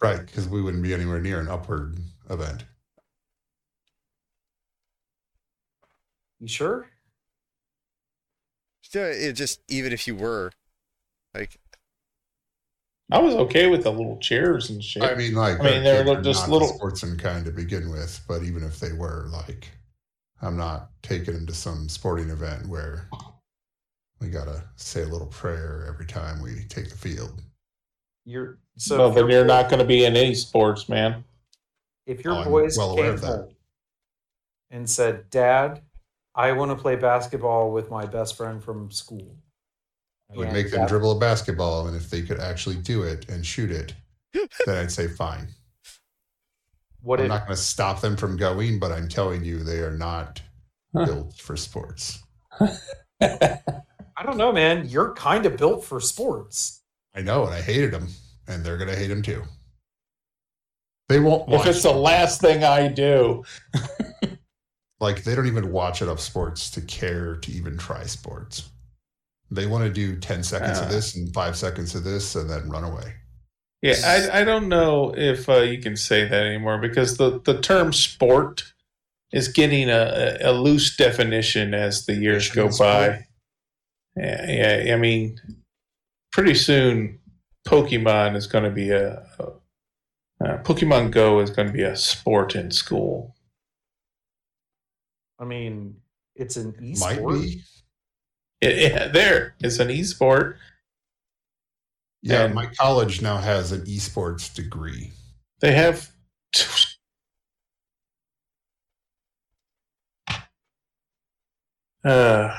Right, 0.00 0.24
because 0.24 0.48
we 0.48 0.62
wouldn't 0.62 0.82
be 0.82 0.94
anywhere 0.94 1.20
near 1.20 1.40
an 1.40 1.48
upward 1.48 1.98
event. 2.30 2.64
You 6.38 6.48
sure? 6.48 6.86
So 8.82 9.04
it 9.04 9.34
just 9.34 9.60
even 9.68 9.92
if 9.92 10.06
you 10.06 10.14
were, 10.14 10.52
like, 11.34 11.58
I 13.12 13.18
was 13.18 13.34
okay 13.34 13.66
with 13.66 13.82
the 13.82 13.90
little 13.90 14.18
chairs 14.18 14.70
and 14.70 14.82
shit. 14.82 15.02
I 15.02 15.14
mean, 15.14 15.34
like, 15.34 15.60
I 15.60 15.64
mean, 15.64 15.84
they're 15.84 16.04
kids 16.04 16.26
just 16.26 16.48
little- 16.48 16.68
the 16.68 16.74
sportsman 16.74 17.18
kind 17.18 17.44
to 17.44 17.50
begin 17.50 17.90
with. 17.90 18.20
But 18.26 18.42
even 18.42 18.62
if 18.62 18.80
they 18.80 18.92
were, 18.92 19.28
like, 19.32 19.68
I'm 20.40 20.56
not 20.56 20.90
taking 21.02 21.34
them 21.34 21.46
to 21.46 21.54
some 21.54 21.88
sporting 21.88 22.30
event 22.30 22.66
where 22.68 23.08
we 24.20 24.28
gotta 24.28 24.64
say 24.76 25.02
a 25.02 25.06
little 25.06 25.26
prayer 25.26 25.86
every 25.88 26.06
time 26.06 26.40
we 26.42 26.64
take 26.68 26.88
the 26.88 26.96
field. 26.96 27.42
You're 28.24 28.58
so. 28.76 28.96
no, 28.96 29.08
if 29.08 29.14
then 29.14 29.28
your 29.28 29.38
you're 29.38 29.44
not 29.44 29.68
going 29.68 29.80
to 29.80 29.84
be 29.84 30.04
in 30.04 30.16
any 30.16 30.34
sports, 30.34 30.88
man. 30.88 31.24
If 32.10 32.24
your 32.24 32.34
Oh, 32.34 32.44
boys 32.44 32.76
well 32.76 32.96
came 32.96 33.16
home 33.18 33.54
and 34.70 34.90
said, 34.90 35.30
"Dad, 35.30 35.82
I 36.34 36.50
want 36.52 36.72
to 36.72 36.76
play 36.76 36.96
basketball 36.96 37.70
with 37.70 37.88
my 37.88 38.04
best 38.04 38.36
friend 38.36 38.62
from 38.62 38.90
school," 38.90 39.36
I 40.28 40.36
would 40.36 40.52
make 40.52 40.70
them 40.72 40.80
that- 40.80 40.88
dribble 40.88 41.12
a 41.12 41.20
basketball, 41.20 41.86
and 41.86 41.96
if 41.96 42.10
they 42.10 42.22
could 42.22 42.40
actually 42.40 42.76
do 42.76 43.04
it 43.04 43.28
and 43.28 43.46
shoot 43.46 43.70
it, 43.70 43.94
then 44.66 44.76
I'd 44.76 44.90
say 44.90 45.06
fine. 45.06 45.48
What 47.00 47.20
I'm 47.20 47.26
if 47.26 47.28
not 47.30 47.46
going 47.46 47.56
to 47.56 47.62
stop 47.62 48.00
them 48.00 48.16
from 48.16 48.36
going, 48.36 48.80
but 48.80 48.90
I'm 48.90 49.08
telling 49.08 49.44
you, 49.44 49.62
they 49.62 49.78
are 49.78 49.96
not 49.96 50.42
Huh. 50.92 51.04
built 51.06 51.34
for 51.36 51.56
sports. 51.56 52.18
I 53.20 54.22
don't 54.24 54.36
know, 54.36 54.50
man. 54.52 54.88
You're 54.88 55.14
kind 55.14 55.46
of 55.46 55.56
built 55.56 55.84
for 55.84 56.00
sports. 56.00 56.82
I 57.14 57.22
know, 57.22 57.44
and 57.46 57.54
I 57.54 57.60
hated 57.60 57.92
them, 57.92 58.08
and 58.48 58.64
they're 58.64 58.76
going 58.76 58.90
to 58.90 58.96
hate 58.96 59.06
them 59.06 59.22
too. 59.22 59.44
They 61.10 61.20
won't 61.20 61.48
watch. 61.48 61.66
if 61.66 61.74
it's 61.74 61.82
the 61.82 61.90
last 61.92 62.40
thing 62.40 62.62
I 62.64 62.86
do, 62.88 63.42
like 65.00 65.24
they 65.24 65.34
don't 65.34 65.46
even 65.48 65.72
watch 65.72 66.02
enough 66.02 66.20
sports 66.20 66.70
to 66.70 66.80
care 66.80 67.36
to 67.36 67.50
even 67.52 67.76
try 67.76 68.04
sports. 68.04 68.70
They 69.50 69.66
want 69.66 69.82
to 69.84 69.90
do 69.90 70.16
10 70.16 70.44
seconds 70.44 70.78
Uh. 70.78 70.82
of 70.84 70.90
this 70.90 71.16
and 71.16 71.34
five 71.34 71.56
seconds 71.56 71.94
of 71.96 72.04
this 72.04 72.36
and 72.36 72.48
then 72.48 72.70
run 72.70 72.84
away. 72.84 73.14
yeah, 73.82 73.96
I, 74.32 74.42
I 74.42 74.44
don't 74.44 74.68
know 74.68 75.12
if 75.16 75.48
uh, 75.48 75.62
you 75.62 75.78
can 75.78 75.96
say 75.96 76.28
that 76.28 76.46
anymore 76.46 76.78
because 76.78 77.16
the, 77.16 77.40
the 77.40 77.60
term 77.60 77.92
sport 77.92 78.72
is 79.32 79.48
getting 79.48 79.90
a, 79.90 80.36
a, 80.42 80.52
loose 80.52 80.96
definition 80.96 81.72
as 81.74 82.06
the 82.06 82.14
years 82.14 82.50
go 82.50 82.68
by. 82.78 83.26
Yeah, 84.16 84.82
yeah, 84.84 84.94
I 84.94 84.96
mean, 84.98 85.40
pretty 86.32 86.54
soon 86.54 87.18
Pokemon 87.66 88.36
is 88.36 88.46
going 88.46 88.64
to 88.64 88.70
be 88.70 88.90
a 88.90 89.26
uh, 90.44 90.58
Pokemon 90.62 91.10
Go 91.10 91.40
is 91.40 91.50
going 91.50 91.68
to 91.68 91.72
be 91.74 91.82
a 91.82 91.96
sport 91.96 92.54
in 92.56 92.70
school. 92.70 93.34
I 95.38 95.44
mean, 95.44 95.96
it's 96.34 96.56
an 96.56 96.74
Might 96.78 97.18
e-sport. 97.18 97.34
be. 97.40 97.62
Yeah, 98.62 99.08
there 99.08 99.54
it's 99.60 99.78
an 99.78 99.88
esport. 99.88 100.56
Yeah, 102.22 102.44
And- 102.44 102.54
my 102.54 102.66
college 102.66 103.22
now 103.22 103.38
has 103.38 103.72
an 103.72 103.82
esports 103.86 104.52
degree. 104.54 105.12
They 105.60 105.72
have. 105.72 106.10
Uh, 112.04 112.54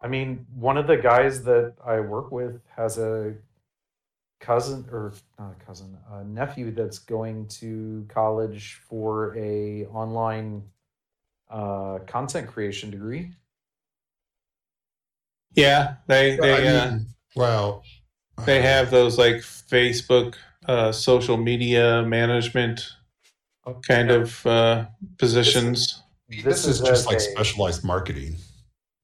I 0.00 0.08
mean, 0.08 0.46
one 0.54 0.76
of 0.76 0.86
the 0.86 0.96
guys 0.96 1.42
that 1.44 1.74
I 1.84 2.00
work 2.00 2.30
with 2.30 2.60
has 2.76 2.98
a 2.98 3.34
cousin 4.44 4.86
or 4.92 5.14
not 5.38 5.52
a 5.60 5.64
cousin, 5.64 5.96
a 6.12 6.24
nephew 6.24 6.70
that's 6.72 6.98
going 6.98 7.46
to 7.48 8.06
college 8.08 8.80
for 8.88 9.36
a 9.36 9.86
online 9.86 10.62
uh, 11.50 11.98
content 12.06 12.48
creation 12.48 12.90
degree. 12.90 13.32
yeah, 15.54 15.96
they 16.06 16.36
I 16.36 16.40
they 16.40 16.68
uh, 16.68 16.90
mean, 16.90 17.06
well, 17.36 17.82
they 18.44 18.62
have 18.62 18.90
those 18.90 19.18
like 19.18 19.36
Facebook 19.36 20.34
uh, 20.66 20.92
social 20.92 21.36
media 21.36 22.02
management 22.02 22.88
kind 23.86 24.10
of 24.10 24.44
uh, 24.46 24.86
positions. 25.18 26.02
This, 26.28 26.44
this 26.44 26.64
is 26.66 26.80
is 26.80 26.80
just 26.80 27.06
like 27.06 27.16
a- 27.16 27.20
specialized 27.20 27.84
marketing, 27.84 28.36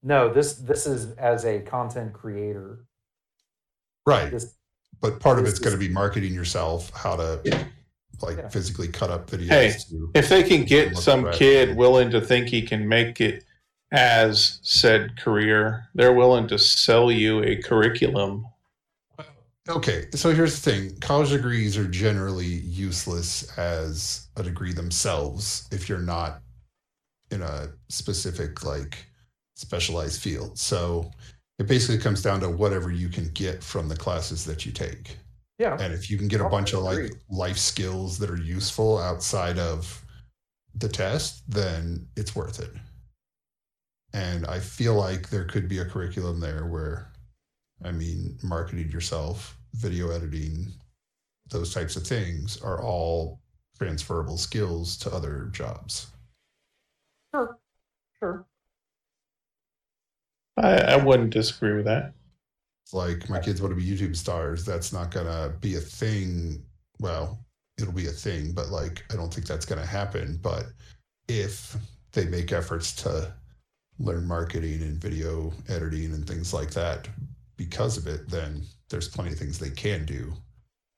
No, 0.02 0.32
this 0.32 0.54
this 0.54 0.86
is 0.86 1.12
as 1.12 1.44
a 1.44 1.60
content 1.60 2.12
creator. 2.12 2.86
right? 4.06 4.30
This 4.30 4.56
But 5.00 5.20
part 5.20 5.38
of 5.38 5.46
it's 5.46 5.58
going 5.58 5.72
to 5.72 5.78
be 5.78 5.88
marketing 5.88 6.34
yourself, 6.34 6.90
how 6.94 7.16
to 7.16 7.40
like 8.22 8.36
Yeah. 8.36 8.48
physically 8.48 8.88
cut 8.88 9.10
up 9.10 9.30
videos. 9.30 9.48
Hey, 9.48 9.74
to, 9.88 10.10
If 10.14 10.28
they 10.28 10.42
can 10.42 10.64
get 10.64 10.96
some 10.96 11.24
right. 11.24 11.34
kid 11.34 11.76
willing 11.76 12.10
to 12.10 12.20
think 12.20 12.48
he 12.48 12.62
can 12.62 12.86
make 12.86 13.20
it 13.20 13.44
as 13.92 14.60
said 14.62 15.16
career, 15.16 15.88
they're 15.94 16.12
willing 16.12 16.46
to 16.48 16.58
sell 16.58 17.10
you 17.10 17.42
a 17.42 17.56
curriculum. 17.56 18.46
Okay, 19.68 20.06
so 20.14 20.34
here's 20.34 20.60
the 20.60 20.70
thing: 20.70 20.98
college 21.00 21.30
degrees 21.30 21.76
are 21.76 21.86
generally 21.86 22.46
useless 22.46 23.56
as 23.56 24.28
a 24.36 24.42
degree 24.42 24.72
themselves 24.72 25.68
if 25.70 25.88
you're 25.88 25.98
not 25.98 26.42
in 27.30 27.42
a 27.42 27.68
specific 27.88 28.64
like 28.64 29.06
specialized 29.54 30.20
field. 30.20 30.58
So 30.58 31.10
it 31.60 31.68
basically 31.68 31.98
comes 32.02 32.22
down 32.22 32.40
to 32.40 32.50
whatever 32.50 32.90
you 32.90 33.08
can 33.10 33.30
get 33.34 33.62
from 33.64 33.88
the 33.88 33.96
classes 33.96 34.44
that 34.46 34.66
you 34.66 34.72
take. 34.72 35.18
yeah. 35.58 35.78
And 35.78 35.92
if 35.94 36.10
you 36.10 36.18
can 36.18 36.28
get 36.28 36.40
a 36.40 36.46
Oh, 36.46 36.48
bunch 36.48 36.72
of 36.74 36.82
like 36.82 37.12
life 37.30 37.58
skills 37.58 38.18
that 38.18 38.30
are 38.30 38.36
useful 38.42 38.98
outside 38.98 39.58
of 39.58 40.04
the 40.74 40.88
test, 40.88 41.44
then 41.50 42.08
it's 42.16 42.34
worth 42.36 42.60
it. 42.60 42.72
And 44.12 44.46
I 44.46 44.60
feel 44.60 44.94
like 44.94 45.30
there 45.30 45.44
could 45.44 45.68
be 45.68 45.78
a 45.78 45.84
curriculum 45.84 46.40
there 46.40 46.66
where, 46.66 47.12
I 47.84 47.92
mean, 47.92 48.38
marketing 48.42 48.90
yourself, 48.90 49.56
video 49.74 50.10
editing, 50.10 50.72
those 51.50 51.74
types 51.74 51.96
of 51.96 52.06
things 52.06 52.60
are 52.62 52.82
all 52.82 53.40
transferable 53.78 54.38
skills 54.38 54.96
to 54.98 55.12
other 55.14 55.50
jobs. 55.52 56.08
Sure. 57.34 57.58
Sure. 58.20 58.46
I, 60.60 60.76
I 60.76 60.96
wouldn't 60.96 61.30
disagree 61.30 61.74
with 61.74 61.86
that. 61.86 62.12
It's 62.84 62.92
like 62.92 63.28
my 63.30 63.40
kids 63.40 63.62
want 63.62 63.72
to 63.72 63.80
be 63.80 63.88
YouTube 63.88 64.16
stars. 64.16 64.64
That's 64.64 64.92
not 64.92 65.10
going 65.10 65.26
to 65.26 65.54
be 65.60 65.76
a 65.76 65.80
thing. 65.80 66.62
Well, 66.98 67.38
it'll 67.78 67.92
be 67.92 68.08
a 68.08 68.12
thing, 68.12 68.52
but 68.52 68.68
like, 68.68 69.04
I 69.10 69.16
don't 69.16 69.32
think 69.32 69.46
that's 69.46 69.64
going 69.64 69.80
to 69.80 69.86
happen. 69.86 70.38
But 70.42 70.66
if 71.28 71.76
they 72.12 72.26
make 72.26 72.52
efforts 72.52 72.92
to 72.96 73.32
learn 73.98 74.26
marketing 74.26 74.82
and 74.82 75.00
video 75.00 75.52
editing 75.68 76.12
and 76.12 76.26
things 76.26 76.52
like 76.52 76.70
that 76.72 77.08
because 77.56 77.96
of 77.96 78.06
it, 78.06 78.28
then 78.28 78.62
there's 78.88 79.08
plenty 79.08 79.32
of 79.32 79.38
things 79.38 79.58
they 79.58 79.70
can 79.70 80.04
do 80.04 80.32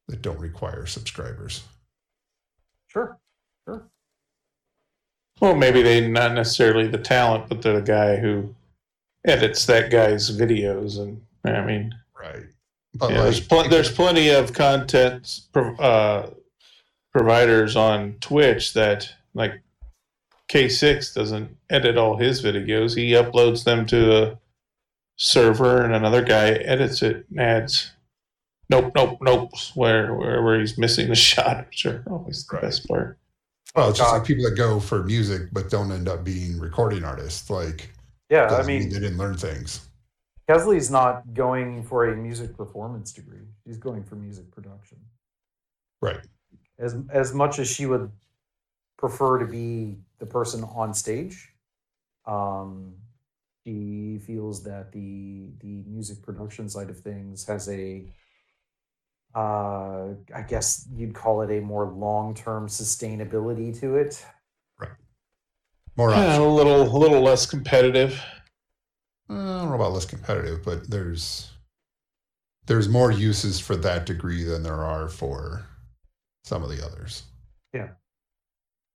that 0.09 0.23
don't 0.23 0.39
require 0.39 0.87
subscribers. 0.87 1.65
Sure. 2.87 3.19
Sure. 3.67 3.87
Well, 5.41 5.55
maybe 5.55 5.83
they 5.83 6.09
not 6.09 6.35
necessarily 6.35 6.89
the 6.89 6.99
talent, 6.99 7.49
but 7.49 7.63
they're 7.63 7.81
the 7.81 7.83
guy 7.83 8.17
who 8.17 8.55
edits 9.27 9.67
that 9.67 9.91
guy's 9.91 10.37
videos, 10.37 10.99
and 10.99 11.21
I 11.45 11.65
mean, 11.65 11.95
Right. 12.21 12.45
But 12.95 13.11
yeah, 13.11 13.23
there's 13.23 13.41
pl- 13.41 13.69
there's 13.69 13.91
plenty 13.91 14.29
of 14.29 14.53
content 14.53 15.41
pro- 15.53 15.75
uh, 15.77 16.31
providers 17.13 17.75
on 17.77 18.15
Twitch 18.21 18.75
that 18.75 19.13
like 19.35 19.61
K6 20.51 21.15
doesn't 21.15 21.57
edit 21.71 21.97
all 21.97 22.17
his 22.17 22.43
videos. 22.43 22.95
He 22.97 23.11
uploads 23.13 23.65
them 23.65 23.87
to 23.87 24.23
a 24.23 24.39
server, 25.17 25.83
and 25.83 25.95
another 25.95 26.23
guy 26.23 26.51
edits 26.51 27.03
it 27.03 27.27
and 27.31 27.41
adds 27.41 27.93
nope, 28.69 28.93
nope, 28.95 29.19
nope, 29.23 29.51
where 29.75 30.15
where, 30.15 30.43
where 30.43 30.61
he's 30.61 30.77
missing 30.79 31.09
the 31.09 31.15
shot, 31.31 31.67
which 31.69 31.87
are 31.87 32.05
always 32.11 32.47
the 32.47 32.57
Right. 32.57 32.63
best 32.63 32.87
part. 32.87 33.19
well, 33.75 33.89
it's 33.89 33.99
just 33.99 34.13
like 34.13 34.25
people 34.25 34.45
that 34.45 34.57
go 34.57 34.79
for 34.81 35.03
music 35.05 35.43
but 35.53 35.71
don't 35.71 35.91
end 35.93 36.09
up 36.09 36.25
being 36.25 36.59
recording 36.59 37.05
artists. 37.05 37.49
Like, 37.49 37.91
Yeah. 38.33 38.47
I 38.47 38.49
doesn't 38.49 38.67
mean, 38.67 38.81
mean 38.81 38.89
they 38.89 38.99
didn't 38.99 39.19
learn 39.19 39.37
things. 39.37 39.91
Kesley's 40.49 40.91
not 40.91 41.35
going 41.35 41.83
for 41.85 42.09
a 42.09 42.17
music 42.17 42.57
performance 42.57 43.13
degree. 43.13 43.47
She's 43.67 43.77
going 43.77 44.05
for 44.05 44.17
music 44.17 44.51
production. 44.51 44.99
Right. 46.01 46.21
As 46.79 46.97
as 47.11 47.35
much 47.35 47.59
as 47.59 47.71
she 47.71 47.85
would 47.85 48.11
prefer 48.97 49.39
to 49.39 49.47
be 49.47 49.99
the 50.19 50.25
person 50.25 50.65
on 50.65 50.95
stage, 50.95 51.53
um, 52.25 52.95
she 53.65 54.19
feels 54.27 54.65
that 54.65 54.93
the 54.93 55.51
the 55.61 55.85
music 55.87 56.23
production 56.23 56.71
side 56.71 56.89
of 56.89 56.99
things 56.99 57.45
has 57.45 57.69
a 57.69 58.07
uh, 59.35 60.09
I 60.35 60.43
guess 60.49 60.89
you'd 60.95 61.15
call 61.15 61.43
it 61.43 61.51
a 61.51 61.61
more 61.61 61.87
long 61.87 62.35
term 62.35 62.67
sustainability 62.67 63.79
to 63.81 63.97
it. 63.97 64.25
More 65.97 66.11
Yeah, 66.11 66.39
a 66.39 66.43
little 66.43 66.83
a 66.83 66.97
little 66.97 67.21
less 67.21 67.47
competitive. 67.47 68.23
Uh, 69.29 69.35
I 69.35 69.59
don't 69.61 69.69
know 69.71 69.75
about 69.75 69.93
less 69.93 70.07
competitive, 70.07 70.65
but 70.65 70.91
there's 70.91 71.51
there's 72.67 72.89
more 72.89 73.11
uses 73.11 73.61
for 73.61 73.77
that 73.77 74.07
degree 74.07 74.45
than 74.45 74.63
there 74.63 74.83
are 74.85 75.09
for 75.09 75.67
some 76.45 76.63
of 76.63 76.71
the 76.71 76.85
others. 76.85 77.25
Yeah. 77.73 77.89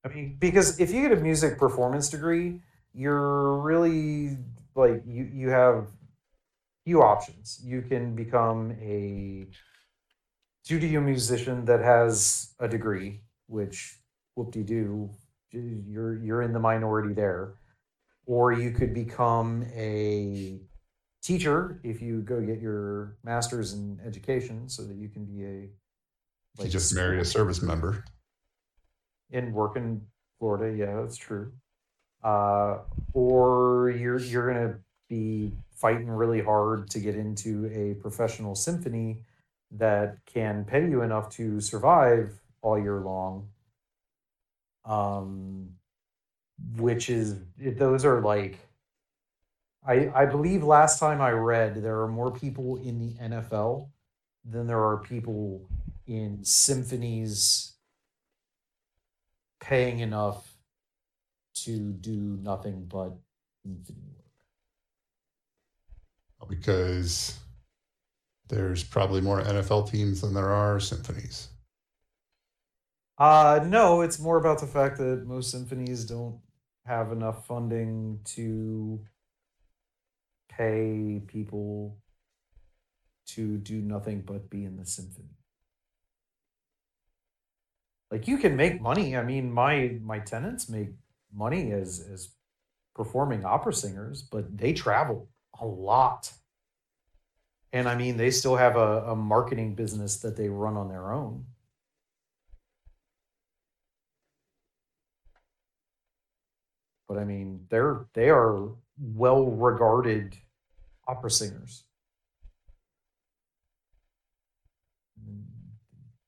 I 0.04 0.08
mean, 0.08 0.36
because 0.38 0.80
if 0.80 0.90
you 0.90 1.02
get 1.02 1.16
a 1.16 1.20
music 1.20 1.58
performance 1.58 2.08
degree, 2.08 2.60
you're 2.92 3.58
really 3.58 4.38
like 4.74 5.02
you 5.06 5.28
you 5.32 5.50
have 5.50 5.88
few 6.84 7.02
options. 7.02 7.60
You 7.62 7.82
can 7.82 8.14
become 8.14 8.72
a 8.80 9.46
studio 10.64 11.00
musician 11.00 11.64
that 11.66 11.80
has 11.80 12.54
a 12.58 12.68
degree, 12.68 13.20
which 13.46 13.98
whoop 14.34 14.52
de 14.52 14.62
doo, 14.62 15.10
you're 15.52 16.16
you're 16.18 16.42
in 16.42 16.52
the 16.52 16.60
minority 16.60 17.14
there. 17.14 17.54
Or 18.26 18.52
you 18.52 18.72
could 18.72 18.92
become 18.92 19.64
a 19.74 20.60
teacher 21.22 21.80
if 21.82 22.02
you 22.02 22.20
go 22.20 22.40
get 22.42 22.60
your 22.60 23.16
master's 23.24 23.72
in 23.72 23.98
education, 24.04 24.68
so 24.68 24.84
that 24.84 24.96
you 24.96 25.08
can 25.08 25.24
be 25.24 25.44
a 25.44 25.68
you 26.64 26.68
just 26.70 26.94
marry 26.94 27.20
a 27.20 27.24
service 27.24 27.62
member. 27.62 28.04
in 29.30 29.52
work 29.52 29.76
in 29.76 30.02
Florida. 30.38 30.76
Yeah, 30.76 31.00
that's 31.00 31.16
true. 31.16 31.52
Uh, 32.22 32.78
or 33.12 33.90
you're 33.90 34.18
you're 34.20 34.52
gonna 34.52 34.78
be 35.08 35.52
fighting 35.70 36.08
really 36.08 36.42
hard 36.42 36.90
to 36.90 36.98
get 36.98 37.14
into 37.14 37.70
a 37.72 37.94
professional 38.00 38.54
symphony 38.54 39.22
that 39.70 40.18
can 40.26 40.64
pay 40.64 40.80
you 40.88 41.02
enough 41.02 41.30
to 41.30 41.60
survive 41.60 42.32
all 42.62 42.78
year 42.78 43.00
long. 43.00 43.48
Um, 44.88 45.68
which 46.76 47.08
is 47.10 47.36
those 47.56 48.04
are 48.04 48.20
like. 48.20 48.58
I, 49.86 50.10
I 50.14 50.26
believe 50.26 50.64
last 50.64 50.98
time 50.98 51.20
I 51.20 51.30
read 51.30 51.82
there 51.82 52.00
are 52.00 52.08
more 52.08 52.32
people 52.32 52.76
in 52.76 52.98
the 52.98 53.14
NFL 53.14 53.88
than 54.44 54.66
there 54.66 54.84
are 54.84 54.98
people 54.98 55.68
in 56.06 56.44
symphonies 56.44 57.74
paying 59.60 60.00
enough 60.00 60.52
to 61.54 61.92
do 61.92 62.38
nothing 62.42 62.86
but 62.86 63.12
symphony 63.62 64.02
work. 66.40 66.48
because 66.48 67.38
there's 68.48 68.82
probably 68.84 69.20
more 69.20 69.42
NFL 69.42 69.90
teams 69.90 70.20
than 70.22 70.32
there 70.32 70.50
are 70.50 70.80
symphonies. 70.80 71.48
Uh 73.18 73.64
no, 73.66 74.00
it's 74.02 74.18
more 74.18 74.36
about 74.38 74.60
the 74.60 74.66
fact 74.66 74.98
that 74.98 75.26
most 75.26 75.50
symphonies 75.50 76.04
don't 76.04 76.40
have 76.86 77.12
enough 77.12 77.46
funding 77.46 78.20
to 78.24 79.04
pay 80.48 81.20
people 81.26 81.98
to 83.26 83.58
do 83.58 83.80
nothing 83.80 84.22
but 84.22 84.48
be 84.50 84.64
in 84.64 84.76
the 84.76 84.86
symphony. 84.86 85.36
Like 88.10 88.26
you 88.26 88.38
can 88.38 88.56
make 88.56 88.80
money. 88.80 89.16
I 89.16 89.22
mean, 89.22 89.52
my 89.52 89.98
my 90.02 90.18
tenants 90.20 90.68
make 90.68 90.90
money 91.32 91.72
as 91.72 92.00
as 92.12 92.30
performing 92.94 93.44
opera 93.44 93.72
singers, 93.72 94.22
but 94.22 94.56
they 94.56 94.72
travel 94.72 95.28
a 95.60 95.66
lot. 95.66 96.32
And 97.72 97.88
I 97.88 97.96
mean, 97.96 98.16
they 98.16 98.30
still 98.30 98.56
have 98.56 98.76
a, 98.76 99.12
a 99.12 99.16
marketing 99.16 99.74
business 99.74 100.18
that 100.20 100.36
they 100.36 100.48
run 100.48 100.76
on 100.76 100.88
their 100.88 101.12
own. 101.12 101.46
But 107.08 107.18
I 107.18 107.24
mean, 107.24 107.66
they're 107.70 108.06
they 108.14 108.30
are 108.30 108.70
well 108.98 109.46
regarded 109.46 110.36
opera 111.08 111.30
singers. 111.30 111.84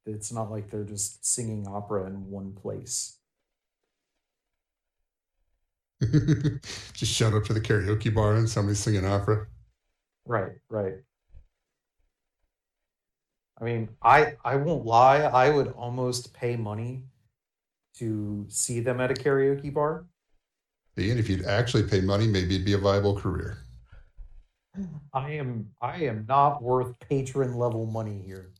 It's 0.04 0.30
not 0.32 0.50
like 0.50 0.68
they're 0.70 0.84
just 0.84 1.24
singing 1.24 1.66
opera 1.66 2.04
in 2.06 2.28
one 2.30 2.52
place. 2.52 3.18
Just 6.92 7.12
showed 7.12 7.34
up 7.34 7.44
to 7.44 7.52
the 7.52 7.60
karaoke 7.60 8.12
bar 8.12 8.34
and 8.34 8.48
somebody's 8.48 8.78
singing 8.80 9.04
opera. 9.04 9.46
Right, 10.24 10.52
right. 10.70 11.02
I 13.60 13.64
mean, 13.64 13.90
I 14.02 14.36
I 14.44 14.56
won't 14.56 14.86
lie, 14.86 15.18
I 15.18 15.50
would 15.50 15.68
almost 15.72 16.32
pay 16.34 16.56
money 16.56 17.04
to 17.94 18.46
see 18.48 18.80
them 18.80 19.00
at 19.00 19.10
a 19.10 19.14
karaoke 19.14 19.72
bar. 19.72 20.06
And 21.08 21.18
if 21.18 21.30
you'd 21.30 21.46
actually 21.46 21.84
pay 21.84 22.02
money, 22.02 22.26
maybe 22.26 22.56
it'd 22.56 22.66
be 22.66 22.74
a 22.74 22.78
viable 22.78 23.18
career. 23.18 23.58
I 25.14 25.30
am 25.32 25.70
I 25.80 26.02
am 26.04 26.26
not 26.28 26.62
worth 26.62 26.98
patron 27.00 27.54
level 27.56 27.86
money 27.86 28.22
here. 28.24 28.52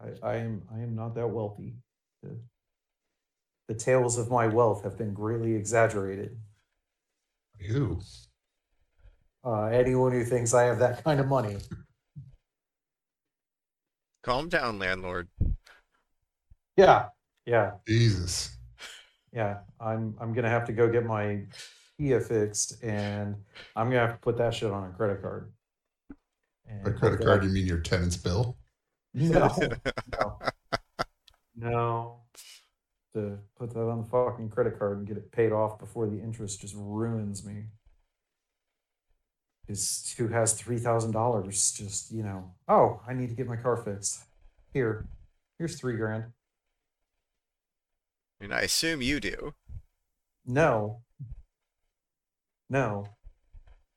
I, 0.00 0.26
I 0.26 0.36
am 0.36 0.62
I 0.74 0.80
am 0.80 0.94
not 0.94 1.14
that 1.16 1.28
wealthy. 1.28 1.74
The, 2.22 2.38
the 3.68 3.74
tales 3.74 4.16
of 4.16 4.30
my 4.30 4.46
wealth 4.46 4.82
have 4.84 4.96
been 4.96 5.12
greatly 5.12 5.54
exaggerated. 5.54 6.38
Ew. 7.60 8.00
Uh, 9.44 9.64
anyone 9.64 10.12
who 10.12 10.24
thinks 10.24 10.54
I 10.54 10.64
have 10.64 10.78
that 10.78 11.04
kind 11.04 11.20
of 11.20 11.26
money, 11.28 11.58
Calm 14.24 14.48
down, 14.48 14.78
landlord. 14.78 15.28
Yeah, 16.76 17.06
yeah, 17.46 17.72
Jesus. 17.86 18.56
yeah. 19.32 19.58
I'm 19.80 20.14
I'm 20.20 20.32
gonna 20.32 20.48
have 20.48 20.66
to 20.66 20.72
go 20.72 20.88
get 20.90 21.04
my 21.04 21.42
Kia 21.98 22.20
fixed, 22.20 22.82
and 22.82 23.36
I'm 23.76 23.88
gonna 23.88 24.00
have 24.00 24.14
to 24.14 24.20
put 24.20 24.36
that 24.38 24.54
shit 24.54 24.70
on 24.70 24.84
a 24.84 24.92
credit 24.92 25.22
card. 25.22 25.52
And 26.66 26.82
By 26.84 26.90
hope 26.90 26.98
credit 27.00 27.18
that- 27.20 27.24
card, 27.26 27.44
you 27.44 27.50
mean 27.50 27.66
your 27.66 27.78
tenant's 27.80 28.16
bill? 28.16 28.56
No, 29.12 29.48
no, 30.18 30.38
no. 31.56 32.20
To 33.14 33.38
put 33.56 33.70
that 33.72 33.80
on 33.88 34.02
the 34.02 34.08
fucking 34.08 34.48
credit 34.50 34.76
card 34.76 34.98
and 34.98 35.06
get 35.06 35.16
it 35.16 35.30
paid 35.30 35.52
off 35.52 35.78
before 35.78 36.08
the 36.08 36.18
interest 36.20 36.62
just 36.62 36.74
ruins 36.76 37.44
me. 37.46 37.66
Is 39.68 40.12
who 40.18 40.26
has 40.28 40.52
three 40.54 40.78
thousand 40.78 41.12
dollars? 41.12 41.72
Just 41.72 42.10
you 42.10 42.22
know, 42.24 42.50
oh, 42.68 43.00
I 43.06 43.14
need 43.14 43.28
to 43.28 43.34
get 43.36 43.46
my 43.46 43.56
car 43.56 43.76
fixed. 43.76 44.24
Here, 44.72 45.06
here's 45.58 45.78
three 45.78 45.96
grand. 45.96 46.24
I 48.44 48.46
mean, 48.46 48.58
I 48.58 48.62
assume 48.62 49.00
you 49.00 49.20
do. 49.20 49.54
No, 50.44 51.00
no. 52.68 53.06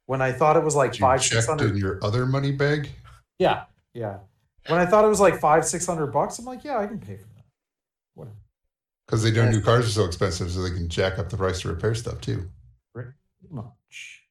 When 0.05 0.21
I 0.21 0.31
thought 0.31 0.55
it 0.55 0.63
was 0.63 0.73
like 0.75 0.91
Did 0.93 0.99
you 0.99 1.05
five 1.05 1.21
six 1.23 1.45
checked 1.45 1.61
in 1.61 1.75
your 1.75 1.99
other 2.01 2.25
money 2.25 2.53
bag? 2.53 2.89
yeah, 3.39 3.65
yeah. 3.93 4.19
When 4.67 4.79
I 4.79 4.85
thought 4.85 5.03
it 5.03 5.09
was 5.09 5.19
like 5.19 5.39
five 5.41 5.65
six 5.65 5.85
hundred 5.85 6.07
bucks, 6.07 6.39
I'm 6.39 6.45
like, 6.45 6.63
yeah, 6.63 6.77
I 6.77 6.87
can 6.87 6.99
pay 6.99 7.17
for 7.17 7.27
that. 7.35 7.43
Whatever. 8.13 8.37
Because 9.05 9.23
they 9.23 9.31
know 9.31 9.43
Yes. 9.43 9.53
new 9.55 9.61
cars 9.61 9.85
are 9.85 9.89
so 9.91 10.05
expensive, 10.05 10.49
so 10.51 10.61
they 10.61 10.71
can 10.71 10.87
jack 10.87 11.19
up 11.19 11.29
the 11.29 11.35
price 11.37 11.59
to 11.61 11.67
repair 11.69 11.93
stuff 11.93 12.21
too. 12.21 12.49
pretty 12.93 13.11
much. 13.49 14.23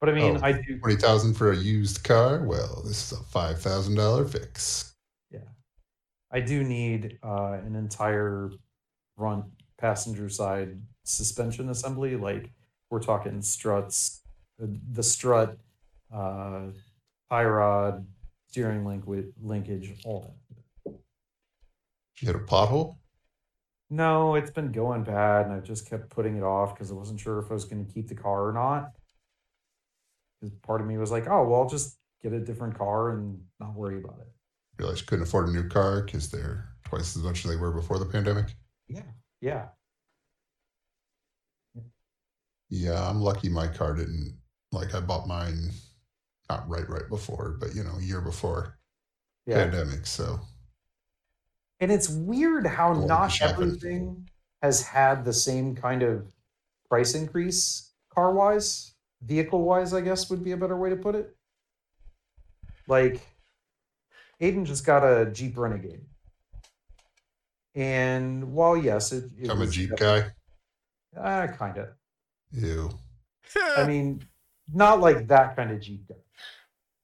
But 0.00 0.10
I 0.10 0.12
mean, 0.12 0.36
Oh. 0.36 0.40
I 0.44 0.52
do. 0.52 0.78
Twenty 0.78 0.96
thousand 0.96 1.34
for 1.34 1.50
a 1.50 1.56
used 1.56 2.04
car? 2.04 2.44
Well, 2.44 2.82
this 2.86 3.10
is 3.12 3.18
a 3.18 3.24
five 3.24 3.60
thousand 3.60 3.96
dollar 3.96 4.24
fix. 4.24 4.92
I 6.30 6.40
do 6.40 6.64
need 6.64 7.18
uh, 7.22 7.58
an 7.64 7.76
entire 7.76 8.50
front 9.16 9.44
passenger 9.78 10.28
side 10.28 10.80
suspension 11.04 11.68
assembly. 11.68 12.16
Like 12.16 12.50
we're 12.90 13.00
talking 13.00 13.42
struts, 13.42 14.22
the, 14.58 14.78
the 14.92 15.02
strut, 15.02 15.58
uh, 16.12 16.68
tie 17.30 17.44
rod, 17.44 18.06
steering 18.48 18.84
link 18.84 19.06
with 19.06 19.32
linkage, 19.40 19.92
all 20.04 20.34
that. 20.84 20.92
You 22.20 22.28
hit 22.28 22.36
a 22.36 22.38
pothole? 22.38 22.96
No, 23.90 24.34
it's 24.34 24.50
been 24.50 24.72
going 24.72 25.04
bad, 25.04 25.46
and 25.46 25.54
I 25.54 25.60
just 25.60 25.88
kept 25.88 26.10
putting 26.10 26.36
it 26.36 26.42
off 26.42 26.74
because 26.74 26.90
I 26.90 26.94
wasn't 26.94 27.20
sure 27.20 27.38
if 27.38 27.50
I 27.50 27.54
was 27.54 27.64
going 27.64 27.84
to 27.84 27.92
keep 27.92 28.08
the 28.08 28.14
car 28.14 28.48
or 28.48 28.52
not. 28.52 28.92
Because 30.40 30.56
part 30.60 30.80
of 30.80 30.86
me 30.86 30.98
was 30.98 31.12
like, 31.12 31.28
"Oh, 31.28 31.46
well, 31.46 31.60
I'll 31.60 31.68
just 31.68 31.98
get 32.22 32.32
a 32.32 32.40
different 32.40 32.76
car 32.76 33.10
and 33.10 33.40
not 33.60 33.74
worry 33.74 33.98
about 33.98 34.18
it." 34.20 34.28
Realized 34.78 35.00
you 35.00 35.06
couldn't 35.06 35.26
afford 35.26 35.48
a 35.48 35.52
new 35.52 35.68
car 35.68 36.02
because 36.02 36.30
they're 36.30 36.68
twice 36.84 37.16
as 37.16 37.22
much 37.22 37.44
as 37.44 37.50
they 37.50 37.56
were 37.56 37.72
before 37.72 37.98
the 37.98 38.06
pandemic. 38.06 38.54
Yeah, 38.88 39.02
yeah. 39.40 39.68
Yeah, 42.68 43.08
I'm 43.08 43.20
lucky 43.20 43.48
my 43.48 43.68
car 43.68 43.94
didn't 43.94 44.38
like 44.72 44.94
I 44.94 45.00
bought 45.00 45.28
mine 45.28 45.70
not 46.48 46.68
right 46.68 46.88
right 46.88 47.08
before, 47.08 47.56
but 47.60 47.74
you 47.74 47.82
know, 47.84 47.96
a 47.98 48.02
year 48.02 48.20
before 48.20 48.78
Yeah. 49.46 49.64
pandemic. 49.64 50.06
So 50.06 50.40
And 51.80 51.92
it's 51.92 52.08
weird 52.08 52.66
how 52.66 52.92
Well, 52.92 53.06
not 53.06 53.40
everything 53.40 54.28
has 54.62 54.82
had 54.82 55.24
the 55.24 55.32
same 55.32 55.74
kind 55.76 56.02
of 56.02 56.32
price 56.88 57.14
increase 57.14 57.92
car 58.08 58.32
wise, 58.32 58.94
vehicle 59.20 59.62
wise, 59.62 59.92
I 59.92 60.00
guess 60.00 60.30
would 60.30 60.42
be 60.42 60.52
a 60.52 60.56
better 60.56 60.76
way 60.76 60.90
to 60.90 60.96
put 60.96 61.14
it. 61.14 61.36
Like, 62.88 63.20
Aiden 64.40 64.64
just 64.64 64.84
got 64.84 65.02
a 65.02 65.30
Jeep 65.30 65.56
Renegade. 65.56 66.02
And 67.74 68.52
while, 68.52 68.76
yes, 68.76 69.12
it, 69.12 69.30
it 69.38 69.50
I'm 69.50 69.60
a 69.62 69.66
Jeep 69.66 69.90
guy. 69.96 70.24
Uh, 71.16 71.46
kind 71.46 71.78
of. 71.78 71.88
Ew. 72.52 72.90
I 73.76 73.84
mean, 73.86 74.24
not 74.72 75.00
like 75.00 75.28
that 75.28 75.56
kind 75.56 75.70
of 75.70 75.80
Jeep 75.80 76.08
guy. 76.08 76.14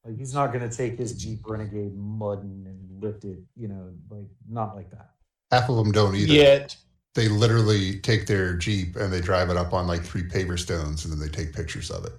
Like, 0.04 0.18
he's 0.18 0.34
not 0.34 0.52
going 0.52 0.68
to 0.68 0.74
take 0.74 0.98
his 0.98 1.14
Jeep 1.14 1.40
Renegade 1.46 1.94
mudding 1.96 2.64
and 2.66 3.02
lift 3.02 3.24
it, 3.24 3.38
you 3.56 3.68
know, 3.68 3.90
like, 4.10 4.26
not 4.48 4.74
like 4.74 4.90
that. 4.90 5.10
Half 5.50 5.68
of 5.68 5.76
them 5.76 5.92
don't 5.92 6.16
either. 6.16 6.32
Yet, 6.32 6.76
They 7.14 7.28
literally 7.28 8.00
take 8.00 8.26
their 8.26 8.56
Jeep 8.56 8.96
and 8.96 9.12
they 9.12 9.20
drive 9.20 9.50
it 9.50 9.56
up 9.56 9.72
on 9.72 9.86
like 9.86 10.02
three 10.02 10.22
paver 10.22 10.58
stones 10.58 11.04
and 11.04 11.12
then 11.12 11.20
they 11.20 11.28
take 11.28 11.54
pictures 11.54 11.90
of 11.90 12.06
it. 12.06 12.14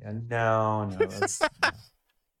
Yeah, 0.00 0.12
no, 0.28 0.84
no, 0.84 1.06
that's 1.06 1.40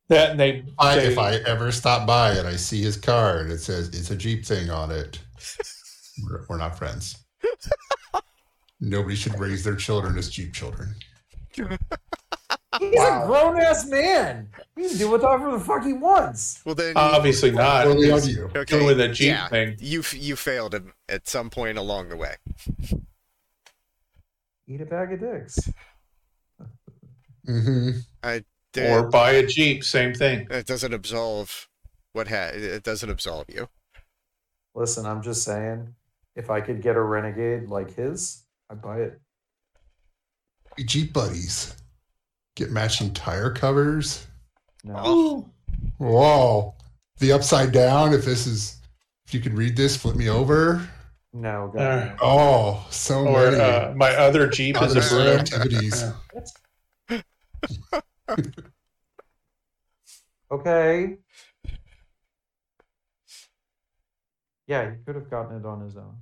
that 0.08 0.30
and 0.32 0.40
they, 0.40 0.64
I, 0.78 0.96
they 0.96 1.06
if 1.06 1.18
I 1.18 1.34
ever 1.46 1.72
stop 1.72 2.06
by 2.06 2.32
and 2.32 2.46
I 2.46 2.56
see 2.56 2.82
his 2.82 2.96
car 2.96 3.38
and 3.38 3.50
it 3.50 3.58
says 3.58 3.88
it's 3.88 4.10
a 4.10 4.16
Jeep 4.16 4.44
thing 4.44 4.70
on 4.70 4.90
it, 4.90 5.18
we're, 6.24 6.44
we're 6.48 6.58
not 6.58 6.76
friends. 6.78 7.16
Nobody 8.80 9.14
should 9.16 9.38
raise 9.38 9.64
their 9.64 9.76
children 9.76 10.18
as 10.18 10.28
Jeep 10.28 10.52
children. 10.52 10.94
he's 11.56 11.66
Wow. 12.80 13.22
a 13.22 13.26
grown 13.26 13.60
ass 13.60 13.86
man. 13.86 14.48
He 14.76 14.88
can 14.88 14.98
do 14.98 15.10
whatever 15.10 15.52
the 15.52 15.60
fuck 15.60 15.84
he 15.84 15.92
wants. 15.92 16.60
well, 16.66 16.74
then. 16.74 16.96
obviously 16.96 17.50
not. 17.52 17.84
Totally 17.84 18.10
on 18.10 18.18
It's 18.18 18.28
you. 18.28 18.50
okay, 18.54 18.78
Doing 18.78 18.98
the 18.98 19.08
Jeep 19.08 19.28
yeah, 19.28 19.48
thing. 19.48 19.76
You 19.78 20.02
you 20.12 20.34
failed 20.36 20.74
him 20.74 20.92
at 21.08 21.28
some 21.28 21.50
point 21.50 21.78
along 21.78 22.08
the 22.08 22.16
way. 22.16 22.34
Eat 24.66 24.80
a 24.80 24.86
bag 24.86 25.12
of 25.12 25.20
dicks. 25.20 25.58
hmm 27.46 27.90
Did- 28.74 28.90
Or 28.90 29.08
buy 29.08 29.30
a 29.32 29.46
Jeep, 29.46 29.82
same 29.84 30.12
thing. 30.12 30.46
it 30.50 30.66
doesn't 30.66 30.92
absolve 30.92 31.68
what 32.12 32.28
ha- 32.28 32.50
it 32.52 32.82
doesn't 32.82 33.08
absolve 33.08 33.46
you. 33.48 33.68
Listen, 34.74 35.06
I'm 35.06 35.22
just 35.22 35.42
saying, 35.44 35.94
if 36.36 36.50
I 36.50 36.60
could 36.60 36.82
get 36.82 36.96
a 36.96 37.00
Renegade 37.00 37.68
like 37.68 37.94
his, 37.94 38.42
I'd 38.68 38.82
buy 38.82 38.98
it. 39.00 39.20
Jeep 40.84 41.12
buddies. 41.12 41.76
Get 42.56 42.70
matching 42.72 43.12
tire 43.14 43.50
covers. 43.52 44.26
No. 44.82 45.48
Whoa. 45.98 46.74
The 47.18 47.30
upside 47.32 47.70
down. 47.72 48.12
If 48.12 48.24
this 48.24 48.46
is, 48.46 48.78
if 49.26 49.32
you 49.34 49.40
can 49.40 49.54
read 49.54 49.76
this, 49.76 49.96
flip 49.96 50.16
me 50.16 50.28
over. 50.28 50.88
No, 51.32 51.70
God, 51.74 51.82
Uh. 52.12 52.16
Oh, 52.20 52.86
so 52.90 53.26
Or 53.26 53.50
many 53.52 53.60
uh, 53.62 53.92
my 53.94 54.14
other 54.16 54.48
Jeep 54.48 54.80
is 54.82 54.94
a 54.96 55.02
sort 55.02 55.24
broom. 55.24 55.38
activities. 55.38 56.04
Okay. 60.50 61.16
Yeah, 64.66 64.90
he 64.90 64.96
could 65.04 65.16
have 65.16 65.30
gotten 65.30 65.56
it 65.56 65.66
on 65.66 65.80
his 65.80 65.96
own. 65.96 66.16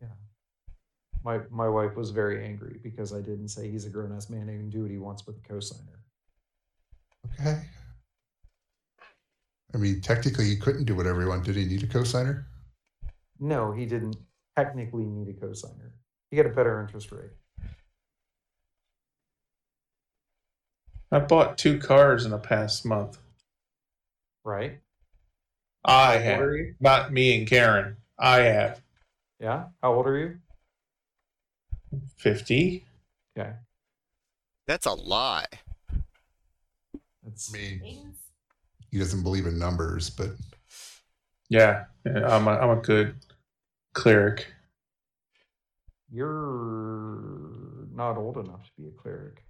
Yeah. 0.00 0.08
My 1.24 1.40
my 1.50 1.68
wife 1.68 1.96
was 1.96 2.10
very 2.10 2.44
angry 2.44 2.78
because 2.82 3.12
I 3.12 3.20
didn't 3.20 3.48
say 3.48 3.70
he's 3.70 3.86
a 3.86 3.90
grown 3.90 4.14
ass 4.14 4.28
man 4.28 4.48
and 4.48 4.58
can 4.58 4.70
do 4.70 4.82
what 4.82 4.90
he 4.90 4.98
wants 4.98 5.26
with 5.26 5.36
a 5.36 5.40
cosigner. 5.40 5.98
Okay. 7.32 7.62
I 9.74 9.76
mean, 9.76 10.00
technically, 10.00 10.46
he 10.46 10.56
couldn't 10.56 10.84
do 10.84 10.94
whatever 10.94 11.20
he 11.20 11.26
wanted. 11.26 11.44
Did 11.44 11.56
he 11.56 11.64
need 11.66 11.82
a 11.82 11.86
cosigner? 11.86 12.44
No, 13.38 13.72
he 13.72 13.86
didn't 13.86 14.16
technically 14.56 15.04
need 15.04 15.28
a 15.28 15.34
cosigner. 15.34 15.92
He 16.30 16.36
get 16.36 16.46
a 16.46 16.50
better 16.50 16.80
interest 16.80 17.12
rate. 17.12 17.30
I 21.10 21.18
bought 21.20 21.56
two 21.58 21.78
cars 21.78 22.24
in 22.24 22.30
the 22.30 22.38
past 22.38 22.84
month. 22.84 23.18
Right? 24.44 24.80
I 25.84 26.14
How 26.14 26.18
have, 26.18 26.40
are 26.40 26.56
you? 26.56 26.74
not 26.80 27.12
me 27.12 27.38
and 27.38 27.46
Karen. 27.48 27.96
I 28.18 28.40
have 28.40 28.82
Yeah. 29.40 29.66
How 29.82 29.94
old 29.94 30.06
are 30.06 30.18
you? 30.18 30.38
fifty. 32.16 32.84
Okay. 33.38 33.52
That's 34.66 34.86
a 34.86 34.92
lie. 34.92 35.46
That's 37.22 37.54
I 37.54 37.58
mean, 37.58 38.14
he 38.90 38.98
doesn't 38.98 39.22
believe 39.22 39.46
in 39.46 39.58
numbers, 39.58 40.10
but 40.10 40.30
Yeah, 41.48 41.84
yeah, 42.04 42.26
I'm 42.36 42.46
a, 42.48 42.52
I'm 42.52 42.78
a 42.78 42.82
good 42.82 43.14
cleric. 43.94 44.46
you're 46.10 47.86
not 47.92 48.16
old 48.16 48.36
enough 48.38 48.64
to 48.64 48.70
be 48.82 48.88
a 48.88 48.90
cleric. 48.90 49.44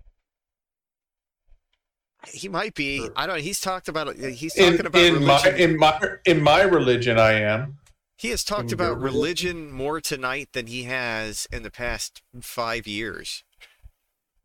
He 2.32 2.48
might 2.48 2.74
be. 2.74 2.98
Sure. 2.98 3.12
I 3.16 3.26
don't. 3.26 3.40
He's 3.40 3.60
talked 3.60 3.88
about. 3.88 4.08
Uh, 4.08 4.28
he's 4.28 4.54
In, 4.56 4.72
talking 4.72 4.86
about 4.86 5.02
in 5.02 5.24
my 5.24 5.48
in 5.56 5.76
my 5.76 6.00
in 6.24 6.42
my 6.42 6.62
religion, 6.62 7.18
I 7.18 7.32
am. 7.32 7.78
he 8.16 8.28
has 8.28 8.44
talked 8.44 8.68
in 8.68 8.74
about 8.74 9.00
religion 9.00 9.70
more 9.70 10.00
tonight 10.00 10.48
than 10.52 10.66
he 10.66 10.84
has 10.84 11.46
in 11.52 11.62
the 11.62 11.70
past 11.70 12.22
five 12.40 12.86
years. 12.86 13.44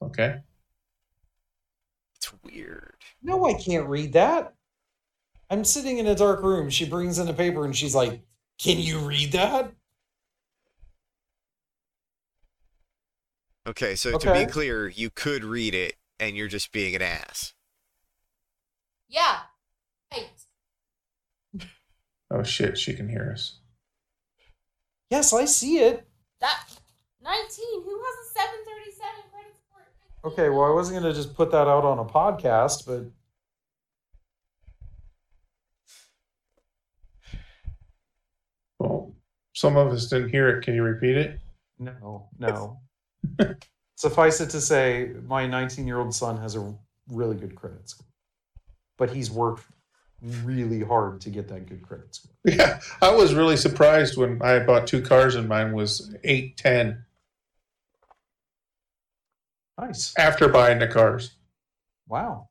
Okay. 0.01 0.41
It's 2.15 2.31
weird. 2.43 2.95
No, 3.21 3.45
I 3.45 3.53
can't 3.53 3.87
read 3.87 4.13
that. 4.13 4.53
I'm 5.49 5.63
sitting 5.65 5.97
in 5.97 6.07
a 6.07 6.15
dark 6.15 6.41
room. 6.41 6.69
She 6.69 6.85
brings 6.85 7.19
in 7.19 7.27
a 7.27 7.33
paper 7.33 7.65
and 7.65 7.75
she's 7.75 7.93
like, 7.95 8.21
Can 8.61 8.79
you 8.79 8.99
read 8.99 9.31
that? 9.33 9.71
Okay, 13.67 13.95
so 13.95 14.17
to 14.17 14.33
be 14.33 14.45
clear, 14.45 14.89
you 14.89 15.09
could 15.09 15.45
read 15.45 15.73
it, 15.73 15.95
and 16.19 16.35
you're 16.35 16.49
just 16.49 16.71
being 16.73 16.95
an 16.95 17.01
ass. 17.01 17.53
Yeah. 19.13 19.37
Right. 20.11 21.65
Oh 22.31 22.41
shit, 22.41 22.79
she 22.79 22.95
can 22.95 23.07
hear 23.07 23.29
us. 23.31 23.59
Yes, 25.11 25.31
I 25.33 25.45
see 25.45 25.77
it. 25.77 26.07
That 26.41 26.63
19. 27.23 27.83
Who 27.83 28.01
has 28.03 28.27
a 28.27 28.39
737 28.39 29.13
credit 29.31 29.53
score? 29.61 30.31
Okay, 30.31 30.49
well, 30.49 30.63
I 30.63 30.73
wasn't 30.73 30.99
going 30.99 31.13
to 31.13 31.17
just 31.17 31.35
put 31.35 31.51
that 31.51 31.67
out 31.67 31.85
on 31.85 31.99
a 31.99 32.05
podcast, 32.05 32.87
but 32.87 33.05
Well, 38.79 39.13
some 39.53 39.77
of 39.77 39.93
us 39.93 40.07
didn't 40.07 40.29
hear 40.29 40.49
it. 40.49 40.63
Can 40.63 40.73
you 40.73 40.81
repeat 40.83 41.15
it? 41.15 41.39
no, 41.77 42.27
no. 42.39 42.79
Suffice 43.95 44.41
it 44.41 44.49
to 44.49 44.59
say, 44.59 45.11
my 45.27 45.45
19 45.45 45.85
year 45.85 45.99
old 45.99 46.15
son 46.15 46.37
has 46.37 46.55
a 46.55 46.73
really 47.09 47.35
good 47.35 47.55
credit 47.55 47.87
score, 47.87 48.07
but 48.97 49.09
he's 49.11 49.29
worked 49.31 49.63
really 50.43 50.81
hard 50.81 51.19
to 51.21 51.29
get 51.29 51.47
that 51.49 51.67
good 51.67 51.81
credit 51.81 52.15
score. 52.15 52.31
Yeah, 52.45 52.79
I 53.01 53.13
was 53.13 53.33
really 53.33 53.57
surprised 53.57 54.17
when 54.17 54.41
I 54.41 54.59
bought 54.59 54.87
two 54.87 55.01
cars 55.01 55.35
and 55.35 55.47
mine 55.49 55.73
was 55.73 56.13
eight 56.23 56.57
ten 56.57 57.03
Nice. 59.79 60.13
after 60.17 60.47
buying 60.47 60.79
the 60.79 60.87
cars. 60.87 61.35
Wow. 62.07 62.49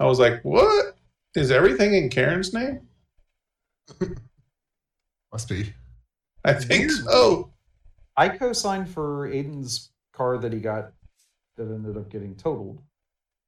I 0.00 0.04
was 0.06 0.18
like, 0.18 0.42
"What 0.42 0.96
is 1.34 1.50
everything 1.50 1.94
in 1.94 2.08
Karen's 2.08 2.52
name?" 2.54 2.88
must 5.32 5.48
be. 5.48 5.72
I 6.44 6.54
think 6.54 6.88
Weird. 6.88 7.04
so. 7.04 7.52
I 8.16 8.28
co 8.30 8.52
signed 8.52 8.88
for 8.88 9.28
Aiden's 9.28 9.90
car 10.12 10.38
that 10.38 10.52
he 10.52 10.60
got 10.60 10.92
that 11.56 11.64
ended 11.70 11.96
up 11.96 12.08
getting 12.10 12.34
totaled. 12.36 12.80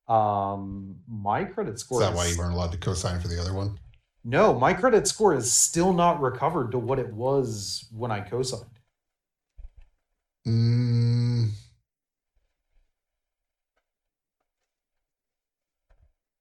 Um, 0.09 0.97
my 1.07 1.45
credit 1.45 1.79
score 1.79 2.03
Is 2.03 2.09
that 2.09 2.17
why 2.17 2.27
you 2.27 2.39
weren't 2.39 2.55
allowed 2.55 2.73
to 2.73 2.79
co-sign 2.79 3.21
for 3.21 3.29
the 3.29 3.41
other 3.41 3.53
one? 3.53 3.79
No, 4.25 4.59
my 4.59 4.73
credit 4.75 5.07
score 5.07 5.35
is 5.35 5.53
still 5.53 5.93
not 5.93 6.21
recovered 6.21 6.71
to 6.73 6.79
what 6.79 6.99
it 6.99 7.13
was 7.13 7.87
when 7.93 8.11
I 8.11 8.21
co-signed. 8.21 8.65
Mm. 10.47 11.51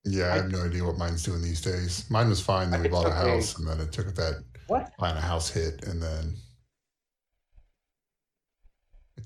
Yeah, 0.06 0.34
I 0.34 0.36
have 0.38 0.52
no 0.52 0.64
idea 0.64 0.86
what 0.86 0.98
mine's 0.98 1.24
doing 1.24 1.42
these 1.42 1.62
days. 1.62 2.10
Mine 2.10 2.30
was 2.30 2.40
fine. 2.40 2.72
Then 2.72 2.82
we 2.82 2.88
bought 2.88 3.08
a 3.08 3.12
house, 3.12 3.58
and 3.58 3.68
then 3.68 3.82
it 3.82 3.92
took 3.92 4.16
that 4.16 4.42
What? 4.68 4.94
buying 4.98 5.18
a 5.18 5.22
house 5.22 5.50
hit, 5.50 5.84
and 5.86 6.02
then 6.02 6.38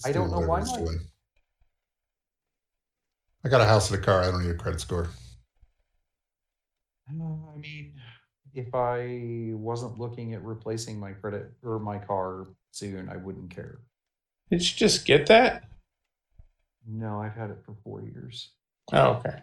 I 0.04 0.12
don't 0.12 0.32
know 0.32 0.40
why 0.40 0.62
mine- 0.62 0.84
doing. 0.84 1.00
I 3.44 3.50
got 3.50 3.62
a 3.62 3.66
house 3.66 3.90
and 3.90 4.00
a 4.00 4.04
car. 4.04 4.22
I 4.22 4.32
don't 4.32 4.44
need 4.44 4.52
a 4.52 4.56
credit 4.56 4.82
score. 4.82 5.10
Uh, 7.10 7.24
I 7.54 7.58
mean, 7.58 7.94
if 8.54 8.74
I 8.74 9.54
wasn't 9.54 9.98
looking 9.98 10.34
at 10.34 10.44
replacing 10.44 11.00
my 11.00 11.12
credit 11.12 11.52
or 11.64 11.80
my 11.80 11.98
car 11.98 12.48
soon, 12.72 13.10
I 13.10 13.18
wouldn't 13.18 13.54
care. 13.54 13.80
Did 14.50 14.62
you 14.62 14.76
just 14.76 15.06
get 15.06 15.28
that? 15.28 15.64
No, 16.88 17.22
I've 17.22 17.36
had 17.36 17.50
it 17.52 17.58
for 17.66 17.76
four 17.84 18.02
years. 18.02 18.50
Oh, 18.92 19.22
okay. 19.26 19.40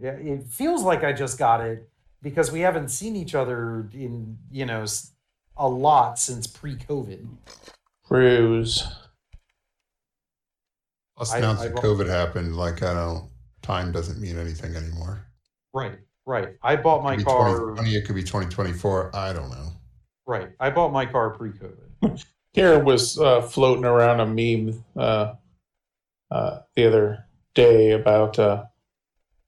Yeah, 0.00 0.16
yeah. 0.20 0.32
It 0.32 0.44
feels 0.44 0.82
like 0.82 1.04
I 1.04 1.12
just 1.12 1.38
got 1.38 1.60
it 1.60 1.88
because 2.22 2.50
we 2.50 2.60
haven't 2.60 2.88
seen 2.88 3.14
each 3.14 3.34
other 3.34 3.88
in 3.92 4.38
you 4.50 4.66
know 4.66 4.84
a 5.56 5.68
lot 5.68 6.18
since 6.18 6.46
pre-COVID. 6.46 7.28
Cruise. 8.04 8.86
Plus, 11.16 11.32
I- 11.32 11.40
now 11.40 11.52
I 11.52 11.68
that 11.68 11.74
COVID 11.76 12.08
happened, 12.08 12.56
like 12.56 12.82
I 12.82 12.94
don't, 12.94 13.30
time 13.62 13.92
doesn't 13.92 14.20
mean 14.20 14.38
anything 14.38 14.74
anymore. 14.74 15.26
Right, 15.72 15.98
right. 16.26 16.56
I 16.62 16.76
bought 16.76 17.02
my 17.02 17.14
It 17.14 17.18
could 17.18 17.24
be 17.26 17.30
car. 17.32 17.48
2020, 17.48 17.96
it 17.96 18.04
could 18.06 18.14
be 18.14 18.22
2024. 18.22 19.14
I 19.14 19.32
don't 19.32 19.50
know. 19.50 19.72
Right, 20.26 20.50
I 20.60 20.70
bought 20.70 20.92
my 20.92 21.06
car 21.06 21.30
pre-COVID. 21.30 22.24
Karen 22.54 22.84
was 22.84 23.18
uh, 23.18 23.42
floating 23.42 23.84
around 23.84 24.20
a 24.20 24.26
meme 24.26 24.82
uh, 24.96 25.34
uh, 26.30 26.60
the 26.74 26.86
other 26.86 27.26
day 27.54 27.92
about 27.92 28.38
uh, 28.38 28.64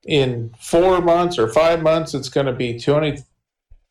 in 0.05 0.55
four 0.61 1.01
months 1.01 1.39
or 1.39 1.49
five 1.49 1.83
months 1.83 2.15
it's 2.15 2.29
going 2.29 2.47
to 2.47 2.53
be 2.53 2.79
20, 2.79 3.17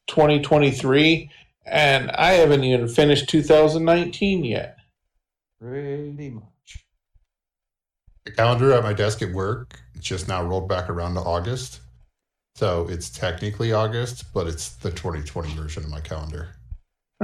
2023 0.08 1.30
and 1.66 2.12
I 2.12 2.34
haven't 2.34 2.64
even 2.64 2.88
finished 2.88 3.28
2019 3.30 4.46
yet. 4.46 4.78
Pretty 5.60 6.30
much. 6.30 6.44
The 8.28 8.34
calendar 8.34 8.74
at 8.74 8.84
my 8.84 8.92
desk 8.92 9.22
at 9.22 9.32
work 9.32 9.80
just 10.00 10.28
now 10.28 10.44
rolled 10.44 10.68
back 10.68 10.90
around 10.90 11.14
to 11.16 11.22
August. 11.22 11.80
So 12.56 12.88
it's 12.90 13.10
technically 13.10 13.72
August, 13.72 14.34
but 14.34 14.48
it's 14.48 14.76
the 14.76 14.90
2020 14.90 15.54
version 15.56 15.84
of 15.84 15.90
my 15.90 16.02
calendar. 16.02 16.50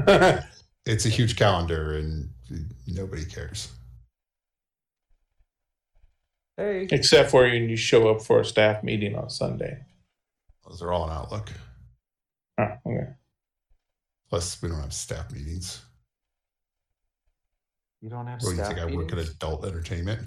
It's 0.86 1.06
a 1.06 1.10
huge 1.10 1.38
calendar 1.38 1.96
and 1.96 2.30
nobody 2.88 3.24
cares. 3.24 3.72
Hey, 6.58 6.88
Except 6.92 7.32
for 7.32 7.44
when 7.44 7.70
you 7.70 7.78
show 7.78 8.10
up 8.10 8.22
for 8.22 8.42
a 8.42 8.46
staff 8.46 8.84
meeting 8.84 9.16
on 9.16 9.30
Sunday. 9.30 9.80
Those 10.68 10.82
are 10.82 10.92
all 10.92 11.06
in 11.06 11.12
Outlook. 11.12 11.50
Oh, 12.60 12.68
okay. 12.86 13.08
Plus, 14.30 14.62
we 14.62 14.68
don't 14.68 14.82
have 14.82 14.94
staff 14.94 15.32
meetings. 15.32 15.82
you 18.02 18.10
don't 18.10 18.28
have 18.28 18.42
What 18.42 18.50
do 18.50 18.56
you 18.58 18.64
staff 18.64 18.76
think 18.76 18.92
I 18.92 18.94
work 18.94 19.14
at 19.14 19.20
adult 19.20 19.64
entertainment? 19.66 20.20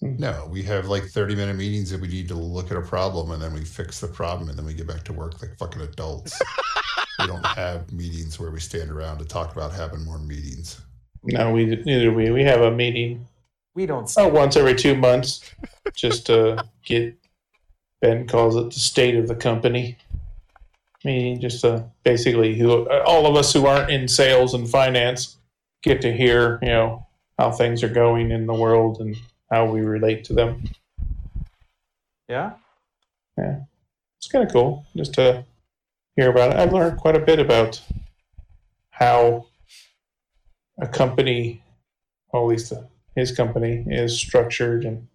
Hmm. 0.00 0.16
No, 0.16 0.48
we 0.50 0.62
have 0.64 0.88
like 0.88 1.04
30 1.04 1.36
minute 1.36 1.56
meetings 1.56 1.90
that 1.90 2.00
we 2.00 2.08
need 2.08 2.28
to 2.28 2.34
look 2.34 2.70
at 2.70 2.76
a 2.76 2.82
problem 2.82 3.30
and 3.30 3.42
then 3.42 3.54
we 3.54 3.64
fix 3.64 4.00
the 4.00 4.08
problem 4.08 4.48
and 4.48 4.58
then 4.58 4.66
we 4.66 4.74
get 4.74 4.86
back 4.86 5.04
to 5.04 5.12
work 5.12 5.40
like 5.40 5.56
fucking 5.56 5.82
adults. 5.82 6.40
we 7.20 7.26
don't 7.26 7.46
have 7.46 7.92
meetings 7.92 8.38
where 8.38 8.50
we 8.50 8.60
stand 8.60 8.90
around 8.90 9.18
to 9.18 9.24
talk 9.24 9.52
about 9.52 9.72
having 9.72 10.04
more 10.04 10.18
meetings. 10.18 10.80
No, 11.22 11.52
we 11.52 11.64
neither 11.66 12.12
we. 12.12 12.30
We 12.30 12.44
have 12.44 12.60
a 12.60 12.70
meeting 12.70 13.26
We 13.74 13.86
don't. 13.86 14.12
oh, 14.18 14.28
once 14.28 14.56
every 14.56 14.74
two 14.74 14.94
months 14.94 15.50
just 15.94 16.26
to 16.26 16.64
get 16.84 17.14
Ben 18.00 18.26
calls 18.26 18.56
it 18.56 18.70
the 18.70 18.80
state 18.80 19.16
of 19.16 19.28
the 19.28 19.34
company 19.34 19.96
meeting. 21.04 21.40
Just 21.40 21.62
to 21.62 21.84
basically 22.02 22.58
who 22.58 22.90
all 23.06 23.26
of 23.26 23.36
us 23.36 23.52
who 23.52 23.66
aren't 23.66 23.90
in 23.90 24.08
sales 24.08 24.52
and 24.52 24.68
finance 24.68 25.38
get 25.82 26.02
to 26.02 26.12
hear 26.12 26.58
you 26.60 26.68
know 26.68 27.06
how 27.38 27.50
things 27.50 27.82
are 27.82 27.88
going 27.88 28.30
in 28.30 28.46
the 28.46 28.54
world 28.54 29.00
and 29.00 29.16
how 29.50 29.66
we 29.66 29.80
relate 29.80 30.24
to 30.24 30.32
them. 30.32 30.64
Yeah. 32.28 32.52
Yeah. 33.36 33.60
It's 34.18 34.28
kind 34.28 34.44
of 34.44 34.52
cool 34.52 34.86
just 34.96 35.14
to 35.14 35.44
hear 36.16 36.30
about 36.30 36.52
it. 36.52 36.56
I've 36.56 36.72
learned 36.72 36.98
quite 36.98 37.16
a 37.16 37.20
bit 37.20 37.38
about 37.38 37.80
how 38.90 39.46
a 40.80 40.86
company, 40.86 41.62
or 42.28 42.42
at 42.42 42.46
least 42.46 42.72
his 43.14 43.32
company, 43.32 43.84
is 43.86 44.18
structured 44.18 44.84
and 44.84 45.08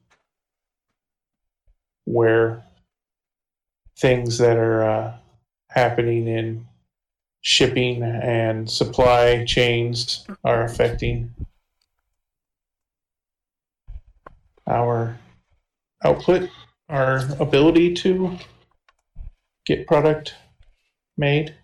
where 2.06 2.64
things 3.98 4.38
that 4.38 4.58
are 4.58 4.84
uh, 4.84 5.14
happening 5.70 6.28
in 6.28 6.66
shipping 7.42 8.04
and 8.04 8.70
supply 8.70 9.46
chains 9.46 10.26
are 10.44 10.64
affecting 10.64 11.34
our 14.70 15.18
output, 16.04 16.50
our 16.88 17.18
ability 17.40 17.94
to 17.96 18.38
get 19.66 19.88
product 19.88 20.36
made. 21.18 21.56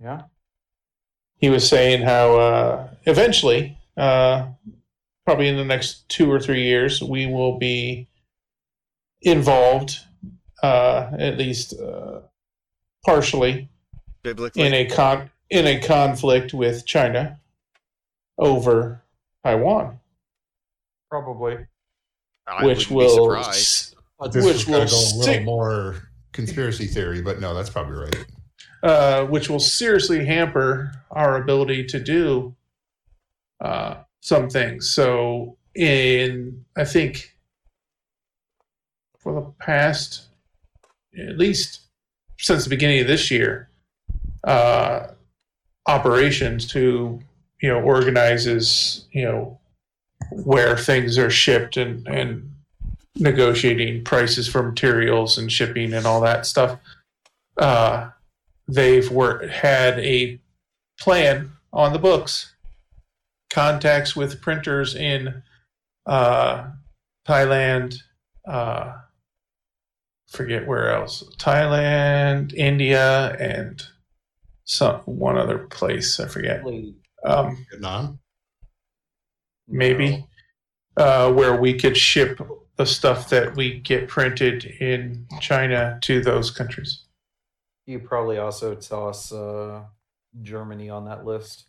Yeah. 0.00 0.22
He 1.36 1.50
was 1.50 1.68
saying 1.68 2.02
how 2.02 2.38
uh, 2.38 2.88
eventually, 3.04 3.78
uh, 3.96 4.48
probably 5.24 5.48
in 5.48 5.56
the 5.56 5.64
next 5.64 6.08
two 6.08 6.30
or 6.30 6.40
three 6.40 6.64
years, 6.64 7.02
we 7.02 7.26
will 7.26 7.58
be 7.58 8.08
involved, 9.22 9.98
uh, 10.62 11.10
at 11.18 11.38
least 11.38 11.78
uh, 11.78 12.20
partially, 13.04 13.68
Biblically. 14.22 14.62
in 14.62 14.74
a 14.74 14.86
con 14.86 15.30
in 15.50 15.66
a 15.66 15.80
conflict 15.80 16.52
with 16.52 16.84
China 16.84 17.40
over 18.38 19.02
Taiwan, 19.44 20.00
Probably. 21.10 21.56
I 22.46 22.64
which 22.64 22.88
wouldn't 22.88 22.88
be 22.88 22.94
will 22.94 23.34
surprised. 23.34 23.94
But 24.18 24.32
this 24.32 24.44
Which 24.44 24.54
is 24.56 24.64
going 24.64 24.80
will 24.80 24.86
to 24.86 24.90
go 24.92 24.96
a 24.96 25.00
little 25.00 25.22
stick- 25.22 25.44
more 25.44 25.96
conspiracy 26.32 26.86
theory, 26.86 27.22
but 27.22 27.40
no, 27.40 27.54
that's 27.54 27.70
probably 27.70 27.96
right. 27.98 28.26
uh, 28.82 29.24
which 29.26 29.48
will 29.48 29.60
seriously 29.60 30.24
hamper 30.24 30.92
our 31.10 31.36
ability 31.42 31.84
to 31.86 32.00
do 32.00 32.54
uh, 33.60 33.96
some 34.20 34.48
things. 34.48 34.90
So, 34.90 35.56
in 35.74 36.64
I 36.76 36.84
think 36.84 37.36
for 39.18 39.32
the 39.34 39.52
past, 39.64 40.26
at 41.16 41.38
least 41.38 41.80
since 42.38 42.64
the 42.64 42.70
beginning 42.70 43.00
of 43.00 43.06
this 43.06 43.30
year, 43.30 43.68
uh, 44.44 45.08
operations 45.86 46.66
to 46.68 47.20
you 47.62 47.68
know 47.68 47.80
organizes 47.80 49.06
you 49.12 49.24
know 49.24 49.57
where 50.30 50.76
things 50.76 51.18
are 51.18 51.30
shipped 51.30 51.76
and 51.76 52.06
and 52.08 52.50
negotiating 53.18 54.04
prices 54.04 54.48
for 54.48 54.62
materials 54.62 55.38
and 55.38 55.50
shipping 55.50 55.92
and 55.92 56.06
all 56.06 56.20
that 56.20 56.46
stuff. 56.46 56.78
Uh, 57.56 58.10
they've 58.68 59.10
worked, 59.10 59.50
had 59.50 59.98
a 59.98 60.40
plan 61.00 61.50
on 61.72 61.92
the 61.92 61.98
books, 61.98 62.54
contacts 63.50 64.14
with 64.14 64.40
printers 64.40 64.94
in 64.94 65.42
uh, 66.06 66.70
Thailand, 67.26 67.96
uh, 68.46 68.92
forget 70.28 70.66
where 70.66 70.90
else, 70.90 71.24
Thailand, 71.38 72.54
India, 72.54 73.36
and 73.38 73.82
some 74.64 75.00
one 75.00 75.38
other 75.38 75.58
place 75.58 76.20
I 76.20 76.28
forget. 76.28 76.62
Um, 77.24 77.66
Vietnam. 77.70 78.20
Maybe 79.68 80.26
uh, 80.96 81.32
where 81.32 81.56
we 81.60 81.74
could 81.74 81.96
ship 81.96 82.40
the 82.76 82.86
stuff 82.86 83.28
that 83.30 83.56
we 83.56 83.80
get 83.80 84.08
printed 84.08 84.64
in 84.64 85.26
China 85.40 85.98
to 86.02 86.20
those 86.20 86.50
countries. 86.50 87.04
You 87.86 87.98
probably 87.98 88.38
also 88.38 88.74
toss 88.74 89.32
uh, 89.32 89.82
Germany 90.42 90.90
on 90.90 91.04
that 91.06 91.24
list. 91.24 91.66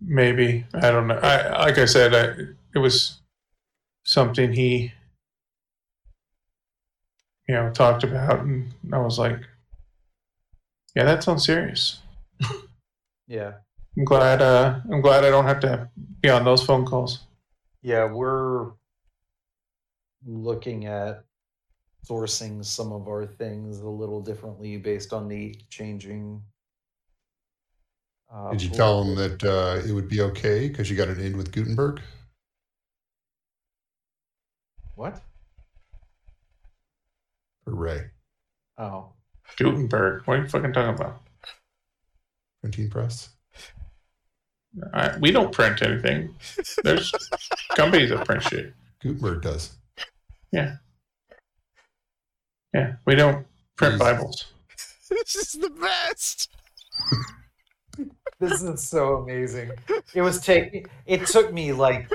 Maybe 0.00 0.66
I 0.74 0.90
don't 0.90 1.06
know. 1.06 1.18
I 1.18 1.64
like 1.64 1.78
I 1.78 1.84
said, 1.84 2.14
I, 2.14 2.42
it 2.74 2.78
was 2.78 3.20
something 4.04 4.52
he, 4.52 4.92
you 7.48 7.54
know, 7.54 7.70
talked 7.70 8.02
about, 8.02 8.40
and 8.40 8.72
I 8.92 8.98
was 8.98 9.18
like, 9.18 9.40
"Yeah, 10.96 11.04
that 11.04 11.22
sounds 11.22 11.44
serious." 11.44 12.00
Yeah. 13.28 13.52
I'm 13.96 14.04
glad. 14.04 14.40
Uh, 14.40 14.80
I'm 14.90 15.00
glad 15.00 15.24
I 15.24 15.30
don't 15.30 15.44
have 15.44 15.60
to 15.60 15.88
be 16.20 16.30
on 16.30 16.44
those 16.44 16.64
phone 16.64 16.84
calls. 16.86 17.20
Yeah, 17.82 18.04
we're 18.10 18.70
looking 20.24 20.86
at 20.86 21.24
sourcing 22.08 22.64
some 22.64 22.92
of 22.92 23.06
our 23.08 23.26
things 23.26 23.80
a 23.80 23.88
little 23.88 24.20
differently 24.20 24.76
based 24.76 25.12
on 25.12 25.28
the 25.28 25.54
changing. 25.68 26.42
Uh, 28.32 28.50
Did 28.52 28.62
you 28.62 28.70
tell 28.70 29.02
him 29.02 29.14
political- 29.14 29.50
that 29.50 29.82
uh, 29.84 29.88
it 29.88 29.92
would 29.92 30.08
be 30.08 30.20
okay 30.22 30.68
because 30.68 30.90
you 30.90 30.96
got 30.96 31.08
an 31.08 31.20
in 31.20 31.36
with 31.36 31.52
Gutenberg? 31.52 32.00
What? 34.94 35.20
Hooray. 37.66 38.10
Oh, 38.78 39.12
Gutenberg. 39.56 40.22
What 40.26 40.38
are 40.38 40.42
you 40.42 40.48
fucking 40.48 40.72
talking 40.72 40.94
about? 40.94 41.20
Printing 42.62 42.88
press. 42.90 43.28
I, 44.94 45.16
we 45.18 45.30
don't 45.30 45.52
print 45.52 45.82
anything. 45.82 46.34
There's 46.82 47.12
companies 47.76 48.10
that 48.10 48.24
print 48.26 48.42
shit. 48.42 48.72
Gutenberg 49.00 49.42
does. 49.42 49.76
Yeah, 50.50 50.76
Yeah, 52.74 52.94
we 53.06 53.14
don't 53.14 53.46
print 53.76 53.94
Jesus. 53.94 53.98
Bibles. 53.98 54.52
this 55.10 55.34
is 55.34 55.52
the 55.52 55.70
best. 55.70 56.50
this 58.38 58.62
is 58.62 58.86
so 58.86 59.16
amazing. 59.16 59.72
It 60.14 60.22
was 60.22 60.40
take. 60.40 60.86
It 61.06 61.26
took 61.26 61.52
me 61.52 61.72
like 61.72 62.10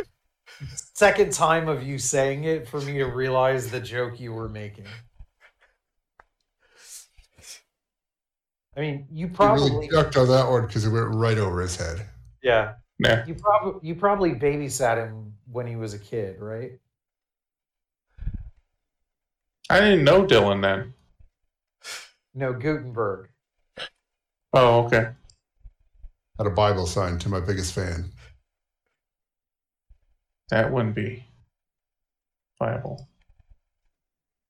second 0.93 1.33
time 1.33 1.67
of 1.67 1.83
you 1.83 1.97
saying 1.97 2.45
it 2.45 2.67
for 2.67 2.81
me 2.81 2.93
to 2.93 3.05
realize 3.05 3.69
the 3.69 3.79
joke 3.79 4.19
you 4.19 4.33
were 4.33 4.49
making. 4.49 4.85
I 8.75 8.81
mean, 8.81 9.07
you 9.11 9.27
He 9.27 9.33
probably 9.33 9.71
really 9.71 9.87
ducked 9.87 10.17
on 10.17 10.27
that 10.27 10.47
one 10.49 10.67
because 10.67 10.85
it 10.85 10.91
went 10.91 11.15
right 11.15 11.37
over 11.37 11.61
his 11.61 11.75
head. 11.75 12.07
Yeah. 12.47 12.73
Yeah, 12.99 13.27
You 13.27 13.35
probably 13.35 13.87
you 13.87 13.93
probably 13.93 14.31
babysat 14.33 14.97
him 14.97 15.33
when 15.51 15.67
he 15.67 15.75
was 15.75 15.93
a 15.93 15.99
kid, 15.99 16.39
right? 16.39 16.71
I 19.69 19.79
didn't 19.79 20.03
know 20.03 20.25
Dylan 20.25 20.61
then. 20.63 20.93
No, 22.33 22.53
Gutenberg. 22.53 23.29
Oh, 24.53 24.85
okay. 24.85 25.09
Had 26.39 26.47
a 26.47 26.51
Bible 26.51 26.87
sign 26.87 27.19
to 27.19 27.29
my 27.29 27.39
biggest 27.39 27.73
fan. 27.73 28.11
That 30.49 30.71
wouldn't 30.71 30.95
be 30.95 31.25
viable 32.57 33.07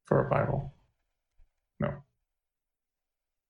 for 0.06 0.26
a 0.26 0.30
Bible. 0.30 0.74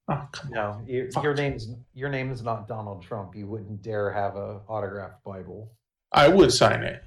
No. 0.07 0.15
Oh, 0.15 0.27
come 0.31 0.47
on. 0.49 0.53
No, 0.53 0.81
your, 0.87 1.11
Fuck. 1.11 1.23
your 1.23 1.33
name's 1.33 1.67
your 1.93 2.09
name 2.09 2.31
is 2.31 2.41
not 2.41 2.67
Donald 2.67 3.03
Trump. 3.03 3.35
You 3.35 3.47
wouldn't 3.47 3.81
dare 3.81 4.11
have 4.11 4.35
a 4.35 4.61
autographed 4.67 5.23
Bible. 5.23 5.71
I 6.13 6.29
would 6.29 6.53
sign 6.53 6.83
it. 6.83 7.03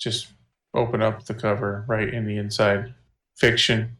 Just 0.00 0.28
open 0.74 1.00
up 1.00 1.24
the 1.24 1.34
cover 1.34 1.84
right 1.88 2.12
in 2.12 2.26
the 2.26 2.36
inside. 2.36 2.94
Fiction. 3.36 3.96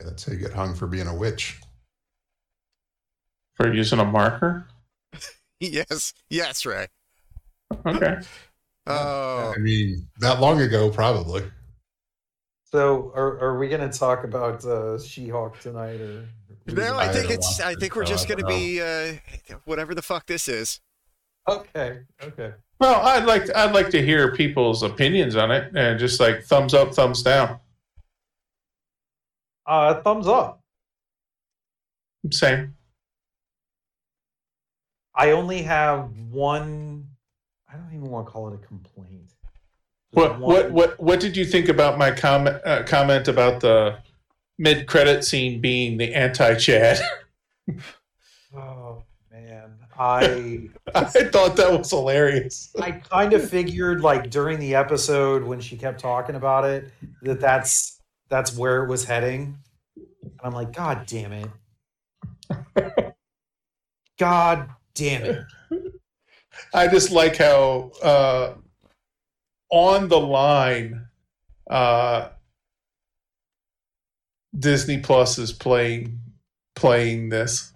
Yeah, 0.00 0.06
that's 0.06 0.24
how 0.26 0.32
you 0.32 0.38
get 0.38 0.52
hung 0.52 0.74
for 0.74 0.86
being 0.86 1.06
a 1.06 1.14
witch. 1.14 1.60
For 3.54 3.72
using 3.72 3.98
a 3.98 4.04
marker? 4.04 4.66
Yes, 5.60 6.14
yes, 6.30 6.64
Ray. 6.64 6.86
Okay. 7.84 8.18
Oh, 8.88 9.52
I 9.54 9.58
mean, 9.58 10.08
that 10.20 10.40
long 10.40 10.60
ago, 10.60 10.90
probably. 10.90 11.44
So, 12.64 13.12
are, 13.14 13.38
are 13.40 13.58
we 13.58 13.68
going 13.68 13.88
to 13.88 13.98
talk 13.98 14.24
about 14.24 14.64
uh, 14.64 14.98
She-Hulk 14.98 15.58
tonight, 15.60 16.00
or 16.00 16.26
no, 16.66 16.96
I 16.96 17.04
I 17.04 17.12
think 17.12 17.30
it's. 17.30 17.60
I 17.60 17.74
think 17.74 17.96
we're 17.96 18.04
so 18.04 18.12
just 18.12 18.28
going 18.28 18.40
to 18.40 18.46
be 18.46 18.80
uh, 18.80 19.14
whatever 19.64 19.94
the 19.94 20.02
fuck 20.02 20.26
this 20.26 20.48
is. 20.48 20.80
Okay, 21.48 22.00
okay. 22.22 22.52
Well, 22.78 23.00
I'd 23.06 23.24
like 23.24 23.54
I'd 23.56 23.72
like 23.72 23.90
to 23.90 24.02
hear 24.02 24.34
people's 24.34 24.82
opinions 24.82 25.34
on 25.34 25.50
it 25.50 25.74
and 25.74 25.98
just 25.98 26.20
like 26.20 26.44
thumbs 26.44 26.74
up, 26.74 26.94
thumbs 26.94 27.22
down. 27.22 27.58
Uh, 29.66 30.00
thumbs 30.02 30.26
up. 30.26 30.62
Same. 32.30 32.74
I 35.14 35.32
only 35.32 35.62
have 35.62 36.10
one. 36.30 36.97
I 37.78 37.82
don't 37.82 37.94
even 37.94 38.10
want 38.10 38.26
to 38.26 38.32
call 38.32 38.48
it 38.48 38.54
a 38.54 38.66
complaint. 38.66 39.34
What 40.10 40.40
what 40.40 40.70
what 40.72 40.98
what 41.00 41.20
did 41.20 41.36
you 41.36 41.44
think 41.44 41.68
about 41.68 41.98
my 41.98 42.10
comment 42.10 42.56
uh, 42.64 42.82
comment 42.84 43.28
about 43.28 43.60
the 43.60 43.98
mid 44.58 44.86
credit 44.86 45.24
scene 45.24 45.60
being 45.60 45.98
the 45.98 46.14
anti 46.14 46.54
Chad? 46.56 47.00
Oh 48.56 49.02
man, 49.30 49.74
I 49.98 50.70
I 50.94 51.04
thought 51.04 51.56
that 51.56 51.70
was 51.70 51.90
hilarious. 51.90 52.70
I 52.80 52.92
kind 52.92 53.34
of 53.34 53.48
figured 53.48 54.00
like 54.00 54.30
during 54.30 54.58
the 54.58 54.74
episode 54.74 55.42
when 55.44 55.60
she 55.60 55.76
kept 55.76 56.00
talking 56.00 56.34
about 56.34 56.64
it 56.64 56.90
that 57.20 57.40
that's 57.40 58.00
that's 58.30 58.56
where 58.56 58.82
it 58.82 58.88
was 58.88 59.04
heading. 59.04 59.58
And 60.22 60.32
I'm 60.42 60.52
like, 60.52 60.72
God 60.72 61.04
damn 61.06 61.32
it. 61.32 61.50
God 64.18 64.70
damn 64.94 65.24
it. 65.24 65.44
I 66.74 66.88
just 66.88 67.10
like 67.10 67.36
how 67.36 67.90
uh, 68.02 68.54
on 69.70 70.08
the 70.08 70.20
line 70.20 71.06
uh, 71.70 72.30
Disney 74.58 74.98
Plus 74.98 75.38
is 75.38 75.52
playing 75.52 76.20
playing 76.74 77.28
this. 77.28 77.72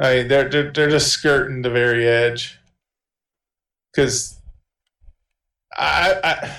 I 0.00 0.14
mean, 0.16 0.28
they're 0.28 0.48
they're, 0.48 0.72
they're 0.72 0.90
just 0.90 1.08
skirting 1.08 1.62
the 1.62 1.70
very 1.70 2.06
edge 2.06 2.58
because 3.92 4.38
I, 5.76 6.20
I 6.22 6.56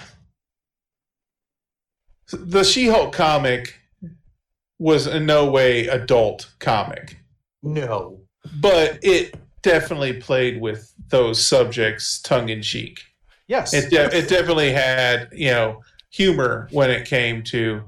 the 2.31 2.63
She-Hulk 2.63 3.13
comic 3.13 3.75
was 4.77 5.07
in 5.07 5.25
no 5.25 5.49
way 5.49 5.87
adult 5.87 6.51
comic, 6.59 7.17
No. 7.63 8.21
but 8.61 8.99
it 9.01 9.35
definitely 9.61 10.13
played 10.13 10.61
with 10.61 10.93
those 11.09 11.45
subjects 11.45 12.21
tongue 12.21 12.49
in 12.49 12.61
cheek. 12.61 13.01
Yes. 13.47 13.73
It 13.73 13.89
de- 13.89 14.15
it 14.15 14.29
definitely 14.29 14.71
had 14.71 15.29
you 15.31 15.49
know 15.49 15.81
humor 16.09 16.67
when 16.71 16.89
it 16.89 17.07
came 17.07 17.43
to 17.43 17.83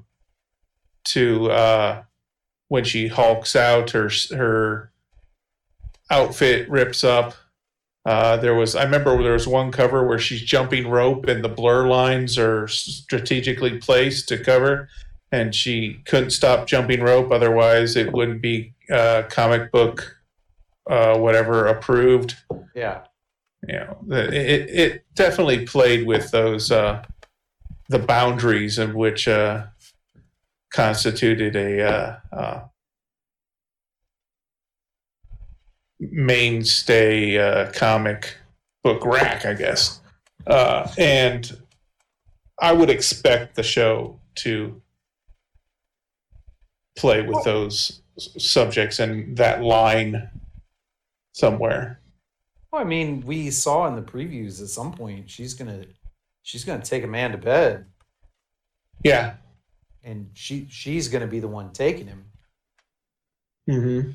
to 1.03 1.51
uh, 1.51 2.03
when 2.67 2.83
she 2.83 3.07
hulks 3.07 3.55
out 3.55 3.91
her 3.91 4.09
her 4.31 4.91
outfit 6.09 6.69
rips 6.69 7.03
up. 7.03 7.35
Uh, 8.03 8.37
there 8.37 8.55
was 8.55 8.75
I 8.75 8.83
remember 8.83 9.21
there 9.21 9.33
was 9.33 9.47
one 9.47 9.71
cover 9.71 10.05
where 10.07 10.19
she's 10.19 10.41
jumping 10.41 10.87
rope 10.87 11.27
and 11.27 11.43
the 11.43 11.49
blur 11.49 11.87
lines 11.87 12.37
are 12.37 12.67
strategically 12.67 13.77
placed 13.77 14.27
to 14.29 14.43
cover, 14.43 14.89
and 15.31 15.53
she 15.53 16.01
couldn't 16.05 16.31
stop 16.31 16.67
jumping 16.67 17.01
rope 17.01 17.31
otherwise 17.31 17.95
it 17.95 18.11
wouldn't 18.11 18.41
be 18.41 18.73
uh, 18.91 19.23
comic 19.29 19.71
book 19.71 20.20
uh, 20.91 21.17
whatever 21.17 21.65
approved 21.65 22.35
yeah. 22.75 23.01
you 23.67 23.73
know 23.73 23.97
it, 24.09 24.69
it 24.69 25.05
definitely 25.15 25.65
played 25.65 26.05
with 26.05 26.29
those 26.31 26.71
uh, 26.71 27.03
the 27.89 27.99
boundaries 27.99 28.77
of 28.77 28.95
which 28.95 29.27
uh, 29.27 29.65
constituted 30.71 31.55
a 31.55 31.83
uh, 31.83 32.19
uh, 32.31 32.61
mainstay 35.99 37.37
uh, 37.37 37.71
comic 37.73 38.37
book 38.83 39.05
rack, 39.05 39.45
I 39.45 39.53
guess. 39.53 39.99
Uh, 40.47 40.89
and 40.97 41.61
I 42.59 42.73
would 42.73 42.89
expect 42.89 43.55
the 43.55 43.63
show 43.63 44.19
to 44.35 44.81
play 46.97 47.21
with 47.21 47.43
those 47.43 48.01
subjects 48.17 48.99
and 48.99 49.37
that 49.37 49.61
line 49.61 50.29
somewhere. 51.33 52.01
Well, 52.71 52.81
I 52.81 52.85
mean, 52.85 53.21
we 53.25 53.51
saw 53.51 53.87
in 53.87 53.95
the 53.95 54.01
previews 54.01 54.61
at 54.61 54.69
some 54.69 54.93
point 54.93 55.29
she's 55.29 55.53
gonna 55.53 55.85
she's 56.41 56.63
gonna 56.63 56.83
take 56.83 57.03
a 57.03 57.07
man 57.07 57.31
to 57.31 57.37
bed, 57.37 57.85
Yeah. 59.03 59.35
and 60.03 60.29
she 60.33 60.67
she's 60.69 61.07
gonna 61.09 61.27
be 61.27 61.39
the 61.39 61.47
one 61.47 61.73
taking 61.73 62.07
him. 62.07 62.25
Mm-hmm. 63.69 64.11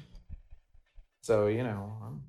So 1.23 1.49
you 1.49 1.63
know, 1.65 1.93
I'm... 2.03 2.23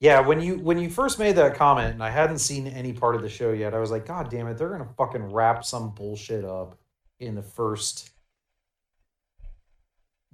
yeah. 0.00 0.20
When 0.20 0.40
you 0.40 0.58
when 0.60 0.78
you 0.78 0.88
first 0.88 1.18
made 1.18 1.36
that 1.36 1.56
comment, 1.56 1.94
and 1.94 2.02
I 2.02 2.10
hadn't 2.10 2.38
seen 2.38 2.66
any 2.66 2.92
part 2.92 3.14
of 3.16 3.22
the 3.22 3.28
show 3.28 3.52
yet, 3.52 3.74
I 3.74 3.78
was 3.78 3.90
like, 3.90 4.06
God 4.06 4.30
damn 4.30 4.46
it, 4.46 4.56
they're 4.56 4.70
gonna 4.70 4.88
fucking 4.96 5.30
wrap 5.32 5.64
some 5.64 5.90
bullshit 5.94 6.44
up 6.44 6.78
in 7.20 7.34
the 7.34 7.42
first 7.42 8.11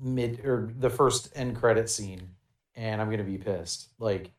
mid 0.01 0.44
or 0.44 0.72
the 0.78 0.90
first 0.90 1.30
end 1.34 1.57
credit 1.57 1.88
scene, 1.90 2.28
and 2.74 3.01
I'm 3.01 3.11
gonna 3.11 3.24
be 3.24 3.38
pissed. 3.38 3.88
Like, 3.99 4.30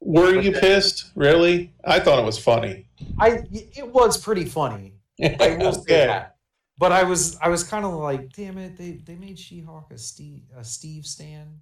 Were 0.00 0.40
you 0.40 0.52
pissed? 0.52 1.10
Really? 1.14 1.72
I 1.84 2.00
thought 2.00 2.18
it 2.18 2.24
was 2.24 2.38
funny. 2.38 2.86
I 3.18 3.42
it 3.52 3.88
was 3.92 4.16
pretty 4.18 4.44
funny. 4.44 4.94
I 5.22 5.56
will 5.58 5.72
say 5.72 5.98
Yeah. 6.00 6.06
that. 6.06 6.36
But 6.78 6.92
I 6.92 7.02
was 7.02 7.36
I 7.42 7.48
was 7.48 7.62
kind 7.62 7.84
of 7.84 7.92
like, 7.94 8.32
damn 8.32 8.56
it, 8.58 8.76
they 8.78 8.92
they 8.92 9.14
made 9.16 9.38
She-Hulk 9.38 9.90
a 9.90 9.98
Steve 9.98 10.42
a 10.56 10.64
Steve 10.64 11.04
Stan. 11.06 11.60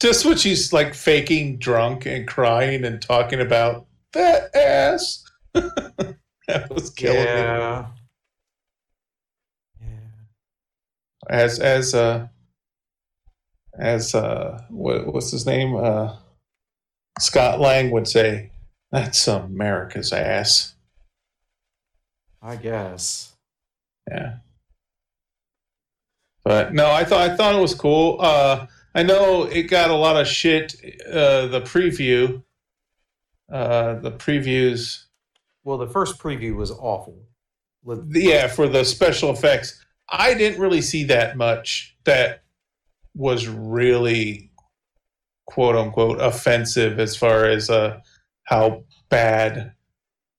Just 0.00 0.24
when 0.24 0.36
she's 0.36 0.72
like 0.72 0.94
faking 0.94 1.58
drunk 1.58 2.06
and 2.06 2.26
crying 2.26 2.84
and 2.84 3.00
talking 3.00 3.40
about 3.40 3.86
that 4.12 4.54
ass. 4.54 5.24
that 5.54 6.68
was 6.70 6.90
killing 6.90 7.18
me. 7.18 7.24
Yeah. 7.24 7.58
Yeah. 7.58 7.86
As 11.28 11.58
as 11.58 11.94
uh 11.94 12.26
as 13.78 14.14
uh 14.14 14.62
what, 14.70 15.12
what's 15.12 15.30
his 15.30 15.46
name? 15.46 15.76
Uh 15.76 16.16
Scott 17.18 17.60
Lang 17.60 17.90
would 17.90 18.08
say, 18.08 18.50
that's 18.90 19.28
America's 19.28 20.12
ass. 20.12 20.74
I 22.40 22.56
guess. 22.56 23.32
Yeah. 24.10 24.36
But 26.44 26.74
no, 26.74 26.90
I 26.90 27.04
thought 27.04 27.30
I 27.30 27.36
thought 27.36 27.54
it 27.54 27.60
was 27.60 27.74
cool. 27.74 28.16
Uh, 28.20 28.66
I 28.94 29.02
know 29.02 29.44
it 29.44 29.64
got 29.64 29.90
a 29.90 29.94
lot 29.94 30.20
of 30.20 30.26
shit. 30.26 30.74
Uh, 31.06 31.46
the 31.46 31.60
preview, 31.60 32.42
uh, 33.50 33.94
the 33.94 34.10
previews, 34.12 35.04
Well, 35.64 35.78
the 35.78 35.86
first 35.86 36.18
preview 36.18 36.56
was 36.56 36.70
awful. 36.72 37.16
Yeah, 38.10 38.48
for 38.48 38.66
the 38.68 38.84
special 38.84 39.30
effects. 39.30 39.81
I 40.08 40.34
didn't 40.34 40.60
really 40.60 40.82
see 40.82 41.04
that 41.04 41.36
much 41.36 41.96
that 42.04 42.42
was 43.14 43.46
really 43.46 44.50
quote 45.46 45.76
unquote 45.76 46.20
offensive 46.20 46.98
as 46.98 47.16
far 47.16 47.44
as 47.44 47.68
uh, 47.68 48.00
how 48.44 48.84
bad 49.08 49.72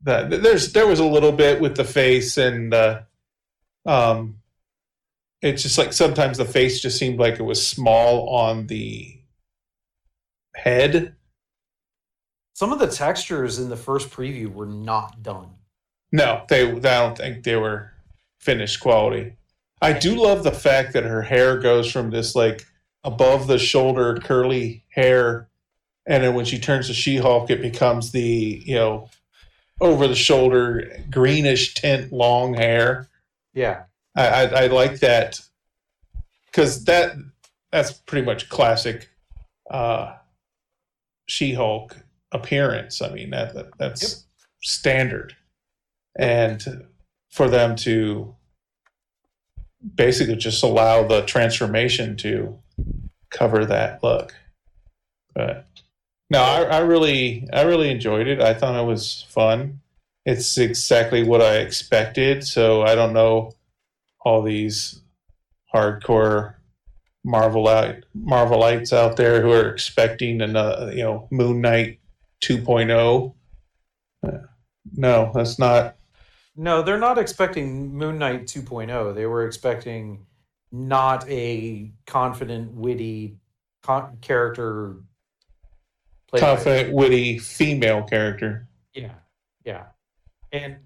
that 0.01 0.29
there's 0.41 0.73
there 0.73 0.87
was 0.87 0.99
a 0.99 1.05
little 1.05 1.31
bit 1.31 1.61
with 1.61 1.75
the 1.75 1.83
face 1.83 2.37
and 2.37 2.73
uh, 2.73 3.01
um 3.85 4.37
it's 5.41 5.61
just 5.61 5.77
like 5.77 5.93
sometimes 5.93 6.37
the 6.37 6.45
face 6.45 6.81
just 6.81 6.97
seemed 6.97 7.19
like 7.19 7.35
it 7.39 7.43
was 7.43 7.65
small 7.65 8.29
on 8.29 8.67
the 8.67 9.19
head 10.55 11.15
Some 12.53 12.71
of 12.71 12.79
the 12.79 12.87
textures 12.87 13.59
in 13.59 13.69
the 13.69 13.77
first 13.77 14.09
preview 14.09 14.51
were 14.51 14.65
not 14.65 15.21
done. 15.23 15.51
no 16.11 16.43
they 16.49 16.69
i 16.69 16.79
don't 16.79 17.17
think 17.17 17.43
they 17.43 17.55
were 17.55 17.91
finished 18.39 18.79
quality 18.79 19.37
i 19.83 19.93
do 19.93 20.15
love 20.15 20.43
the 20.43 20.51
fact 20.51 20.93
that 20.93 21.03
her 21.03 21.21
hair 21.21 21.57
goes 21.59 21.91
from 21.91 22.09
this 22.09 22.35
like 22.35 22.63
above 23.03 23.47
the 23.47 23.59
shoulder 23.59 24.17
curly 24.23 24.83
hair 24.89 25.47
and 26.05 26.23
then 26.23 26.33
when 26.33 26.45
she 26.45 26.57
turns 26.59 26.87
to 26.87 26.93
she-hulk 26.93 27.49
it 27.49 27.61
becomes 27.61 28.11
the 28.11 28.61
you 28.65 28.75
know 28.75 29.09
over 29.81 30.07
the 30.07 30.15
shoulder 30.15 30.89
greenish 31.11 31.73
tint 31.73 32.11
long 32.11 32.53
hair 32.53 33.07
Yeah. 33.53 33.83
I, 34.15 34.27
I, 34.27 34.43
I 34.63 34.67
like 34.67 34.99
that 34.99 35.39
because 36.45 36.85
that 36.85 37.15
that's 37.71 37.91
pretty 37.91 38.23
much 38.25 38.47
classic 38.49 39.09
uh, 39.71 40.15
She-Hulk 41.25 41.97
appearance. 42.31 43.01
I 43.01 43.09
mean 43.09 43.31
that, 43.31 43.55
that 43.55 43.77
that's 43.79 44.03
Yep. 44.03 44.11
standard, 44.61 45.35
and 46.15 46.85
for 47.31 47.49
them 47.49 47.75
to 47.77 48.35
basically 49.95 50.35
just 50.35 50.63
allow 50.63 51.03
the 51.07 51.21
transformation 51.23 52.15
to 52.17 52.57
cover 53.29 53.65
that 53.65 54.03
look. 54.03 54.33
But 55.35 55.67
no, 56.29 56.41
I, 56.41 56.63
I 56.63 56.77
really 56.79 57.47
I 57.51 57.61
really 57.63 57.89
enjoyed 57.89 58.27
it. 58.27 58.41
I 58.41 58.53
thought 58.53 58.79
it 58.79 58.85
was 58.85 59.25
fun. 59.29 59.81
It's 60.25 60.57
exactly 60.57 61.23
what 61.23 61.41
I 61.41 61.57
expected. 61.57 62.45
So 62.45 62.83
I 62.83 62.95
don't 62.95 63.13
know 63.13 63.51
all 64.21 64.41
these 64.41 65.01
hardcore 65.73 66.55
Marvelite 67.25 68.03
Marvelites 68.17 68.93
out 68.93 69.15
there 69.15 69.41
who 69.41 69.51
are 69.51 69.69
expecting 69.69 70.41
another, 70.41 70.93
you 70.93 71.03
know, 71.03 71.27
Moon 71.31 71.61
Knight 71.61 71.99
2.0. 72.43 73.33
Uh, 74.25 74.31
no, 74.95 75.31
that's 75.33 75.57
not. 75.57 75.95
No, 76.55 76.81
they're 76.81 76.99
not 76.99 77.17
expecting 77.17 77.93
Moon 77.95 78.19
Knight 78.19 78.43
2.0. 78.45 79.15
They 79.15 79.25
were 79.25 79.45
expecting 79.45 80.25
not 80.71 81.27
a 81.29 81.91
confident, 82.05 82.73
witty 82.73 83.37
con- 83.81 84.17
character. 84.21 84.97
by- 86.31 86.39
confident, 86.39 86.93
witty 86.93 87.39
female 87.39 88.03
character. 88.03 88.67
Yeah, 88.93 89.13
yeah. 89.65 89.85
And 90.51 90.77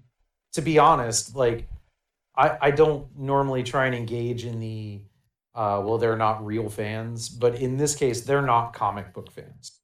to 0.52 0.62
be 0.62 0.78
honest, 0.78 1.36
like 1.36 1.68
I, 2.36 2.56
I 2.60 2.70
don't 2.70 3.06
normally 3.18 3.62
try 3.62 3.86
and 3.86 3.94
engage 3.94 4.44
in 4.44 4.60
the 4.60 5.00
uh, 5.54 5.82
well, 5.84 5.98
they're 5.98 6.16
not 6.16 6.44
real 6.46 6.68
fans, 6.68 7.28
but 7.28 7.56
in 7.56 7.76
this 7.76 7.96
case, 7.96 8.20
they're 8.20 8.42
not 8.42 8.72
comic 8.72 9.12
book 9.12 9.30
fans. 9.32 9.80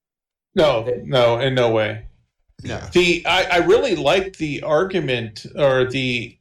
No, 0.55 0.89
no, 1.05 1.41
in 1.41 1.55
no 1.57 1.72
way. 1.72 2.07
No. 2.63 2.77
Yeah. 2.77 2.91
The 2.93 3.27
I, 3.27 3.45
I 3.45 3.57
really 3.59 3.97
like 3.97 4.37
the 4.37 4.63
argument 4.63 5.47
or 5.57 5.91
the 5.91 6.37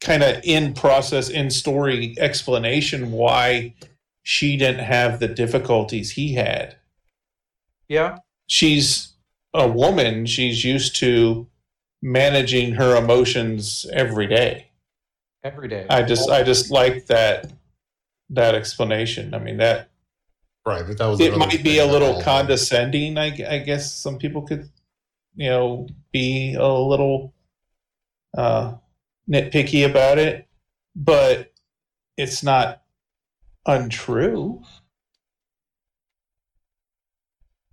kind 0.00 0.22
of 0.22 0.40
in 0.44 0.74
process, 0.74 1.28
in 1.28 1.50
story 1.50 2.14
explanation 2.18 3.12
why 3.12 3.74
she 4.22 4.56
didn't 4.56 4.84
have 4.84 5.18
the 5.18 5.28
difficulties 5.28 6.12
he 6.12 6.34
had. 6.34 6.76
Yeah, 7.88 8.18
she's 8.46 9.14
a 9.54 9.66
woman. 9.66 10.26
She's 10.26 10.64
used 10.64 10.96
to 10.96 11.48
managing 12.02 12.74
her 12.74 12.96
emotions 12.96 13.86
every 13.92 14.26
day. 14.26 14.70
Every 15.42 15.68
day. 15.68 15.86
I 15.88 16.02
just 16.02 16.30
I 16.30 16.42
just 16.42 16.70
like 16.70 17.06
that 17.06 17.52
that 18.30 18.54
explanation. 18.54 19.34
I 19.34 19.38
mean 19.38 19.56
that 19.56 19.87
Right, 20.68 20.86
but 20.86 20.98
that 20.98 21.06
was 21.06 21.18
it 21.18 21.34
might 21.34 21.64
be 21.64 21.78
a 21.78 21.86
little 21.86 22.20
condescending. 22.20 23.16
I, 23.16 23.28
I 23.48 23.58
guess 23.60 23.94
some 23.94 24.18
people 24.18 24.42
could, 24.42 24.68
you 25.34 25.48
know, 25.48 25.88
be 26.12 26.56
a 26.58 26.68
little 26.68 27.32
uh, 28.36 28.74
nitpicky 29.30 29.88
about 29.88 30.18
it, 30.18 30.46
but 30.94 31.54
it's 32.18 32.42
not 32.42 32.82
untrue. 33.64 34.62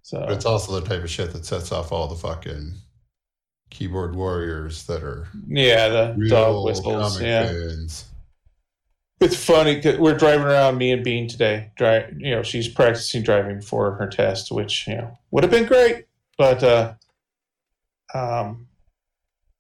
So 0.02 0.22
But 0.22 0.32
it's 0.32 0.46
also 0.46 0.80
the 0.80 0.88
type 0.88 1.04
of 1.04 1.10
shit 1.10 1.34
that 1.34 1.46
sets 1.46 1.74
off 1.74 1.92
all 1.92 2.08
the 2.08 2.16
fucking 2.16 2.76
keyboard 3.72 4.16
warriors 4.16 4.86
that 4.86 5.04
are 5.04 5.28
yeah, 5.50 5.90
the 5.90 6.16
real 6.16 6.30
dog 6.30 6.66
whistles. 6.66 7.20
Yeah, 7.20 7.48
fans. 7.48 8.06
It's 9.22 9.36
funny. 9.36 9.82
'cause 9.82 9.98
we're 9.98 10.18
driving 10.18 10.46
around 10.46 10.78
me 10.78 10.92
and 10.92 11.04
Bean 11.04 11.28
today. 11.28 11.72
Drive, 11.78 12.14
you 12.20 12.32
know, 12.32 12.44
she's 12.44 12.68
practicing 12.68 13.24
driving 13.24 13.62
for 13.62 13.94
her 13.96 14.08
test, 14.08 14.52
which 14.52 14.88
you 14.88 14.96
know 14.96 15.18
would 15.32 15.44
have 15.44 15.52
been 15.52 15.66
great, 15.66 16.06
but 16.38 16.64
uh, 16.64 16.94
um, 18.14 18.68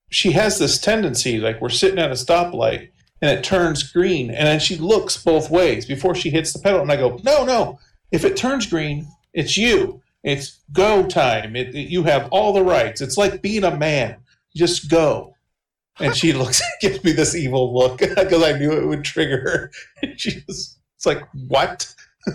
she 0.09 0.31
has 0.31 0.59
this 0.59 0.79
tendency, 0.79 1.39
like 1.39 1.61
we're 1.61 1.69
sitting 1.69 1.99
at 1.99 2.11
a 2.11 2.15
stoplight 2.15 2.89
and 3.21 3.31
it 3.31 3.43
turns 3.43 3.83
green, 3.83 4.29
and 4.29 4.45
then 4.47 4.59
she 4.59 4.75
looks 4.77 5.21
both 5.21 5.49
ways 5.49 5.85
before 5.85 6.13
she 6.15 6.29
hits 6.29 6.51
the 6.53 6.59
pedal, 6.59 6.81
and 6.81 6.91
I 6.91 6.97
go, 6.97 7.19
no, 7.23 7.45
no, 7.45 7.79
if 8.11 8.23
it 8.25 8.37
turns 8.37 8.65
green, 8.67 9.07
it's 9.33 9.57
you. 9.57 10.01
It's 10.23 10.59
go 10.73 11.05
time. 11.05 11.55
It, 11.55 11.73
it- 11.75 11.89
you 11.89 12.03
have 12.03 12.27
all 12.31 12.51
the 12.53 12.63
rights. 12.63 12.99
It's 13.01 13.17
like 13.17 13.41
being 13.41 13.63
a 13.63 13.75
man. 13.77 14.17
Just 14.55 14.89
go. 14.89 15.34
And 15.99 16.15
she 16.15 16.33
looks, 16.33 16.61
gives 16.81 17.03
me 17.03 17.11
this 17.11 17.35
evil 17.35 17.73
look 17.73 17.99
because 17.99 18.43
I 18.43 18.57
knew 18.57 18.71
it 18.73 18.85
would 18.85 19.03
trigger 19.03 19.39
her. 19.39 19.71
And 20.01 20.19
she 20.19 20.41
just, 20.41 20.79
it's 20.95 21.05
like, 21.05 21.23
what? 21.47 21.93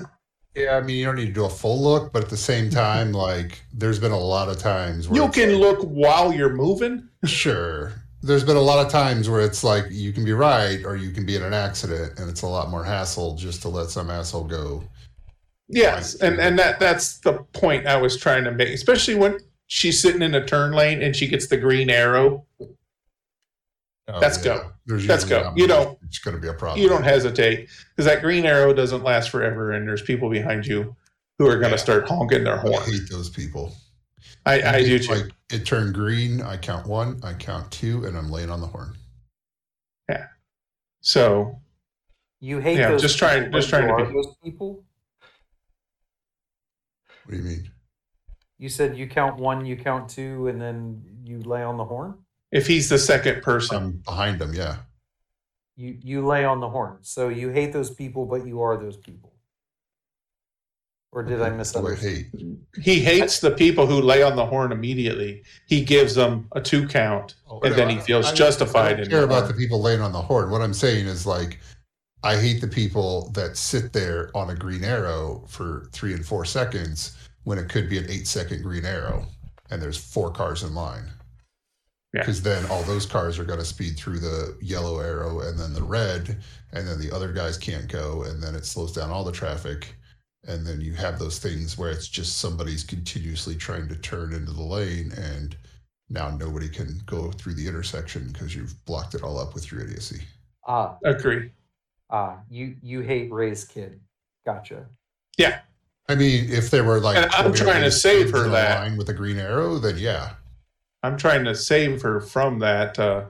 Yeah, 0.57 0.77
I 0.77 0.81
mean, 0.81 0.97
you 0.97 1.05
don't 1.05 1.15
need 1.15 1.27
to 1.27 1.33
do 1.33 1.45
a 1.45 1.49
full 1.49 1.81
look, 1.81 2.13
but 2.13 2.25
at 2.25 2.29
the 2.29 2.37
same 2.37 2.71
time, 2.71 3.13
like, 3.13 3.63
there's 3.73 4.01
been 4.01 4.11
a 4.11 4.19
lot 4.19 4.49
of 4.49 4.59
times 4.59 5.09
where 5.09 5.23
You 5.23 5.29
can 5.31 5.53
like, 5.53 5.61
look 5.61 5.83
while 5.83 6.33
you're 6.33 6.53
moving. 6.53 7.09
Sure. 7.25 7.93
There's 8.23 8.43
been 8.43 8.57
a 8.57 8.61
lot 8.61 8.85
of 8.85 8.91
times 8.91 9.31
where 9.31 9.41
it's 9.43 9.63
like 9.63 9.85
you 9.91 10.13
can 10.13 10.25
be 10.25 10.33
right 10.33 10.85
or 10.85 10.97
you 10.97 11.13
can 11.13 11.25
be 11.25 11.37
in 11.37 11.45
an 11.45 11.55
accident, 11.55 12.19
and 12.19 12.29
it's 12.29 12.43
a 12.43 12.49
lot 12.49 12.69
more 12.69 12.83
hassle 12.83 13.37
just 13.37 13.63
to 13.63 13.69
let 13.69 13.91
some 13.91 14.11
asshole 14.11 14.45
go. 14.45 14.83
Yes, 15.69 16.17
and 16.17 16.41
and 16.41 16.59
that 16.59 16.81
that's 16.81 17.19
the 17.19 17.35
point 17.53 17.87
I 17.87 17.97
was 17.97 18.17
trying 18.17 18.43
to 18.43 18.51
make, 18.51 18.71
especially 18.71 19.15
when 19.15 19.39
she's 19.69 20.03
sitting 20.03 20.21
in 20.21 20.35
a 20.35 20.45
turn 20.45 20.73
lane 20.73 21.01
and 21.01 21.15
she 21.15 21.29
gets 21.29 21.47
the 21.47 21.57
green 21.57 21.89
arrow. 21.89 22.45
Oh, 24.13 24.19
Let's 24.19 24.39
go. 24.39 24.71
There's 24.87 25.07
Let's 25.07 25.23
usually 25.25 25.41
go. 25.41 25.49
not 25.49 25.57
You 25.59 25.67
much. 25.69 25.77
don't- 25.77 25.99
It's 26.05 26.19
going 26.19 26.35
to 26.37 26.41
be 26.41 26.49
a 26.49 26.53
problem. 26.53 26.81
You 26.83 26.89
don't 26.89 27.03
hesitate 27.05 27.69
because 27.91 28.07
that 28.07 28.23
green 28.23 28.45
arrow 28.47 28.73
doesn't 28.73 29.03
last 29.05 29.31
forever, 29.31 29.73
and 29.73 29.87
there's 29.87 30.03
people 30.03 30.29
behind 30.31 30.67
you 30.67 30.97
who 31.39 31.47
are 31.47 31.57
going 31.59 31.71
to 31.71 31.77
Yeah. 31.77 31.83
start 31.83 32.09
honking 32.09 32.45
their 32.45 32.57
horn. 32.57 32.75
I 32.75 32.77
horn. 32.79 32.91
hate 32.93 33.09
those 33.11 33.31
people. 33.31 33.75
I, 34.47 34.63
I 34.63 34.83
do 34.83 34.99
too. 34.99 35.13
Like 35.15 35.33
it 35.53 35.65
turned 35.67 35.95
green. 35.95 36.41
I 36.43 36.57
count 36.57 36.87
one. 36.87 37.21
I 37.23 37.35
count 37.35 37.71
two, 37.71 38.05
and 38.07 38.17
I'm 38.17 38.31
laying 38.31 38.51
on 38.51 38.61
the 38.61 38.67
horn. 38.67 38.95
Yeah. 40.09 40.27
So 41.01 41.61
You 42.43 42.59
hate 42.59 42.79
Yeah, 42.79 42.89
those 42.93 43.03
just 43.03 43.19
trying- 43.19 43.53
just 43.53 43.69
trying 43.69 43.87
to 43.87 44.05
be- 44.07 44.13
those 44.15 44.35
people. 44.43 44.83
What 47.25 47.33
do 47.33 47.37
you 47.37 47.43
mean? 47.43 47.71
You 48.59 48.69
said 48.71 48.97
you 48.97 49.07
count 49.09 49.37
one, 49.39 49.65
you 49.67 49.77
count 49.77 50.09
two, 50.09 50.49
and 50.49 50.61
then 50.61 51.03
you 51.25 51.41
lay 51.41 51.63
on 51.63 51.77
the 51.77 51.85
horn. 51.85 52.15
If 52.53 52.66
he's 52.66 52.88
the 52.88 52.98
second 52.98 53.42
person, 53.42 53.76
I'm 53.76 53.90
behind 53.98 54.38
them. 54.40 54.53
Yeah. 54.55 54.76
You 55.76 55.96
you 56.03 56.26
lay 56.26 56.44
on 56.44 56.61
the 56.61 56.68
horn. 56.68 56.98
So 57.03 57.28
you 57.28 57.51
hate 57.51 57.72
those 57.72 57.90
people, 57.90 58.26
but 58.26 58.46
you 58.46 58.61
are 58.62 58.76
those 58.76 58.96
people. 58.96 59.32
Or 61.12 61.24
did 61.24 61.42
I 61.42 61.51
miss 61.51 61.72
that? 61.72 61.82
way 61.82 61.96
hate. 61.96 62.26
he 62.80 63.01
hates 63.01 63.40
the 63.40 63.51
people 63.51 63.84
who 63.84 64.01
lay 64.01 64.22
on 64.22 64.36
the 64.36 64.46
horn 64.46 64.70
immediately. 64.70 65.42
He 65.66 65.84
gives 65.84 66.14
them 66.14 66.46
a 66.53 66.61
two 66.61 66.86
count, 66.86 67.34
Oh, 67.48 67.59
and 67.62 67.74
then 67.74 67.88
he 67.90 67.98
feels 67.98 68.26
I- 68.26 68.34
justified 68.34 68.86
I 68.86 68.90
don't 68.90 69.01
in 69.05 69.09
care 69.11 69.18
the 69.20 69.24
about 69.26 69.42
horn. 69.44 69.48
the 69.53 69.59
people 69.59 69.80
laying 69.82 70.01
on 70.03 70.12
the 70.12 70.22
horn. 70.22 70.51
What 70.51 70.61
I'm 70.62 70.74
saying 70.74 71.07
is 71.07 71.26
like, 71.26 71.59
I 72.22 72.36
hate 72.36 72.61
the 72.61 72.68
people 72.68 73.30
that 73.32 73.57
sit 73.57 73.92
there 73.92 74.30
on 74.36 74.51
a 74.51 74.55
green 74.55 74.84
arrow 74.84 75.44
for 75.48 75.88
three 75.92 76.12
and 76.12 76.24
four 76.24 76.44
seconds 76.44 77.16
when 77.42 77.59
it 77.59 77.68
could 77.68 77.88
be 77.88 77.98
an 77.98 78.07
eight 78.09 78.28
second 78.28 78.62
green 78.62 78.84
arrow, 78.84 79.24
and 79.70 79.82
there's 79.82 79.96
four 79.96 80.30
cars 80.30 80.62
in 80.62 80.74
line. 80.76 81.07
Yeah. 82.13 82.23
Because 82.23 82.43
then 82.43 82.67
all 82.67 82.83
those 82.83 83.07
cars 83.07 83.39
are 83.39 83.45
going 83.45 83.61
to 83.61 83.65
speed 83.65 83.97
through 83.97 84.19
the 84.19 84.57
yellow 84.61 84.99
arrow 84.99 85.41
and 85.41 85.59
then 85.59 85.73
the 85.73 85.83
red, 85.83 86.39
and 86.73 86.87
then 86.87 86.99
the 87.01 87.15
other 87.15 87.33
guys 87.33 87.57
can't 87.57 87.87
go, 87.89 88.25
and 88.25 88.43
then 88.43 88.55
it 88.57 88.67
slows 88.67 88.93
down 88.93 89.11
all 89.11 89.23
the 89.23 89.31
traffic. 89.31 89.95
And 90.49 90.67
then 90.67 90.81
you 90.81 90.93
have 90.95 91.19
those 91.19 91.39
things 91.39 91.79
where 91.79 91.91
it's 91.91 92.09
just 92.09 92.39
somebody's 92.39 92.83
continuously 92.83 93.55
trying 93.55 93.87
to 93.89 93.95
turn 93.97 94.33
into 94.33 94.51
the 94.53 94.63
lane, 94.63 95.13
and 95.17 95.57
now 96.09 96.31
nobody 96.31 96.69
can 96.69 97.01
go 97.07 97.31
through 97.31 97.55
the 97.55 97.69
intersection 97.69 98.31
because 98.33 98.57
you've 98.57 98.75
blocked 98.87 99.15
it 99.15 99.23
all 99.23 99.39
up 99.39 99.55
with 99.55 99.71
your 99.71 99.81
idiocy. 99.83 100.23
Ah, 100.67 100.97
Agree. 101.05 101.53
ah, 102.11 102.39
you 102.51 102.75
you 102.83 103.03
hate 103.03 103.31
Ray's 103.31 103.65
kid. 103.65 104.01
Gotcha. 104.45 104.87
Yeah. 105.39 105.61
I 106.09 106.17
mean, 106.17 106.51
if 106.51 106.71
there 106.71 106.83
were 106.83 106.99
like, 106.99 107.19
And 107.19 107.31
I'm 107.35 107.53
trying 107.53 107.83
to 107.83 107.91
save 107.93 108.33
her 108.33 108.49
that. 108.49 108.81
line 108.81 108.97
with 108.97 109.09
a 109.11 109.15
green 109.15 109.39
arrow, 109.39 109.79
then 109.79 109.97
yeah, 109.97 110.31
I'm 111.03 111.16
trying 111.16 111.44
to 111.44 111.55
save 111.55 112.03
her 112.03 112.20
from 112.20 112.59
that, 112.61 112.98
uh, 112.98 113.24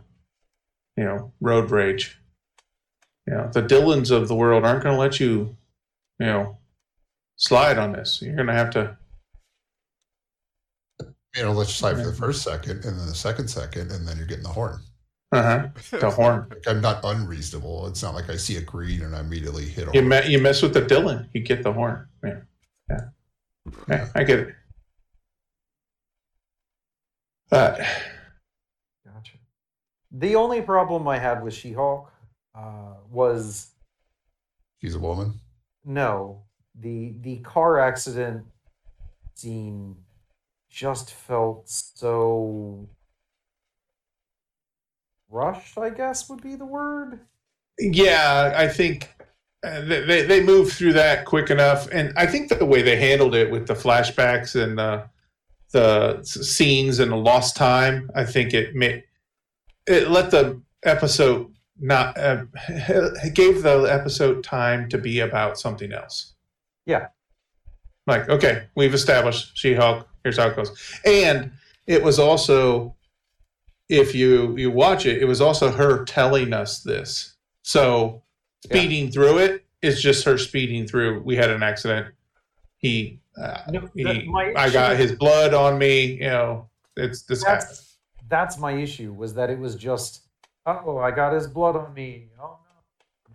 you 0.97 1.05
know, 1.05 1.33
road 1.41 1.71
rage. 1.71 2.19
You 3.27 3.35
know, 3.35 3.51
the 3.53 3.63
Dylans 3.63 4.11
of 4.11 4.29
the 4.29 4.35
world 4.35 4.65
aren't 4.65 4.83
going 4.83 4.97
to 4.97 5.01
let 5.01 5.21
you, 5.21 5.57
you 6.19 6.27
know, 6.27 6.59
slide 7.37 7.79
on 7.79 7.93
this. 7.93 8.21
You're 8.21 8.35
going 8.35 8.49
to 8.49 8.53
have 8.55 8.71
to. 8.71 8.97
you 11.37 11.43
know, 11.43 11.53
let's 11.53 11.73
slide 11.73 11.97
for 11.97 12.07
the 12.11 12.13
first 12.13 12.43
second, 12.43 12.85
and 12.85 12.99
then 12.99 13.07
the 13.07 13.15
second 13.15 13.47
second, 13.49 13.93
and 13.93 14.07
then 14.07 14.17
you're 14.17 14.27
getting 14.27 14.43
the 14.43 14.49
horn. 14.49 14.81
Uh 15.33 15.43
huh. 15.43 15.99
The 16.01 16.11
horn. 16.19 16.47
Like, 16.51 16.67
I'm 16.67 16.81
not 16.81 17.01
unreasonable. 17.05 17.87
It's 17.87 18.03
not 18.03 18.15
like 18.15 18.29
I 18.29 18.37
see 18.37 18.57
a 18.57 18.61
green 18.63 19.03
and 19.03 19.15
I 19.15 19.21
immediately 19.21 19.65
hit 19.65 19.95
You 19.95 20.03
me- 20.03 20.27
you 20.27 20.41
mess 20.41 20.61
with 20.61 20.75
the 20.75 20.83
Dylan, 20.83 21.29
you 21.33 21.41
get 21.41 21.63
the 21.63 21.73
horn. 21.73 22.09
Yeah, 22.25 22.41
yeah, 22.91 23.01
yeah 23.89 24.09
I 24.17 24.25
get 24.25 24.41
it. 24.41 24.55
Uh, 27.53 27.77
Gotcha. 29.05 29.33
The 30.13 30.37
only 30.37 30.63
problem 30.63 31.07
I 31.09 31.19
had 31.19 31.43
with 31.43 31.55
She-Hulk 31.55 32.11
uh, 32.55 32.95
was 33.11 33.69
She's 34.81 34.95
a 34.95 34.99
woman. 35.01 35.35
no 35.85 36.43
the 36.79 37.15
the 37.21 37.39
car 37.39 37.81
accident 37.81 38.45
scene 39.35 39.97
just 40.71 41.13
felt 41.13 41.69
so 41.69 42.89
rushed. 45.29 45.77
I 45.79 45.91
guess 45.91 46.29
would 46.31 46.43
be 46.43 46.55
the 46.57 46.65
word. 46.65 47.21
yeah, 47.79 48.53
I 48.57 48.69
think 48.69 49.11
uh, 49.65 49.81
they 49.83 50.23
they- 50.27 50.43
moved 50.45 50.73
through 50.75 50.93
that 50.95 51.25
quick 51.27 51.51
enough, 51.51 51.89
and 51.93 52.13
I 52.17 52.27
think 52.27 52.49
the 52.49 52.65
way 52.65 52.83
they 52.83 52.97
handled 52.97 53.35
it 53.35 53.51
with 53.51 53.67
the 53.67 53.75
flashbacks 53.75 54.61
and 54.61 54.79
the 54.79 55.05
the 55.73 56.23
scenes 56.23 56.99
and 56.99 57.13
the 57.13 57.17
lost 57.17 57.57
time, 57.57 58.11
I 58.15 58.25
think 58.25 58.55
it 58.55 58.75
made 58.75 59.05
it 59.87 60.11
let 60.11 60.31
the 60.31 60.61
episode 60.85 61.53
not 61.79 62.17
uh, 62.19 62.45
it 62.69 63.35
gave 63.35 63.63
the 63.63 63.83
episode 63.83 64.45
time 64.45 64.89
to 64.89 64.99
be 64.99 65.21
about 65.21 65.59
something 65.59 65.93
else. 65.93 66.35
Yeah. 66.87 67.09
Like, 68.07 68.29
okay, 68.29 68.67
we've 68.75 68.95
established 68.95 69.57
She-Hulk. 69.57 70.07
Here's 70.25 70.39
how 70.39 70.49
it 70.49 70.57
goes, 70.57 71.01
and 71.07 71.53
it 71.87 72.03
was 72.03 72.19
also, 72.19 72.95
if 73.89 74.15
you 74.15 74.57
you 74.57 74.71
watch 74.71 75.07
it, 75.07 75.23
it 75.23 75.25
was 75.25 75.41
also 75.41 75.71
her 75.71 76.05
telling 76.05 76.53
us 76.53 76.83
this. 76.83 77.37
So 77.63 78.23
speeding 78.65 79.11
through 79.11 79.39
it 79.39 79.65
is 79.81 80.03
just 80.03 80.25
her 80.25 80.37
speeding 80.37 80.87
through. 80.87 81.23
We 81.23 81.37
had 81.37 81.51
an 81.51 81.63
accident. 81.63 82.09
He, 82.81 83.21
uh, 83.37 83.59
No, 83.71 83.89
he 83.95 84.03
that- 84.05 84.27
my 84.27 84.53
I 84.57 84.71
got 84.71 84.97
his 84.97 85.13
blood 85.13 85.55
on 85.55 85.79
me. 85.79 86.15
You 86.15 86.31
know, 86.31 86.69
it's 86.97 87.23
this 87.23 87.45
happened. 87.45 87.69
That's 87.69 87.97
that's 88.29 88.59
my 88.59 88.73
issue 88.73 89.13
was 89.13 89.35
that 89.35 89.51
it 89.51 89.59
was 89.59 89.75
just 89.75 90.23
oh 90.67 90.99
I 90.99 91.11
got 91.11 91.33
his 91.33 91.47
blood 91.47 91.77
on 91.77 91.93
me. 91.95 92.29
Oh 92.41 92.59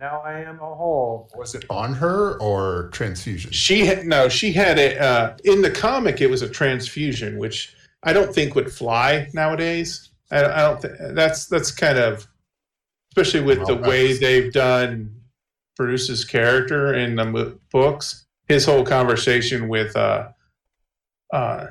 no, 0.00 0.06
now 0.06 0.20
I 0.24 0.40
am 0.40 0.56
a 0.56 0.74
Hulk. 0.74 1.36
Was 1.36 1.54
it 1.54 1.64
on 1.70 1.94
her 1.94 2.40
or 2.40 2.88
transfusion? 2.92 3.52
She 3.52 3.86
had 3.86 4.04
no. 4.06 4.28
She 4.28 4.52
had 4.52 4.78
it 4.78 4.98
uh, 5.00 5.36
in 5.44 5.62
the 5.62 5.70
comic. 5.70 6.20
It 6.20 6.28
was 6.28 6.42
a 6.42 6.48
transfusion, 6.48 7.38
which 7.38 7.72
I 8.02 8.12
don't 8.12 8.34
think 8.34 8.54
would 8.56 8.72
fly 8.72 9.28
nowadays. 9.32 10.10
I, 10.32 10.44
I 10.44 10.62
don't. 10.62 10.80
Th- 10.82 10.94
that's 11.12 11.46
that's 11.46 11.70
kind 11.70 11.98
of, 11.98 12.26
especially 13.12 13.42
with 13.42 13.64
the 13.66 13.76
way 13.76 14.14
they've 14.18 14.52
done 14.52 15.20
Bruce's 15.76 16.24
character 16.24 16.94
in 16.94 17.14
the 17.14 17.24
mo- 17.24 17.58
books. 17.70 18.24
His 18.48 18.64
whole 18.64 18.84
conversation 18.84 19.68
with 19.68 19.96
uh, 19.96 20.28
uh, 21.32 21.66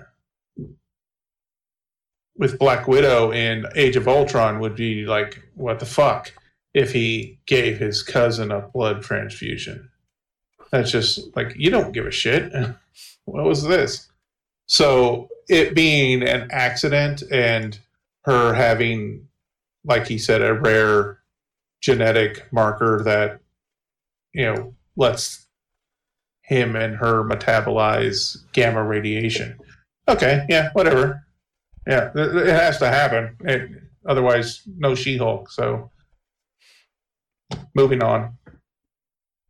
with 2.38 2.60
Black 2.60 2.88
Widow 2.88 3.32
in 3.32 3.66
Age 3.76 3.96
of 3.96 4.08
Ultron 4.08 4.60
would 4.60 4.76
be 4.76 5.06
like, 5.06 5.42
what 5.54 5.80
the 5.80 5.86
fuck 5.86 6.34
if 6.74 6.92
he 6.92 7.40
gave 7.46 7.78
his 7.78 8.04
cousin 8.04 8.52
a 8.52 8.60
blood 8.60 9.02
transfusion? 9.02 9.90
That's 10.72 10.92
just 10.92 11.36
like 11.36 11.54
you 11.56 11.70
don't 11.70 11.94
give 11.94 12.06
a 12.06 12.12
shit. 12.12 12.52
what 13.26 13.46
was 13.46 13.64
this? 13.64 14.10
So 14.68 15.30
it 15.48 15.76
being 15.76 16.24
an 16.24 16.50
accident 16.52 17.24
and 17.32 17.80
her 18.24 18.54
having, 18.54 19.28
like 19.84 20.08
he 20.08 20.18
said, 20.18 20.42
a 20.42 20.54
rare 20.54 21.20
genetic 21.82 22.52
marker 22.52 23.04
that 23.04 23.40
you 24.34 24.44
know 24.44 24.74
lets 24.98 25.45
him 26.46 26.76
and 26.76 26.96
her 26.96 27.24
metabolize 27.24 28.38
gamma 28.54 28.84
radiation. 28.84 29.58
Okay, 30.08 30.46
yeah, 30.48 30.70
whatever. 30.74 31.26
Yeah, 31.88 32.12
it 32.16 32.48
has 32.48 32.78
to 32.80 32.88
happen. 32.88 33.36
It, 33.42 33.70
otherwise, 34.08 34.62
no 34.78 34.96
She-Hulk. 34.96 35.50
So, 35.52 35.92
moving 37.74 38.04
on. 38.04 38.38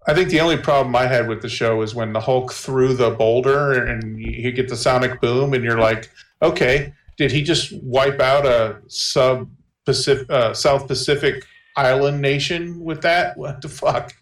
I 0.08 0.14
think 0.14 0.30
the 0.30 0.40
only 0.40 0.58
problem 0.58 0.96
I 0.96 1.08
had 1.08 1.28
with 1.28 1.42
the 1.42 1.50
show 1.50 1.82
is 1.82 1.96
when 1.96 2.14
the 2.14 2.22
Hulk 2.22 2.54
threw 2.54 2.94
the 2.94 3.10
boulder 3.10 3.74
and 3.74 4.20
you 4.20 4.52
get 4.52 4.70
the 4.70 4.76
sonic 4.76 5.20
boom, 5.20 5.54
and 5.54 5.64
you're 5.64 5.80
like, 5.80 6.12
okay, 6.42 6.94
did 7.18 7.32
he 7.32 7.42
just 7.42 7.74
wipe 7.82 8.20
out 8.20 8.46
a 8.46 8.82
sub 8.88 9.50
Pacific, 9.86 10.30
uh, 10.30 10.54
South 10.54 10.88
Pacific 10.88 11.46
island 11.76 12.22
nation 12.22 12.80
with 12.84 13.02
that? 13.02 13.38
What 13.38 13.62
the 13.62 13.70
fuck? 13.70 14.14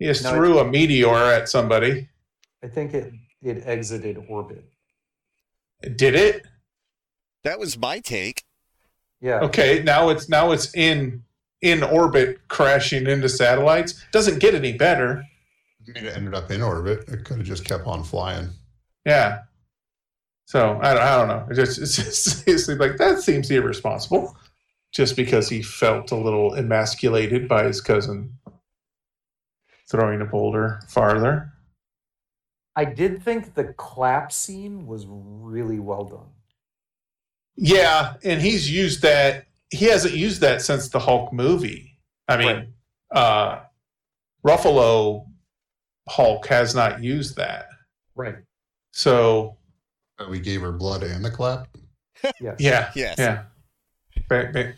He 0.00 0.06
just 0.06 0.24
No, 0.24 0.32
threw 0.32 0.58
a 0.58 0.64
meteor 0.68 1.14
at 1.14 1.48
somebody. 1.48 2.08
I 2.64 2.66
think 2.66 2.94
it 2.94 3.12
it 3.42 3.62
exited 3.66 4.18
orbit. 4.28 4.64
Did 5.96 6.14
it? 6.16 6.46
That 7.44 7.58
was 7.60 7.78
my 7.78 8.00
take. 8.00 8.42
Yeah. 9.20 9.40
Okay, 9.40 9.82
now 9.84 10.08
it's 10.08 10.28
now 10.28 10.50
it's 10.52 10.74
in 10.74 11.22
in 11.62 11.82
orbit 11.82 12.40
crashing 12.48 13.06
into 13.06 13.28
satellites. 13.28 14.02
Doesn't 14.12 14.40
get 14.40 14.54
any 14.54 14.72
better. 14.72 15.22
I 15.88 15.92
mean, 15.92 16.06
it 16.06 16.16
ended 16.16 16.34
up 16.34 16.50
in 16.50 16.62
orbit. 16.62 17.04
It 17.08 17.24
could 17.24 17.38
have 17.38 17.46
just 17.46 17.64
kept 17.66 17.86
on 17.86 18.02
flying. 18.02 18.48
Yeah. 19.04 19.40
So 20.46 20.78
I, 20.82 20.94
don't- 20.94 21.02
I 21.02 21.16
don't 21.16 21.28
know. 21.28 21.46
It 21.50 21.54
just, 21.54 21.78
it's 21.78 21.96
just 21.96 22.48
it's 22.48 22.68
like 22.68 22.96
that 22.96 23.20
seems 23.20 23.50
irresponsible, 23.50 24.34
just 24.92 25.14
because 25.16 25.48
he 25.48 25.62
felt 25.62 26.10
a 26.10 26.16
little 26.16 26.54
emasculated 26.54 27.46
by 27.48 27.64
his 27.64 27.80
cousin 27.80 28.32
throwing 29.90 30.20
a 30.20 30.24
boulder 30.24 30.80
farther. 30.88 31.52
I 32.76 32.84
did 32.84 33.22
think 33.22 33.54
the 33.54 33.64
clap 33.74 34.32
scene 34.32 34.86
was 34.86 35.04
really 35.08 35.80
well 35.80 36.04
done. 36.04 36.28
Yeah, 37.56 38.14
and 38.24 38.40
he's 38.40 38.70
used 38.70 39.02
that. 39.02 39.46
He 39.70 39.86
hasn't 39.86 40.14
used 40.14 40.40
that 40.40 40.62
since 40.62 40.88
the 40.88 40.98
Hulk 40.98 41.32
movie. 41.32 41.98
I 42.28 42.36
mean, 42.36 42.46
Right. 43.12 43.18
uh, 43.18 43.60
Ruffalo 44.46 45.26
Hulk 46.08 46.46
has 46.46 46.74
not 46.74 47.02
used 47.02 47.36
that. 47.36 47.66
Right. 48.14 48.36
So 48.92 49.56
We 50.28 50.38
gave 50.38 50.60
her 50.60 50.72
blood 50.72 51.02
and 51.02 51.24
the 51.24 51.30
clap. 51.30 51.68
Yes. 52.40 52.56
yeah, 52.58 52.92
Yes. 52.94 53.14
yeah. 53.18 53.44
Ba- 54.28 54.50
ba- 54.52 54.74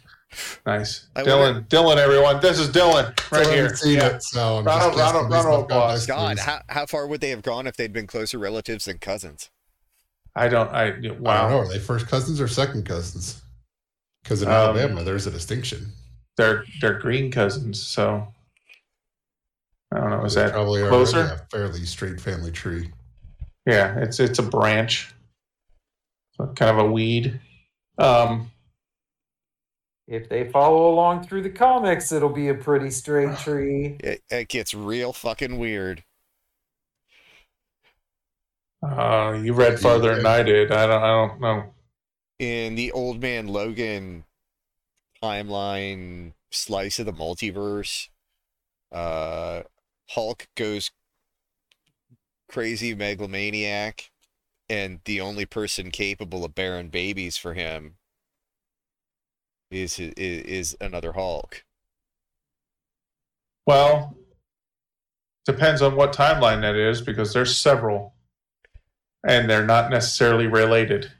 Nice, 0.67 1.07
I 1.15 1.23
Dylan. 1.23 1.41
wonder- 1.41 1.61
Dylan, 1.63 1.97
everyone. 1.97 2.41
This 2.41 2.59
is 2.59 2.69
Dylan 2.71 3.07
right 3.31 3.43
Still 3.43 3.51
here. 3.53 3.63
haven't 3.63 3.77
seen 3.77 3.97
Yeah. 3.99 4.07
it, 4.17 4.23
so 4.23 4.59
I'm 4.59 4.65
Round 4.65 4.81
just 4.81 4.89
of- 4.93 4.97
round 4.99 4.99
guessing 4.99 5.25
of- 5.25 5.31
based 5.31 5.45
round 5.45 5.47
of 5.49 5.61
off 5.61 5.65
applause. 5.65 6.07
guys' 6.07 6.17
God, 6.17 6.39
how, 6.39 6.63
how 6.69 6.87
far 6.87 7.07
would 7.07 7.21
they 7.21 7.31
have 7.31 7.43
gone 7.43 7.67
if 7.67 7.77
they'd 7.77 7.93
been 7.93 8.07
closer 8.07 8.39
relatives 8.39 8.87
than 8.87 8.99
cousins? 8.99 9.51
I 10.35 10.49
don't. 10.49 10.71
I 10.71 10.85
I 10.85 10.91
don't 10.93 11.23
know. 11.23 11.31
Are 11.59 11.69
they 11.69 11.79
first 11.79 12.07
cousins 12.07 12.41
or 12.41 12.49
second 12.49 12.87
cousins? 12.87 13.43
Because 14.23 14.41
in 14.41 14.49
Um, 14.49 14.55
Alabama, 14.55 15.05
there's 15.05 15.27
a 15.27 15.31
distinction. 15.31 15.93
They're 16.39 16.65
they're 16.81 16.99
green 16.99 17.31
cousins. 17.31 17.83
So 17.87 18.27
I 19.95 19.99
don't 19.99 20.09
know. 20.11 20.25
Is 20.25 20.33
They 20.35 20.45
that 20.45 20.53
probably 20.53 20.81
closer? 20.89 21.19
already 21.19 21.35
a 21.35 21.47
fairly 21.51 21.85
straight 21.85 22.19
family 22.19 22.51
tree. 22.51 22.91
Yeah, 23.67 23.99
it's 23.99 24.19
it's 24.21 24.39
a 24.39 24.43
branch, 24.43 25.13
so 26.39 26.47
kind 26.57 26.71
of 26.71 26.79
a 26.87 26.91
weed. 26.91 27.39
Um, 27.99 28.51
If 30.09 30.29
they 30.29 30.49
follow 30.51 30.93
along 30.93 31.27
through 31.27 31.43
the 31.43 31.51
comics, 31.51 32.13
it'll 32.13 32.29
be 32.29 32.49
a 32.49 32.55
pretty 32.55 32.91
straight 32.91 33.37
tree. 33.39 33.97
It, 34.01 34.23
it 34.31 34.49
gets 34.49 34.75
real 34.75 35.13
fucking 35.13 35.59
weird. 35.59 36.05
uh, 38.83 39.39
you 39.43 39.53
read 39.55 39.79
farther 39.79 40.15
than 40.17 40.27
I 40.27 40.43
did. 40.43 40.73
I 40.73 40.87
don't. 40.87 41.03
I 41.03 41.07
don't 41.09 41.41
know. 41.41 41.75
In 42.39 42.75
the 42.75 42.91
Old 42.93 43.23
Man 43.23 43.47
Logan 43.47 44.25
timeline 45.23 46.33
slice 46.51 46.99
of 46.99 47.07
the 47.07 47.13
multiverse, 47.13 48.09
uh, 48.91 49.63
Hulk 50.11 50.49
goes 50.57 50.91
crazy 52.49 52.95
megalomaniac, 52.95 54.11
and 54.69 55.01
the 55.05 55.21
only 55.21 55.47
person 55.47 55.91
capable 55.93 56.45
of 56.45 56.55
bearing 56.55 56.89
babies 56.89 57.37
for 57.37 57.55
him 57.55 57.97
is 59.73 59.99
is, 59.99 60.13
is 60.17 60.77
another 60.81 61.13
Hulk. 61.13 61.65
Well, 63.67 64.17
depends 65.45 65.83
on 65.83 65.97
what 65.97 66.13
timeline 66.13 66.61
that 66.63 66.75
is 66.77 67.01
because 67.01 67.33
there's 67.33 67.57
several, 67.57 68.15
and 69.27 69.49
they're 69.49 69.67
not 69.67 69.91
necessarily 69.91 70.47
related. 70.47 71.11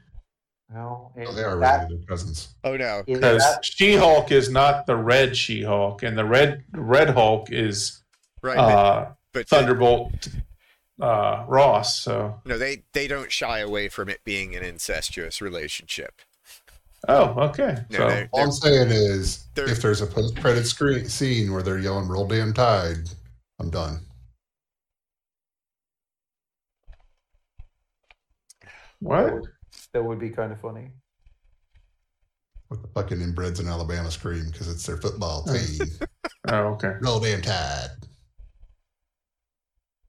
Well, 0.69 1.13
Oh, 1.17 1.31
they 1.33 1.43
are 1.43 1.57
that- 1.59 1.83
related 1.89 2.07
cousins. 2.07 2.55
Oh 2.63 2.75
no, 2.75 3.03
Because 3.05 3.43
She-Hulk 3.61 4.31
is 4.31 4.49
not 4.49 4.85
the 4.87 4.95
Red 4.95 5.37
She-Hulk, 5.37 6.03
and 6.03 6.17
the 6.17 6.25
Red 6.25 6.63
Red 6.71 7.11
Hulk 7.11 7.51
is 7.51 8.01
right? 8.41 8.57
uh, 8.57 9.11
but 9.31 9.47
the- 9.47 9.55
Thunderbolt 9.55 10.27
uh, 11.01 11.45
Ross. 11.47 11.99
So, 11.99 12.41
no, 12.45 12.57
they 12.57 12.83
they 12.93 13.07
don't 13.07 13.31
shy 13.31 13.59
away 13.59 13.87
from 13.87 14.09
it 14.09 14.21
being 14.23 14.55
an 14.55 14.63
incestuous 14.63 15.41
relationship. 15.41 16.21
Oh, 17.07 17.39
okay. 17.49 17.77
No, 17.89 17.97
so, 17.97 18.07
they're- 18.09 18.29
All 18.31 18.43
I'm 18.43 18.51
saying 18.51 18.89
is, 18.91 19.45
if 19.55 19.81
there's 19.81 20.01
a 20.01 20.07
post-credit 20.07 20.65
screen 20.65 21.07
scene 21.09 21.51
where 21.53 21.61
they're 21.63 21.79
yelling 21.79 22.07
"Roll 22.07 22.27
Damn 22.27 22.53
Tide," 22.53 23.09
I'm 23.59 23.69
done. 23.69 23.99
what? 28.99 29.33
that 29.93 30.03
would 30.03 30.19
be 30.19 30.29
kind 30.29 30.51
of 30.51 30.59
funny. 30.61 30.91
With 32.69 32.81
the 32.81 32.87
fucking 32.89 33.17
inbreds 33.19 33.59
in 33.59 33.67
Alabama 33.67 34.09
scream 34.09 34.45
because 34.51 34.67
it's 34.69 34.85
their 34.85 34.97
football 34.97 35.43
team. 35.45 35.87
Oh, 36.47 36.55
okay. 36.73 36.93
Roll 37.01 37.19
Damn 37.19 37.41
Tide. 37.41 37.89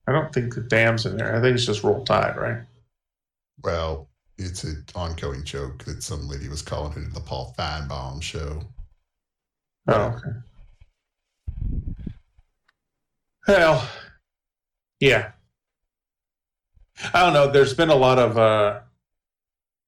I 0.06 0.12
don't 0.12 0.32
think 0.32 0.54
the 0.54 0.60
dam's 0.62 1.06
in 1.06 1.16
there. 1.16 1.34
I 1.34 1.40
think 1.40 1.56
it's 1.56 1.66
just 1.66 1.82
Roll 1.82 2.04
Tide, 2.04 2.36
right? 2.36 2.62
Well, 3.62 4.08
it's 4.38 4.64
an 4.64 4.84
ongoing 4.94 5.44
joke 5.44 5.84
that 5.84 6.02
some 6.02 6.28
lady 6.28 6.48
was 6.48 6.62
calling 6.62 6.92
it 7.02 7.14
the 7.14 7.20
Paul 7.20 7.54
Finebaum 7.58 8.22
show. 8.22 8.62
Oh, 9.88 10.02
okay. 10.02 10.38
Well, 13.46 13.88
yeah. 15.00 15.32
I 17.12 17.22
don't 17.22 17.32
know. 17.32 17.50
There's 17.50 17.74
been 17.74 17.90
a 17.90 17.94
lot 17.94 18.18
of 18.18 18.38
uh, 18.38 18.80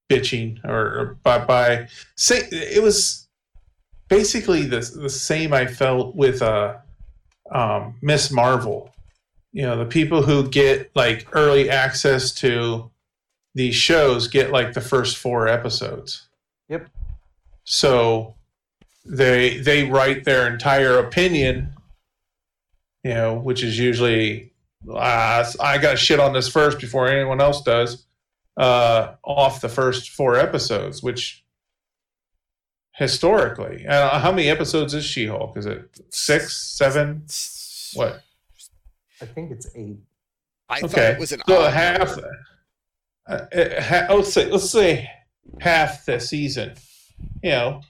bitching, 0.09 0.63
or, 0.63 0.99
or 0.99 1.17
by 1.23 1.43
by 1.43 1.87
say 2.15 2.47
it 2.51 2.83
was 2.83 3.27
basically 4.09 4.63
the 4.63 4.79
the 4.79 5.09
same 5.09 5.53
I 5.53 5.65
felt 5.65 6.15
with 6.15 6.41
uh, 6.41 6.75
um, 7.51 7.95
Miss 8.01 8.31
Marvel. 8.31 8.93
You 9.53 9.63
know, 9.63 9.77
the 9.77 9.85
people 9.85 10.21
who 10.21 10.47
get 10.49 10.91
like 10.95 11.27
early 11.31 11.69
access 11.69 12.31
to 12.35 12.91
these 13.57 13.75
shows 13.75 14.27
get 14.27 14.51
like 14.51 14.73
the 14.73 14.81
first 14.81 15.17
four 15.17 15.47
episodes. 15.47 16.27
Yep. 16.69 16.89
So 17.63 18.35
they 19.03 19.57
they 19.57 19.83
write 19.83 20.25
their 20.25 20.47
entire 20.47 20.99
opinion, 20.99 21.73
you 23.03 23.13
know, 23.15 23.33
which 23.33 23.63
is 23.63 23.79
usually 23.79 24.53
uh, 24.93 25.43
I 25.59 25.79
got 25.79 25.97
shit 25.97 26.19
on 26.19 26.33
this 26.33 26.47
first 26.47 26.79
before 26.79 27.07
anyone 27.07 27.41
else 27.41 27.63
does, 27.63 28.05
uh, 28.57 29.15
off 29.23 29.59
the 29.59 29.69
first 29.69 30.11
four 30.11 30.37
episodes, 30.37 31.01
which 31.01 31.43
historically, 32.93 33.87
uh, 33.87 34.19
how 34.19 34.31
many 34.31 34.49
episodes 34.49 34.93
is 34.93 35.03
She 35.03 35.25
Hulk? 35.25 35.57
Is 35.57 35.65
it 35.65 35.99
six, 36.11 36.55
seven? 36.77 37.25
What? 37.95 38.21
I 39.19 39.25
think 39.25 39.51
it's 39.51 39.67
eight. 39.75 39.97
I 40.69 40.81
thought 40.81 40.91
Okay, 40.93 41.11
it 41.13 41.19
was 41.19 41.31
an 41.31 41.41
so 41.47 41.61
odd 41.63 41.73
half. 41.73 42.09
number. 42.09 42.46
Uh, 43.27 43.45
uh, 43.53 44.07
let's 44.15 44.33
say 44.33 44.49
let's 44.49 44.69
say 44.69 45.09
half 45.59 46.05
the 46.05 46.19
season. 46.19 46.73
You 47.43 47.51
know, 47.51 47.81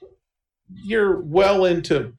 you're 0.74 1.20
well 1.22 1.66
into 1.66 2.14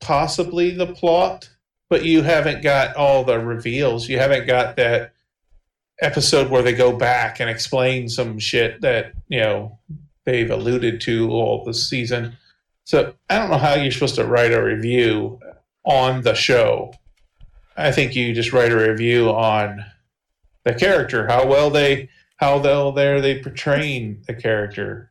possibly 0.00 0.70
the 0.70 0.86
plot, 0.86 1.50
but 1.90 2.04
you 2.04 2.22
haven't 2.22 2.62
got 2.62 2.96
all 2.96 3.24
the 3.24 3.38
reveals. 3.38 4.08
You 4.08 4.18
haven't 4.18 4.46
got 4.46 4.76
that 4.76 5.12
episode 6.00 6.50
where 6.50 6.62
they 6.62 6.72
go 6.72 6.96
back 6.96 7.40
and 7.40 7.50
explain 7.50 8.08
some 8.08 8.38
shit 8.38 8.80
that 8.80 9.12
you 9.28 9.40
know 9.40 9.78
they've 10.24 10.50
alluded 10.50 11.00
to 11.02 11.30
all 11.30 11.64
the 11.64 11.74
season. 11.74 12.36
So 12.84 13.14
I 13.28 13.38
don't 13.38 13.50
know 13.50 13.58
how 13.58 13.74
you're 13.74 13.92
supposed 13.92 14.14
to 14.14 14.24
write 14.24 14.52
a 14.52 14.62
review 14.62 15.40
on 15.84 16.22
the 16.22 16.34
show. 16.34 16.94
I 17.76 17.92
think 17.92 18.16
you 18.16 18.34
just 18.34 18.52
write 18.52 18.72
a 18.72 18.76
review 18.76 19.30
on 19.30 19.84
the 20.72 20.78
character, 20.78 21.26
how 21.26 21.46
well 21.46 21.70
they, 21.70 22.08
how 22.36 22.58
well 22.58 22.92
there 22.92 23.20
they 23.20 23.40
portraying 23.42 24.22
the 24.26 24.34
character. 24.34 25.10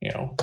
You 0.00 0.10
know, 0.12 0.36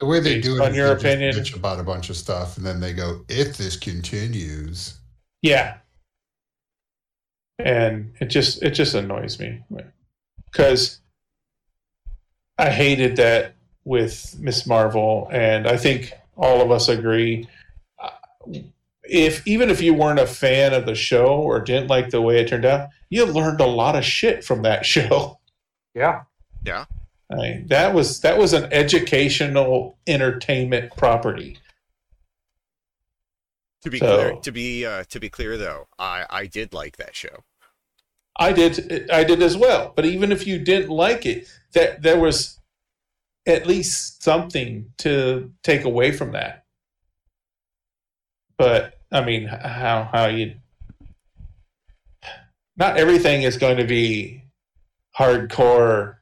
The 0.00 0.06
way 0.06 0.20
they 0.20 0.40
do 0.40 0.56
it 0.56 0.60
on 0.62 0.74
your 0.74 0.92
opinion. 0.92 1.34
about 1.54 1.80
a 1.80 1.82
bunch 1.82 2.08
of 2.10 2.16
stuff, 2.16 2.56
and 2.56 2.64
then 2.64 2.80
they 2.80 2.92
go, 2.94 3.24
"If 3.28 3.56
this 3.56 3.76
continues." 3.76 4.98
Yeah. 5.42 5.78
And 7.58 8.14
it 8.20 8.26
just 8.26 8.62
it 8.62 8.70
just 8.72 8.94
annoys 8.94 9.38
me 9.38 9.62
because 10.50 11.00
I 12.58 12.70
hated 12.70 13.16
that 13.16 13.54
with 13.84 14.36
Miss 14.38 14.66
Marvel, 14.66 15.28
and 15.32 15.66
I 15.66 15.76
think 15.76 16.12
all 16.36 16.60
of 16.60 16.70
us 16.70 16.88
agree. 16.88 17.48
Uh, 17.98 18.10
If 19.08 19.46
even 19.46 19.70
if 19.70 19.80
you 19.80 19.94
weren't 19.94 20.18
a 20.18 20.26
fan 20.26 20.72
of 20.74 20.86
the 20.86 20.94
show 20.94 21.26
or 21.26 21.60
didn't 21.60 21.88
like 21.88 22.10
the 22.10 22.20
way 22.22 22.40
it 22.40 22.48
turned 22.48 22.64
out, 22.64 22.88
you 23.10 23.24
learned 23.26 23.60
a 23.60 23.66
lot 23.66 23.96
of 23.96 24.04
shit 24.04 24.44
from 24.44 24.62
that 24.62 24.84
show. 24.94 25.38
Yeah. 25.94 26.22
Yeah. 26.64 26.84
I 27.30 27.34
mean, 27.36 27.66
that 27.68 27.92
was 27.94 28.20
that 28.20 28.38
was 28.38 28.52
an 28.52 28.72
educational 28.72 29.98
entertainment 30.06 30.96
property. 30.96 31.58
To 33.82 33.90
be 33.90 33.98
So- 33.98 34.16
clear, 34.16 34.36
to 34.40 34.52
be 34.52 34.86
uh, 34.86 35.04
to 35.10 35.20
be 35.20 35.28
clear 35.28 35.56
though, 35.56 35.88
I 35.98 36.24
I 36.30 36.46
did 36.46 36.72
like 36.72 36.96
that 36.96 37.14
show. 37.14 37.44
I 38.38 38.52
did 38.52 39.10
I 39.10 39.24
did 39.24 39.42
as 39.42 39.56
well. 39.56 39.92
But 39.94 40.04
even 40.06 40.30
if 40.32 40.46
you 40.46 40.58
didn't 40.58 40.90
like 40.90 41.24
it, 41.26 41.48
that 41.72 42.02
there 42.02 42.18
was 42.18 42.58
at 43.46 43.66
least 43.66 44.22
something 44.22 44.92
to 44.98 45.52
take 45.62 45.84
away 45.84 46.10
from 46.12 46.32
that. 46.32 46.64
But 48.58 48.95
I 49.12 49.24
mean, 49.24 49.46
how 49.46 50.08
how 50.12 50.26
you 50.26 50.54
not 52.76 52.98
everything 52.98 53.42
is 53.42 53.56
going 53.56 53.78
to 53.78 53.86
be 53.86 54.42
hardcore, 55.18 56.16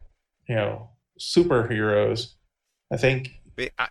you 0.49 0.55
know, 0.55 0.91
superheroes. 1.19 2.35
I 2.93 2.97
think 2.97 3.41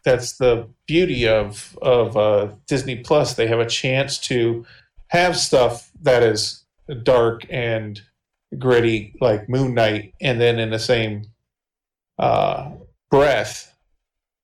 that's 0.04 0.38
the 0.38 0.68
beauty 0.88 1.28
of 1.28 1.78
of 1.82 2.16
uh, 2.16 2.50
Disney 2.68 2.98
Plus. 2.98 3.34
They 3.34 3.48
have 3.48 3.60
a 3.60 3.70
chance 3.70 4.18
to 4.20 4.66
have 5.08 5.38
stuff 5.38 5.92
that 6.02 6.24
is 6.24 6.64
dark 7.04 7.46
and 7.50 8.02
gritty, 8.58 9.16
like 9.20 9.50
Moon 9.50 9.74
Knight, 9.74 10.14
and 10.22 10.40
then 10.40 10.60
in 10.60 10.70
the 10.70 10.80
same 10.80 11.26
uh, 12.20 12.72
breath 13.10 13.76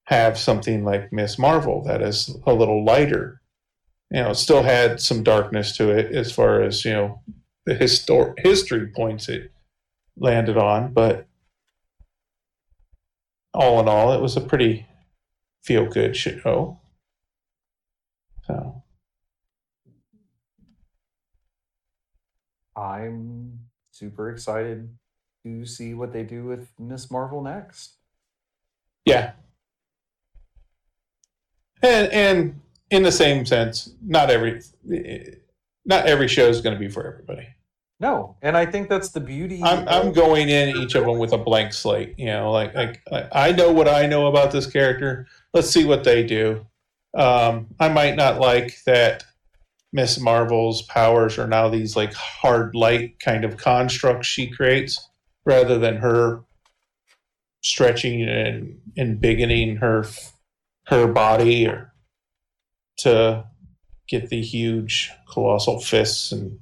have 0.05 0.37
something 0.37 0.83
like 0.83 1.13
Miss 1.13 1.37
Marvel 1.37 1.83
that 1.83 2.01
is 2.01 2.35
a 2.45 2.53
little 2.53 2.83
lighter. 2.83 3.38
You 4.11 4.23
know, 4.23 4.31
it 4.31 4.35
still 4.35 4.63
had 4.63 4.99
some 5.01 5.23
darkness 5.23 5.75
to 5.77 5.89
it 5.91 6.13
as 6.15 6.31
far 6.31 6.61
as 6.61 6.83
you 6.83 6.91
know 6.91 7.21
the 7.65 7.75
histor- 7.75 8.33
history 8.39 8.87
points 8.87 9.29
it 9.29 9.51
landed 10.17 10.57
on, 10.57 10.93
but 10.93 11.27
all 13.53 13.79
in 13.79 13.87
all, 13.87 14.11
it 14.13 14.21
was 14.21 14.35
a 14.37 14.41
pretty 14.41 14.87
feel 15.63 15.85
good 15.85 16.15
show. 16.15 16.79
So 18.43 18.83
I'm 22.75 23.59
super 23.91 24.31
excited 24.31 24.89
to 25.43 25.65
see 25.65 25.93
what 25.93 26.13
they 26.13 26.23
do 26.23 26.45
with 26.45 26.69
Miss 26.79 27.11
Marvel 27.11 27.41
next. 27.43 27.95
yeah, 29.05 29.31
and 31.81 32.11
and 32.11 32.61
in 32.89 33.03
the 33.03 33.11
same 33.11 33.45
sense, 33.45 33.93
not 34.01 34.29
every 34.29 34.61
not 35.85 36.05
every 36.05 36.27
show 36.27 36.47
is 36.47 36.61
going 36.61 36.75
to 36.75 36.79
be 36.79 36.89
for 36.89 37.05
everybody. 37.05 37.47
No, 38.01 38.37
and 38.41 38.55
I 38.55 38.65
think 38.65 38.87
that's 38.87 39.09
the 39.09 39.19
beauty. 39.19 39.61
I'm 39.63 39.87
I'm 39.87 40.13
going 40.13 40.49
in 40.49 40.77
each 40.77 40.95
of 40.95 41.05
them 41.05 41.19
with 41.19 41.33
a 41.33 41.37
blank 41.37 41.73
slate. 41.73 42.15
You 42.17 42.27
know, 42.27 42.51
like 42.51 42.73
like 42.75 43.01
I 43.31 43.51
know 43.51 43.71
what 43.71 43.87
I 43.87 44.05
know 44.05 44.27
about 44.27 44.51
this 44.51 44.65
character. 44.65 45.27
Let's 45.53 45.69
see 45.69 45.85
what 45.85 46.03
they 46.03 46.23
do. 46.23 46.65
Um, 47.13 47.67
I 47.79 47.89
might 47.89 48.15
not 48.15 48.39
like 48.39 48.77
that 48.85 49.23
Miss 49.91 50.19
Marvel's 50.19 50.83
powers 50.83 51.37
are 51.37 51.47
now 51.47 51.67
these 51.67 51.95
like 51.95 52.13
hard 52.13 52.73
light 52.75 53.19
kind 53.19 53.43
of 53.43 53.57
constructs 53.57 54.27
she 54.27 54.49
creates, 54.49 55.09
rather 55.43 55.77
than 55.77 55.97
her 55.97 56.41
stretching 57.61 58.21
and 58.21 58.79
and 58.95 59.19
bigoting 59.19 59.77
her 59.77 60.05
her 60.85 61.07
body 61.07 61.67
or 61.67 61.88
to 62.99 63.45
get 64.07 64.29
the 64.29 64.41
huge 64.41 65.11
colossal 65.31 65.79
fists 65.79 66.31
and 66.31 66.59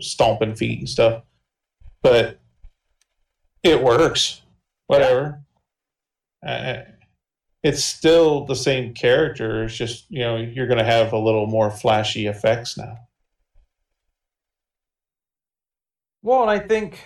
stomping 0.00 0.54
feet 0.54 0.78
and 0.80 0.88
stuff. 0.88 1.22
But 2.02 2.40
it 3.62 3.82
works. 3.82 4.42
Whatever. 4.86 5.42
Uh, 6.46 6.82
it's 7.62 7.82
still 7.82 8.44
the 8.44 8.56
same 8.56 8.92
character. 8.92 9.64
It's 9.64 9.74
just 9.74 10.04
you 10.10 10.20
know 10.20 10.36
you're 10.36 10.66
going 10.66 10.78
to 10.78 10.84
have 10.84 11.12
a 11.12 11.18
little 11.18 11.46
more 11.46 11.70
flashy 11.70 12.26
effects 12.26 12.76
now. 12.76 12.98
Well, 16.22 16.42
and 16.42 16.50
I 16.50 16.58
think 16.58 17.02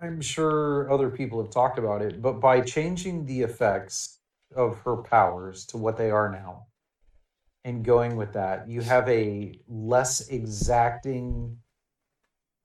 I'm 0.00 0.20
sure 0.20 0.90
other 0.92 1.10
people 1.10 1.42
have 1.42 1.50
talked 1.50 1.78
about 1.78 2.02
it, 2.02 2.22
but 2.22 2.34
by 2.34 2.60
changing 2.60 3.26
the 3.26 3.40
effects 3.42 4.18
of 4.54 4.78
her 4.78 4.98
powers 4.98 5.64
to 5.66 5.78
what 5.78 5.96
they 5.96 6.10
are 6.10 6.30
now 6.30 6.66
and 7.64 7.84
going 7.84 8.16
with 8.16 8.32
that, 8.34 8.68
you 8.68 8.82
have 8.82 9.08
a 9.08 9.58
less 9.68 10.28
exacting 10.28 11.58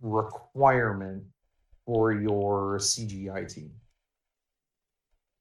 requirement 0.01 1.23
for 1.85 2.11
your 2.11 2.77
CGI 2.77 3.51
team. 3.51 3.71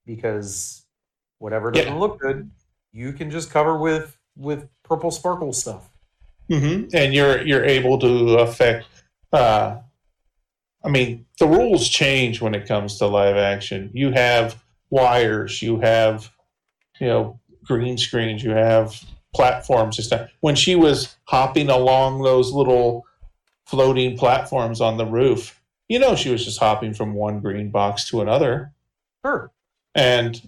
Because 0.06 0.86
whatever 1.38 1.70
doesn't 1.70 1.92
Yeah. 1.92 1.98
look 1.98 2.20
good, 2.20 2.50
you 2.92 3.12
can 3.12 3.30
just 3.30 3.50
cover 3.50 3.76
with 3.76 4.16
with 4.36 4.68
purple 4.84 5.10
sparkle 5.10 5.52
stuff. 5.52 5.90
Mm-hmm. 6.48 6.96
And 6.96 7.12
you're 7.12 7.42
you're 7.42 7.64
able 7.64 7.98
to 7.98 8.38
affect. 8.38 8.86
Uh, 9.32 9.80
I 10.84 10.88
mean, 10.88 11.26
the 11.38 11.46
rules 11.46 11.88
change 11.88 12.40
when 12.40 12.54
it 12.54 12.66
comes 12.66 12.98
to 12.98 13.06
live 13.06 13.36
action. 13.36 13.90
You 13.92 14.12
have 14.12 14.62
wires. 14.90 15.60
You 15.60 15.80
have, 15.80 16.30
you 17.00 17.08
know, 17.08 17.40
green 17.64 17.98
screens. 17.98 18.42
You 18.42 18.52
have 18.52 18.98
platforms 19.34 19.98
and 19.98 20.04
stuff. 20.06 20.30
When 20.40 20.54
she 20.54 20.74
was 20.74 21.16
hopping 21.24 21.68
along 21.68 22.22
those 22.22 22.52
little 22.52 23.06
floating 23.66 24.16
platforms 24.16 24.80
on 24.80 24.96
the 24.96 25.06
roof, 25.06 25.60
you 25.88 25.98
know, 25.98 26.14
she 26.16 26.30
was 26.30 26.44
just 26.44 26.58
hopping 26.58 26.94
from 26.94 27.14
one 27.14 27.40
green 27.40 27.70
box 27.70 28.08
to 28.10 28.20
another, 28.20 28.72
Sure. 29.24 29.50
and 29.94 30.40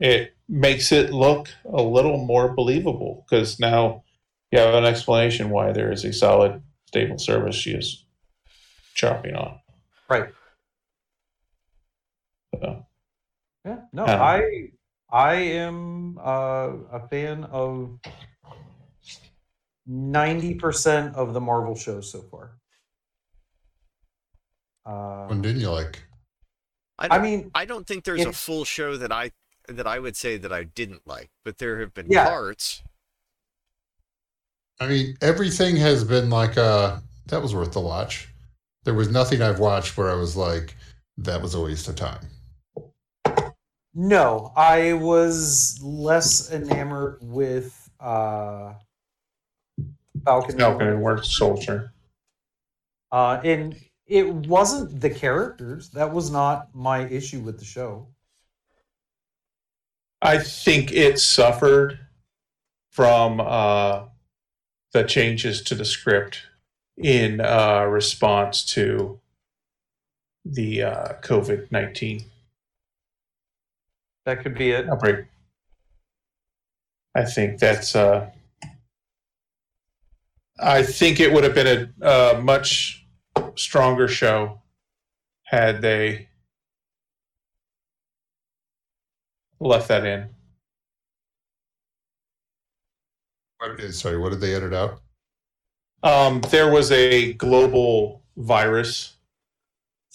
it 0.00 0.34
makes 0.48 0.92
it 0.92 1.10
look 1.12 1.48
a 1.64 1.82
little 1.82 2.18
more 2.24 2.52
believable 2.54 3.24
because 3.28 3.58
now 3.60 4.02
you 4.50 4.58
have 4.58 4.74
an 4.74 4.84
explanation 4.84 5.50
why 5.50 5.72
there 5.72 5.92
is 5.92 6.04
a 6.04 6.12
solid, 6.12 6.62
stable 6.86 7.18
service 7.18 7.54
she 7.54 7.72
is 7.72 8.04
chopping 8.94 9.34
on. 9.34 9.58
Right. 10.10 10.28
So, 12.54 12.86
Yeah, 13.64 13.78
no, 13.92 14.02
Um, 14.04 14.20
I 14.20 14.70
I 15.12 15.34
am 15.34 16.18
uh, 16.18 16.72
a 16.90 17.06
fan 17.08 17.44
of 17.44 17.98
ninety 19.86 20.54
percent 20.54 21.14
of 21.16 21.34
the 21.34 21.40
Marvel 21.40 21.74
shows 21.74 22.10
so 22.10 22.22
far. 22.22 22.56
Uh, 24.84 25.28
When 25.28 25.42
didn't 25.42 25.60
you 25.60 25.70
like? 25.70 26.02
I, 26.98 27.08
I 27.10 27.18
mean, 27.18 27.50
I 27.54 27.64
don't 27.64 27.86
think 27.86 28.04
there's 28.04 28.24
a 28.24 28.32
full 28.32 28.64
show 28.64 28.96
that 28.96 29.12
I 29.12 29.32
that 29.68 29.86
I 29.86 29.98
would 29.98 30.16
say 30.16 30.36
that 30.38 30.52
I 30.52 30.64
didn't 30.64 31.06
like, 31.06 31.30
but 31.44 31.58
there 31.58 31.80
have 31.80 31.94
been 31.94 32.10
Yeah. 32.10 32.24
parts. 32.24 32.82
I 34.80 34.86
mean, 34.88 35.16
everything 35.22 35.76
has 35.76 36.04
been 36.04 36.28
like, 36.28 36.58
uh, 36.58 36.98
that 37.26 37.40
was 37.40 37.54
worth 37.54 37.72
the 37.72 37.80
watch. 37.80 38.28
There 38.84 38.94
was 38.94 39.08
nothing 39.10 39.40
I've 39.40 39.60
watched 39.60 39.96
where 39.96 40.10
I 40.10 40.14
was 40.14 40.36
like, 40.36 40.76
that 41.18 41.40
was 41.40 41.54
a 41.54 41.60
waste 41.60 41.88
of 41.88 41.96
time. 41.96 42.20
No, 43.94 44.52
I 44.56 44.94
was 44.94 45.78
less 45.82 46.50
enamored 46.50 47.18
with 47.20 47.90
uh, 48.00 48.74
Falcon. 50.24 50.52
and 50.52 50.60
Falcon 50.60 50.88
and 50.88 51.02
Winter 51.02 51.22
Soldier. 51.22 51.92
Uh, 53.10 53.40
and 53.44 53.76
it 54.06 54.32
wasn't 54.32 55.00
the 55.00 55.10
characters. 55.10 55.90
That 55.90 56.12
was 56.12 56.30
not 56.30 56.74
my 56.74 57.06
issue 57.06 57.40
with 57.40 57.58
the 57.58 57.64
show. 57.64 58.08
I 60.22 60.38
think 60.38 60.92
it 60.92 61.18
suffered 61.18 61.98
from 62.90 63.40
uh, 63.40 64.04
the 64.92 65.02
changes 65.04 65.62
to 65.62 65.74
the 65.74 65.84
script 65.84 66.46
in 66.96 67.40
uh, 67.40 67.84
response 67.84 68.64
to 68.66 69.20
the 70.44 70.82
uh, 70.82 71.12
COVID 71.22 71.70
19. 71.72 72.24
That 74.24 74.42
could 74.42 74.54
be 74.54 74.70
it. 74.70 74.88
outbreak. 74.88 75.26
I 77.14 77.24
think 77.24 77.58
that's. 77.58 77.94
Uh, 77.96 78.30
I 80.58 80.82
think 80.82 81.18
it 81.18 81.32
would 81.32 81.44
have 81.44 81.54
been 81.54 81.92
a 82.02 82.06
uh, 82.06 82.40
much 82.40 83.04
stronger 83.56 84.06
show 84.06 84.62
had 85.44 85.82
they 85.82 86.28
left 89.60 89.88
that 89.88 90.04
in. 90.06 90.28
What 93.58 93.80
is, 93.80 93.98
sorry, 93.98 94.18
what 94.18 94.30
did 94.30 94.40
they 94.40 94.54
edit 94.54 94.72
out? 94.72 95.00
Um, 96.02 96.40
there 96.50 96.70
was 96.70 96.90
a 96.90 97.34
global 97.34 98.22
virus 98.36 99.14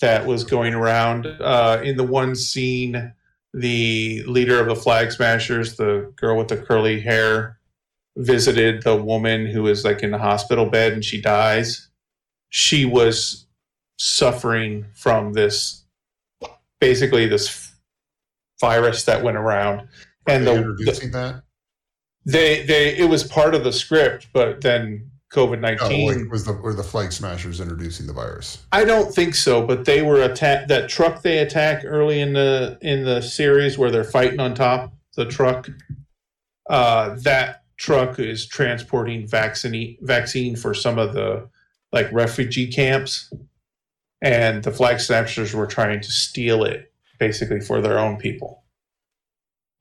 that 0.02 0.26
was 0.26 0.44
going 0.44 0.74
around. 0.74 1.28
Uh, 1.28 1.82
in 1.84 1.98
the 1.98 2.04
one 2.04 2.36
scene, 2.36 3.14
the 3.60 4.24
leader 4.24 4.60
of 4.60 4.68
the 4.68 4.76
Flag 4.76 5.12
Smashers, 5.12 5.78
the 5.78 6.12
girl 6.16 6.38
with 6.38 6.48
the 6.48 6.58
curly 6.58 7.00
hair, 7.00 7.60
visited 8.16 8.84
the 8.84 8.96
woman 8.96 9.46
who 9.46 9.64
was 9.64 9.84
like 9.84 10.02
in 10.04 10.12
the 10.12 10.18
hospital 10.18 10.66
bed 10.66 10.94
and 10.94 11.04
she 11.04 11.22
dies. 11.22 11.90
She 12.50 12.86
was 12.86 13.46
suffering 13.98 14.86
from 14.94 15.34
this, 15.34 15.84
basically 16.80 17.28
this 17.28 17.72
virus 18.60 19.04
that 19.06 19.24
went 19.24 19.38
around, 19.38 19.88
and 20.28 20.48
Are 20.48 20.56
they 20.56 20.58
the, 20.58 20.62
the 20.62 20.70
introducing 20.70 21.12
that? 21.12 21.44
they 22.26 22.64
they 22.66 22.98
it 22.98 23.10
was 23.10 23.24
part 23.24 23.56
of 23.56 23.64
the 23.64 23.72
script, 23.72 24.28
but 24.34 24.62
then 24.62 25.10
COVID 25.32 25.60
nineteen. 25.60 26.24
like 26.24 26.32
was 26.32 26.45
the 26.45 26.54
were 26.54 26.74
the 26.74 26.84
flag 26.84 27.12
smashers 27.12 27.60
introducing 27.60 28.08
the 28.08 28.14
virus? 28.14 28.64
I 28.72 28.86
don't 28.86 29.14
think 29.14 29.36
so, 29.36 29.66
but 29.66 29.86
they 29.86 30.02
were 30.02 30.22
attack 30.22 30.68
that 30.70 30.90
truck 30.90 31.22
they 31.22 31.40
attack 31.40 31.84
early 31.86 32.22
in 32.22 32.34
the 32.34 32.78
in 32.82 33.04
the 33.04 33.22
series 33.22 33.78
where 33.78 33.91
they're 33.91 34.04
fighting 34.04 34.40
on 34.40 34.56
top 34.56 34.94
the 35.18 35.26
truck. 35.26 35.70
Uh, 36.70 37.16
that 37.24 37.64
truck 37.76 38.20
is 38.20 38.48
transporting 38.48 39.28
vaccine 39.28 39.98
vaccine 40.02 40.56
for 40.56 40.74
some 40.74 40.98
of 40.98 41.14
the 41.14 41.49
like 41.91 42.12
refugee 42.14 42.72
camps, 42.72 43.34
and 44.22 44.64
the 44.64 44.72
flag 44.72 45.02
smashers 45.02 45.54
were 45.54 45.68
trying 45.68 45.99
to 45.99 46.12
steal 46.12 46.64
it 46.64 46.94
basically 47.20 47.60
for 47.60 47.82
their 47.82 47.99
own 47.99 48.16
people. 48.18 48.64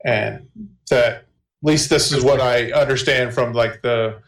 And 0.04 0.48
that 0.90 1.14
at 1.14 1.24
least 1.62 1.90
this 1.90 2.12
is 2.12 2.24
what 2.24 2.40
I 2.40 2.72
understand 2.72 3.34
from 3.34 3.52
like 3.52 3.82
the 3.82 4.20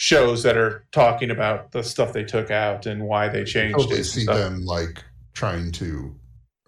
shows 0.00 0.42
that 0.42 0.56
are 0.56 0.82
talking 0.92 1.30
about 1.30 1.72
the 1.72 1.84
stuff 1.84 2.14
they 2.14 2.24
took 2.24 2.50
out 2.50 2.86
and 2.86 3.04
why 3.04 3.28
they 3.28 3.44
changed 3.44 3.76
Totally 3.76 4.00
it. 4.00 4.04
see 4.04 4.22
stuff. 4.22 4.34
them 4.34 4.64
like 4.64 5.04
trying 5.34 5.70
to 5.72 6.16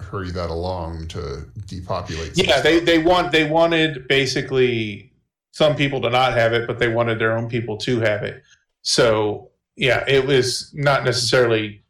hurry 0.00 0.30
that 0.30 0.50
along 0.50 1.09
to 1.09 1.46
depopulate. 1.66 2.36
Yeah, 2.36 2.60
they 2.60 2.76
stuff. 2.76 2.86
they 2.86 2.98
want 2.98 3.32
they 3.32 3.48
wanted 3.48 4.06
basically 4.06 5.10
some 5.52 5.76
people 5.76 6.02
to 6.02 6.10
not 6.10 6.34
have 6.34 6.52
it, 6.52 6.66
but 6.66 6.78
they 6.78 6.88
wanted 6.88 7.18
their 7.18 7.34
own 7.34 7.48
people 7.48 7.78
to 7.78 8.00
have 8.00 8.22
it. 8.22 8.42
So 8.82 9.48
yeah, 9.76 10.04
it 10.06 10.26
was 10.26 10.70
not 10.74 11.02
necessarily 11.02 11.82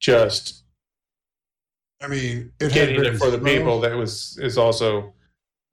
just 0.00 0.64
I 2.00 2.08
mean, 2.08 2.52
it 2.58 2.72
getting 2.72 3.04
it 3.04 3.18
for 3.18 3.30
the 3.30 3.38
people. 3.38 3.80
That 3.80 3.98
was 3.98 4.38
is 4.40 4.56
also 4.56 5.12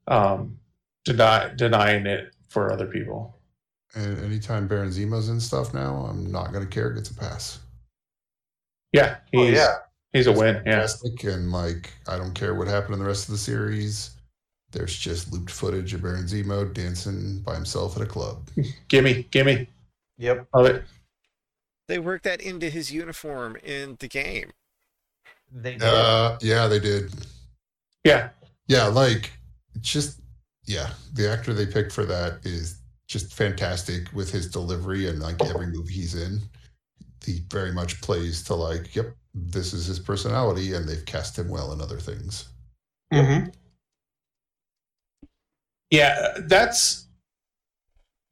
um, 0.09 0.59
deny, 1.05 1.53
denying 1.55 2.07
it 2.07 2.33
for 2.49 2.73
other 2.73 2.87
people. 2.87 3.38
And 3.95 4.19
anytime 4.19 4.67
Baron 4.67 4.89
Zemo's 4.89 5.29
in 5.29 5.39
stuff 5.39 5.73
now, 5.73 6.05
I'm 6.09 6.31
not 6.31 6.51
going 6.53 6.63
to 6.63 6.69
care. 6.69 6.91
Gets 6.91 7.09
a 7.09 7.15
pass. 7.15 7.59
Yeah, 8.93 9.17
he's 9.31 9.41
Oh, 9.41 9.51
yeah. 9.51 9.75
he's 10.13 10.27
a 10.27 10.31
win. 10.31 10.55
Yeah, 10.65 10.85
Fantastic, 10.85 11.23
and 11.23 11.51
like 11.51 11.91
I 12.07 12.17
don't 12.17 12.33
care 12.33 12.55
what 12.55 12.67
happened 12.67 12.93
in 12.93 12.99
the 12.99 13.05
rest 13.05 13.25
of 13.27 13.31
the 13.31 13.37
series. 13.37 14.11
There's 14.71 14.95
just 14.97 15.31
looped 15.33 15.49
footage 15.49 15.93
of 15.95 16.03
Baron 16.03 16.25
Zemo 16.25 16.71
dancing 16.71 17.39
by 17.39 17.55
himself 17.55 17.95
at 17.95 18.03
a 18.03 18.05
club. 18.05 18.47
gimme, 18.87 19.23
gimme, 19.31 19.67
Yep. 20.17 20.47
love 20.53 20.65
it. 20.67 20.83
They 21.87 21.97
worked 21.97 22.25
that 22.25 22.41
into 22.41 22.69
his 22.69 22.91
uniform 22.91 23.55
in 23.63 23.97
the 23.99 24.07
game. 24.07 24.51
They 25.51 25.73
did. 25.73 25.81
Uh, 25.83 26.37
yeah, 26.41 26.67
they 26.67 26.79
did. 26.79 27.11
Yeah, 28.03 28.29
Yeah, 28.67 28.85
like 28.85 29.31
it's 29.73 29.91
just 29.91 30.19
yeah, 30.65 30.91
the 31.13 31.27
actor 31.31 31.53
they 31.53 31.65
picked 31.65 31.91
for 31.91 32.05
that 32.05 32.45
is 32.45 32.78
just 33.09 33.33
fantastic 33.33 34.13
with 34.13 34.31
his 34.31 34.49
delivery 34.49 35.09
and 35.09 35.19
like 35.19 35.43
every 35.43 35.65
movie 35.65 35.93
he's 35.93 36.13
in. 36.13 36.39
He 37.25 37.41
very 37.49 37.73
much 37.73 37.99
plays 38.01 38.43
to 38.43 38.53
like, 38.55 38.95
yep, 38.95 39.13
this 39.33 39.73
is 39.73 39.87
his 39.87 39.99
personality, 39.99 40.73
and 40.73 40.87
they've 40.87 41.05
cast 41.05 41.37
him 41.37 41.49
well 41.49 41.73
in 41.73 41.81
other 41.81 41.99
things. 41.99 42.47
hmm 43.11 43.45
Yeah, 45.89 46.37
that's 46.45 47.07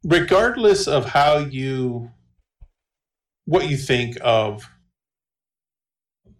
regardless 0.03 0.87
of 0.87 1.05
how 1.05 1.39
you 1.39 2.11
what 3.45 3.67
you 3.69 3.77
think 3.77 4.17
of 4.21 4.69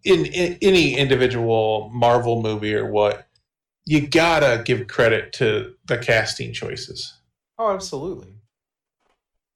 in, 0.03 0.26
in 0.26 0.57
any 0.61 0.95
individual 0.95 1.89
Marvel 1.93 2.41
movie 2.41 2.76
or 2.76 2.89
what 2.89 3.27
you 3.85 4.07
gotta 4.07 4.61
give 4.64 4.88
credit 4.88 5.34
to 5.34 5.73
the 5.88 5.97
casting 5.97 6.53
choices. 6.53 7.16
Oh, 7.58 7.72
absolutely. 7.74 8.34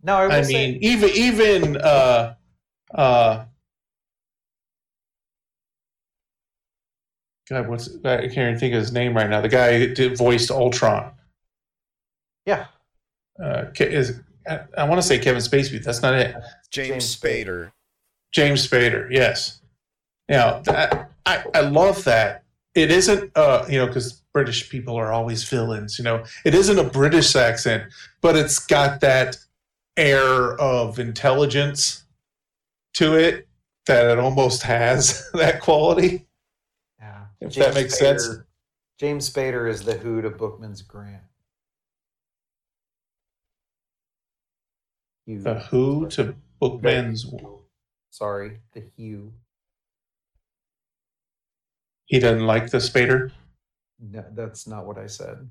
No, 0.04 0.16
I 0.16 0.26
will 0.26 0.32
I 0.34 0.42
say, 0.42 0.72
mean, 0.72 0.80
even 0.84 1.10
even 1.12 1.78
uh, 1.78 2.36
uh, 2.94 3.46
God, 7.50 7.68
what's 7.68 7.90
I 8.04 8.22
can't 8.22 8.38
even 8.38 8.58
think 8.58 8.74
of 8.74 8.80
his 8.80 8.92
name 8.92 9.16
right 9.16 9.30
now. 9.30 9.42
The 9.42 9.50
guy 9.50 9.78
who 9.78 9.94
did 9.94 10.18
voiced 10.18 10.50
Ultron. 10.50 11.12
yeah, 12.46 12.68
uh, 13.44 13.66
is 13.80 14.20
I, 14.50 14.62
I 14.78 14.84
want 14.86 15.00
to 15.02 15.08
say 15.08 15.20
Kevin 15.20 15.42
Spacey. 15.42 15.74
but 15.74 15.84
That's 15.84 16.02
not 16.02 16.16
it. 16.16 16.36
James, 16.72 16.90
James 16.90 17.16
Spader. 17.16 17.46
Spader. 17.46 17.72
James 18.32 18.68
Spader. 18.68 19.08
Yes. 19.12 19.62
Now 20.30 20.60
that 20.62 21.12
I 21.26 21.44
I 21.54 21.60
love 21.62 22.04
that. 22.06 22.44
It 22.74 22.92
isn't 22.92 23.32
uh 23.36 23.66
you 23.70 23.78
know 23.78 23.88
because 23.88 24.14
British 24.34 24.70
people 24.70 24.96
are 24.96 25.12
always 25.12 25.44
villains. 25.44 25.98
You 25.98 26.06
know 26.06 26.24
it 26.46 26.56
isn't 26.56 26.80
a 26.80 26.84
British 26.84 27.36
accent, 27.36 27.92
but 28.22 28.36
it's 28.36 28.60
got 28.60 29.02
that 29.02 29.38
air 29.98 30.60
of 30.60 31.00
intelligence 31.00 32.04
to 32.94 33.16
it 33.16 33.48
that 33.86 34.10
it 34.10 34.20
almost 34.20 34.64
has 34.64 35.30
that 35.34 35.60
quality. 35.62 36.28
yeah. 37.00 37.26
If 37.40 37.56
that 37.56 37.74
makes 37.74 37.98
sense. 37.98 38.28
James 39.00 39.28
Spader 39.28 39.68
is 39.68 39.82
the 39.82 39.96
Who 39.96 40.22
to 40.22 40.30
Bookman's 40.30 40.84
Grant. 40.84 41.24
Hugh. 45.26 45.42
The 45.42 45.56
Who 45.56 46.08
to 46.10 46.36
Bookman's. 46.60 47.26
Sorry, 48.12 48.60
the 48.74 48.84
Hugh. 48.96 49.34
He 52.12 52.20
doesn't 52.20 52.46
like 52.46 52.70
the 52.70 52.80
Spader. 52.80 53.32
No, 53.98 54.26
that's 54.34 54.68
not 54.68 54.86
what 54.86 54.98
I 54.98 55.08
said. 55.08 55.50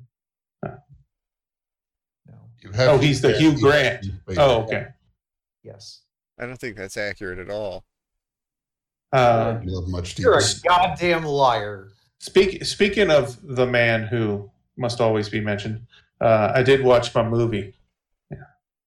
Huh. 0.62 0.76
No. 2.26 2.34
You 2.60 2.70
have 2.72 2.88
Oh, 2.90 2.98
he's 2.98 3.22
the 3.22 3.32
Hugh 3.32 3.58
Grant. 3.58 4.04
Oh, 4.36 4.64
okay. 4.64 4.88
Yes. 5.62 6.02
I 6.38 6.44
don't 6.44 6.58
think 6.60 6.76
that's 6.76 6.98
accurate 6.98 7.38
at 7.38 7.48
all. 7.48 7.86
Uh, 9.10 9.58
You 9.64 9.70
love 9.70 9.88
much 9.88 10.18
You're 10.18 10.36
a 10.36 10.42
deeper. 10.42 10.60
goddamn 10.68 11.24
liar. 11.24 11.88
Speak, 12.18 12.62
speaking 12.66 13.10
of 13.10 13.38
the 13.42 13.66
man 13.66 14.06
who 14.06 14.50
must 14.76 15.00
always 15.00 15.30
be 15.30 15.40
mentioned, 15.40 15.86
uh, 16.20 16.52
I 16.54 16.62
did 16.62 16.84
watch 16.84 17.14
my 17.14 17.26
movie. 17.26 17.72
Yeah. 18.30 18.36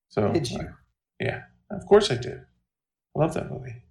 So 0.09 0.31
Did 0.31 0.51
you? 0.51 0.59
uh, 1.27 1.39
of 1.71 1.87
course 1.87 2.11
I 2.11 2.17
did. 2.17 2.45
I 3.15 3.19
love 3.19 3.33
that 3.33 3.49
movie. 3.49 3.81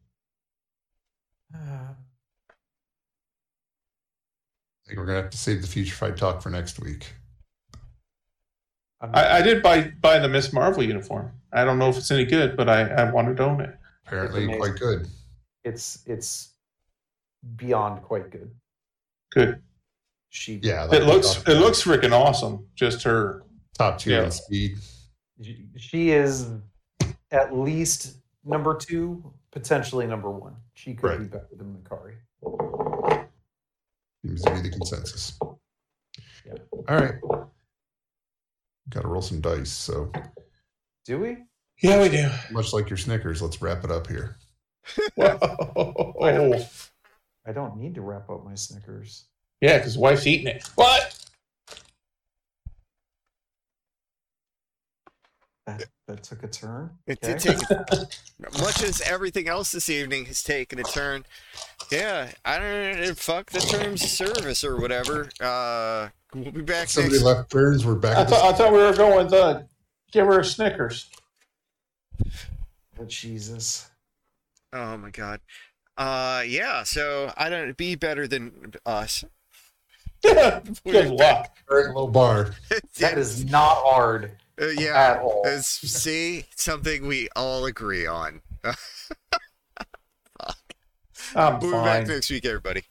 Think 4.93 5.01
we're 5.01 5.07
gonna 5.07 5.23
have 5.23 5.31
to 5.31 5.39
save 5.39 5.63
the 5.63 5.67
future 5.69 5.95
fight 5.95 6.19
talk 6.19 6.43
for 6.43 6.51
next 6.51 6.79
week. 6.79 7.15
I'm 9.01 9.09
I, 9.15 9.37
I 9.39 9.41
did 9.43 9.63
buy 9.63 9.91
buy 10.03 10.19
the 10.19 10.29
Miss 10.29 10.53
Marvel 10.53 10.83
uniform. 10.83 11.33
I 11.51 11.65
don't 11.65 11.79
know 11.79 11.89
if 11.89 11.97
it's 11.97 12.11
any 12.11 12.27
good, 12.27 12.59
but 12.59 12.69
I, 12.69 12.83
I 12.89 13.11
wanted 13.11 13.39
to 13.39 13.45
own 13.45 13.63
it. 13.63 13.75
Apparently, 14.07 14.55
quite 14.59 14.79
good. 14.79 15.09
it's 15.65 16.03
it's 16.05 16.51
beyond 17.57 18.03
quite 18.03 18.29
good. 18.31 18.51
Good. 19.31 19.63
She 20.29 20.61
Yeah, 20.63 20.87
It 20.93 21.05
looks 21.05 21.43
it 21.49 21.55
looks 21.55 21.83
freaking 21.83 22.13
awesome. 22.13 22.67
Just 22.75 23.03
her. 23.05 23.45
top 23.73 23.99
tier 23.99 24.25
yeah. 24.25 24.29
speed. 24.29 24.77
she- 25.41 25.65
she 25.79 26.11
is 26.11 26.51
at 27.31 27.57
least 27.57 28.19
number 28.45 28.77
two, 28.77 29.33
potentially 29.53 30.07
number 30.07 30.31
one. 30.31 30.55
She 30.75 30.93
could 30.93 31.19
be 31.19 31.25
better 31.25 31.49
than 31.57 31.79
Makkari. 31.83 32.17
Seems 34.25 34.43
to 34.43 34.51
be 34.55 34.61
the 34.61 34.71
consensus. 34.71 35.39
Yeah. 36.47 36.55
All 36.89 36.97
right. 36.97 37.15
Got 38.91 39.03
to 39.03 39.09
roll 39.09 39.23
some 39.23 39.41
dice. 39.41 39.71
So, 39.71 40.13
do 41.05 41.19
we? 41.19 41.39
Yeah, 41.83 42.01
we 42.01 42.09
do. 42.09 42.29
Much 42.51 42.73
like 42.73 42.89
your 42.89 42.97
Snickers, 42.97 43.43
let's 43.43 43.61
wrap 43.61 43.85
it 43.85 43.91
up 43.91 44.07
here. 44.07 44.37
I, 45.21 46.33
don't, 46.33 46.67
I 47.47 47.53
don't 47.53 47.77
need 47.77 47.95
to 47.97 48.03
wrap 48.03 48.31
up 48.31 48.45
my 48.45 48.55
Snickers. 48.55 49.27
Yeah, 49.61 49.79
because 49.79 49.99
wife's 49.99 50.27
eating 50.27 50.49
it. 50.49 50.69
What? 50.75 51.19
That, 55.67 55.85
that 56.09 56.23
took 56.25 56.43
a 56.43 56.49
turn. 56.49 56.91
It 57.07 57.19
okay. 57.23 57.39
did 57.39 57.59
take 57.59 57.71
a, 57.71 58.07
much 58.61 58.83
as 58.83 59.01
everything 59.03 59.49
else 59.49 59.71
this 59.73 59.89
evening 59.89 60.25
has 60.27 60.43
taken 60.43 60.81
a 60.81 60.83
turn. 60.83 61.25
Yeah, 61.93 62.31
I 62.45 62.59
don't 62.59 63.01
know. 63.01 63.15
Fuck 63.15 63.51
the 63.51 63.61
terms 63.61 64.03
of 64.03 64.09
service 64.09 64.65
or 64.65 64.81
whatever. 64.81 65.29
Uh, 65.41 66.09
we'll 66.35 66.51
be 66.51 66.63
back 66.63 66.89
Somebody 66.89 67.17
next. 67.17 67.25
left 67.25 67.51
Burns. 67.51 67.85
We're 67.85 67.97
back. 67.97 68.17
I 68.17 68.21
at 68.23 68.29
the- 68.29 68.35
thought 68.37 68.55
I 68.55 68.57
thought 68.57 68.73
we 68.73 68.79
were 68.79 68.95
going 68.95 69.25
with 69.27 69.35
uh, 69.35 69.63
give 70.11 70.27
her 70.27 70.41
a 70.41 70.45
Snickers. 70.45 71.11
Oh, 72.99 73.05
Jesus. 73.07 73.91
Oh 74.73 74.97
my 74.97 75.11
god. 75.11 75.41
Uh, 75.99 76.43
yeah. 76.47 76.83
So 76.85 77.31
I 77.37 77.51
don't 77.51 77.77
be 77.77 77.95
better 77.95 78.27
than 78.27 78.73
us. 78.87 79.23
Good 80.23 81.11
luck. 81.11 81.55
very 81.69 81.93
low 81.93 82.07
bar. 82.07 82.53
That 83.01 83.19
is 83.19 83.45
not 83.45 83.75
hard 83.77 84.31
Uh, 84.61 84.69
yeah. 84.69 85.11
at 85.17 85.19
all. 85.21 85.45
See 85.61 86.45
something 86.57 87.07
we 87.07 87.29
all 87.37 87.67
agree 87.67 88.07
on. 88.07 88.41
I'm 91.35 91.61
we'll 91.61 91.71
be 91.81 91.85
back 91.85 92.07
next 92.07 92.31
week, 92.31 92.45
everybody. 92.45 92.85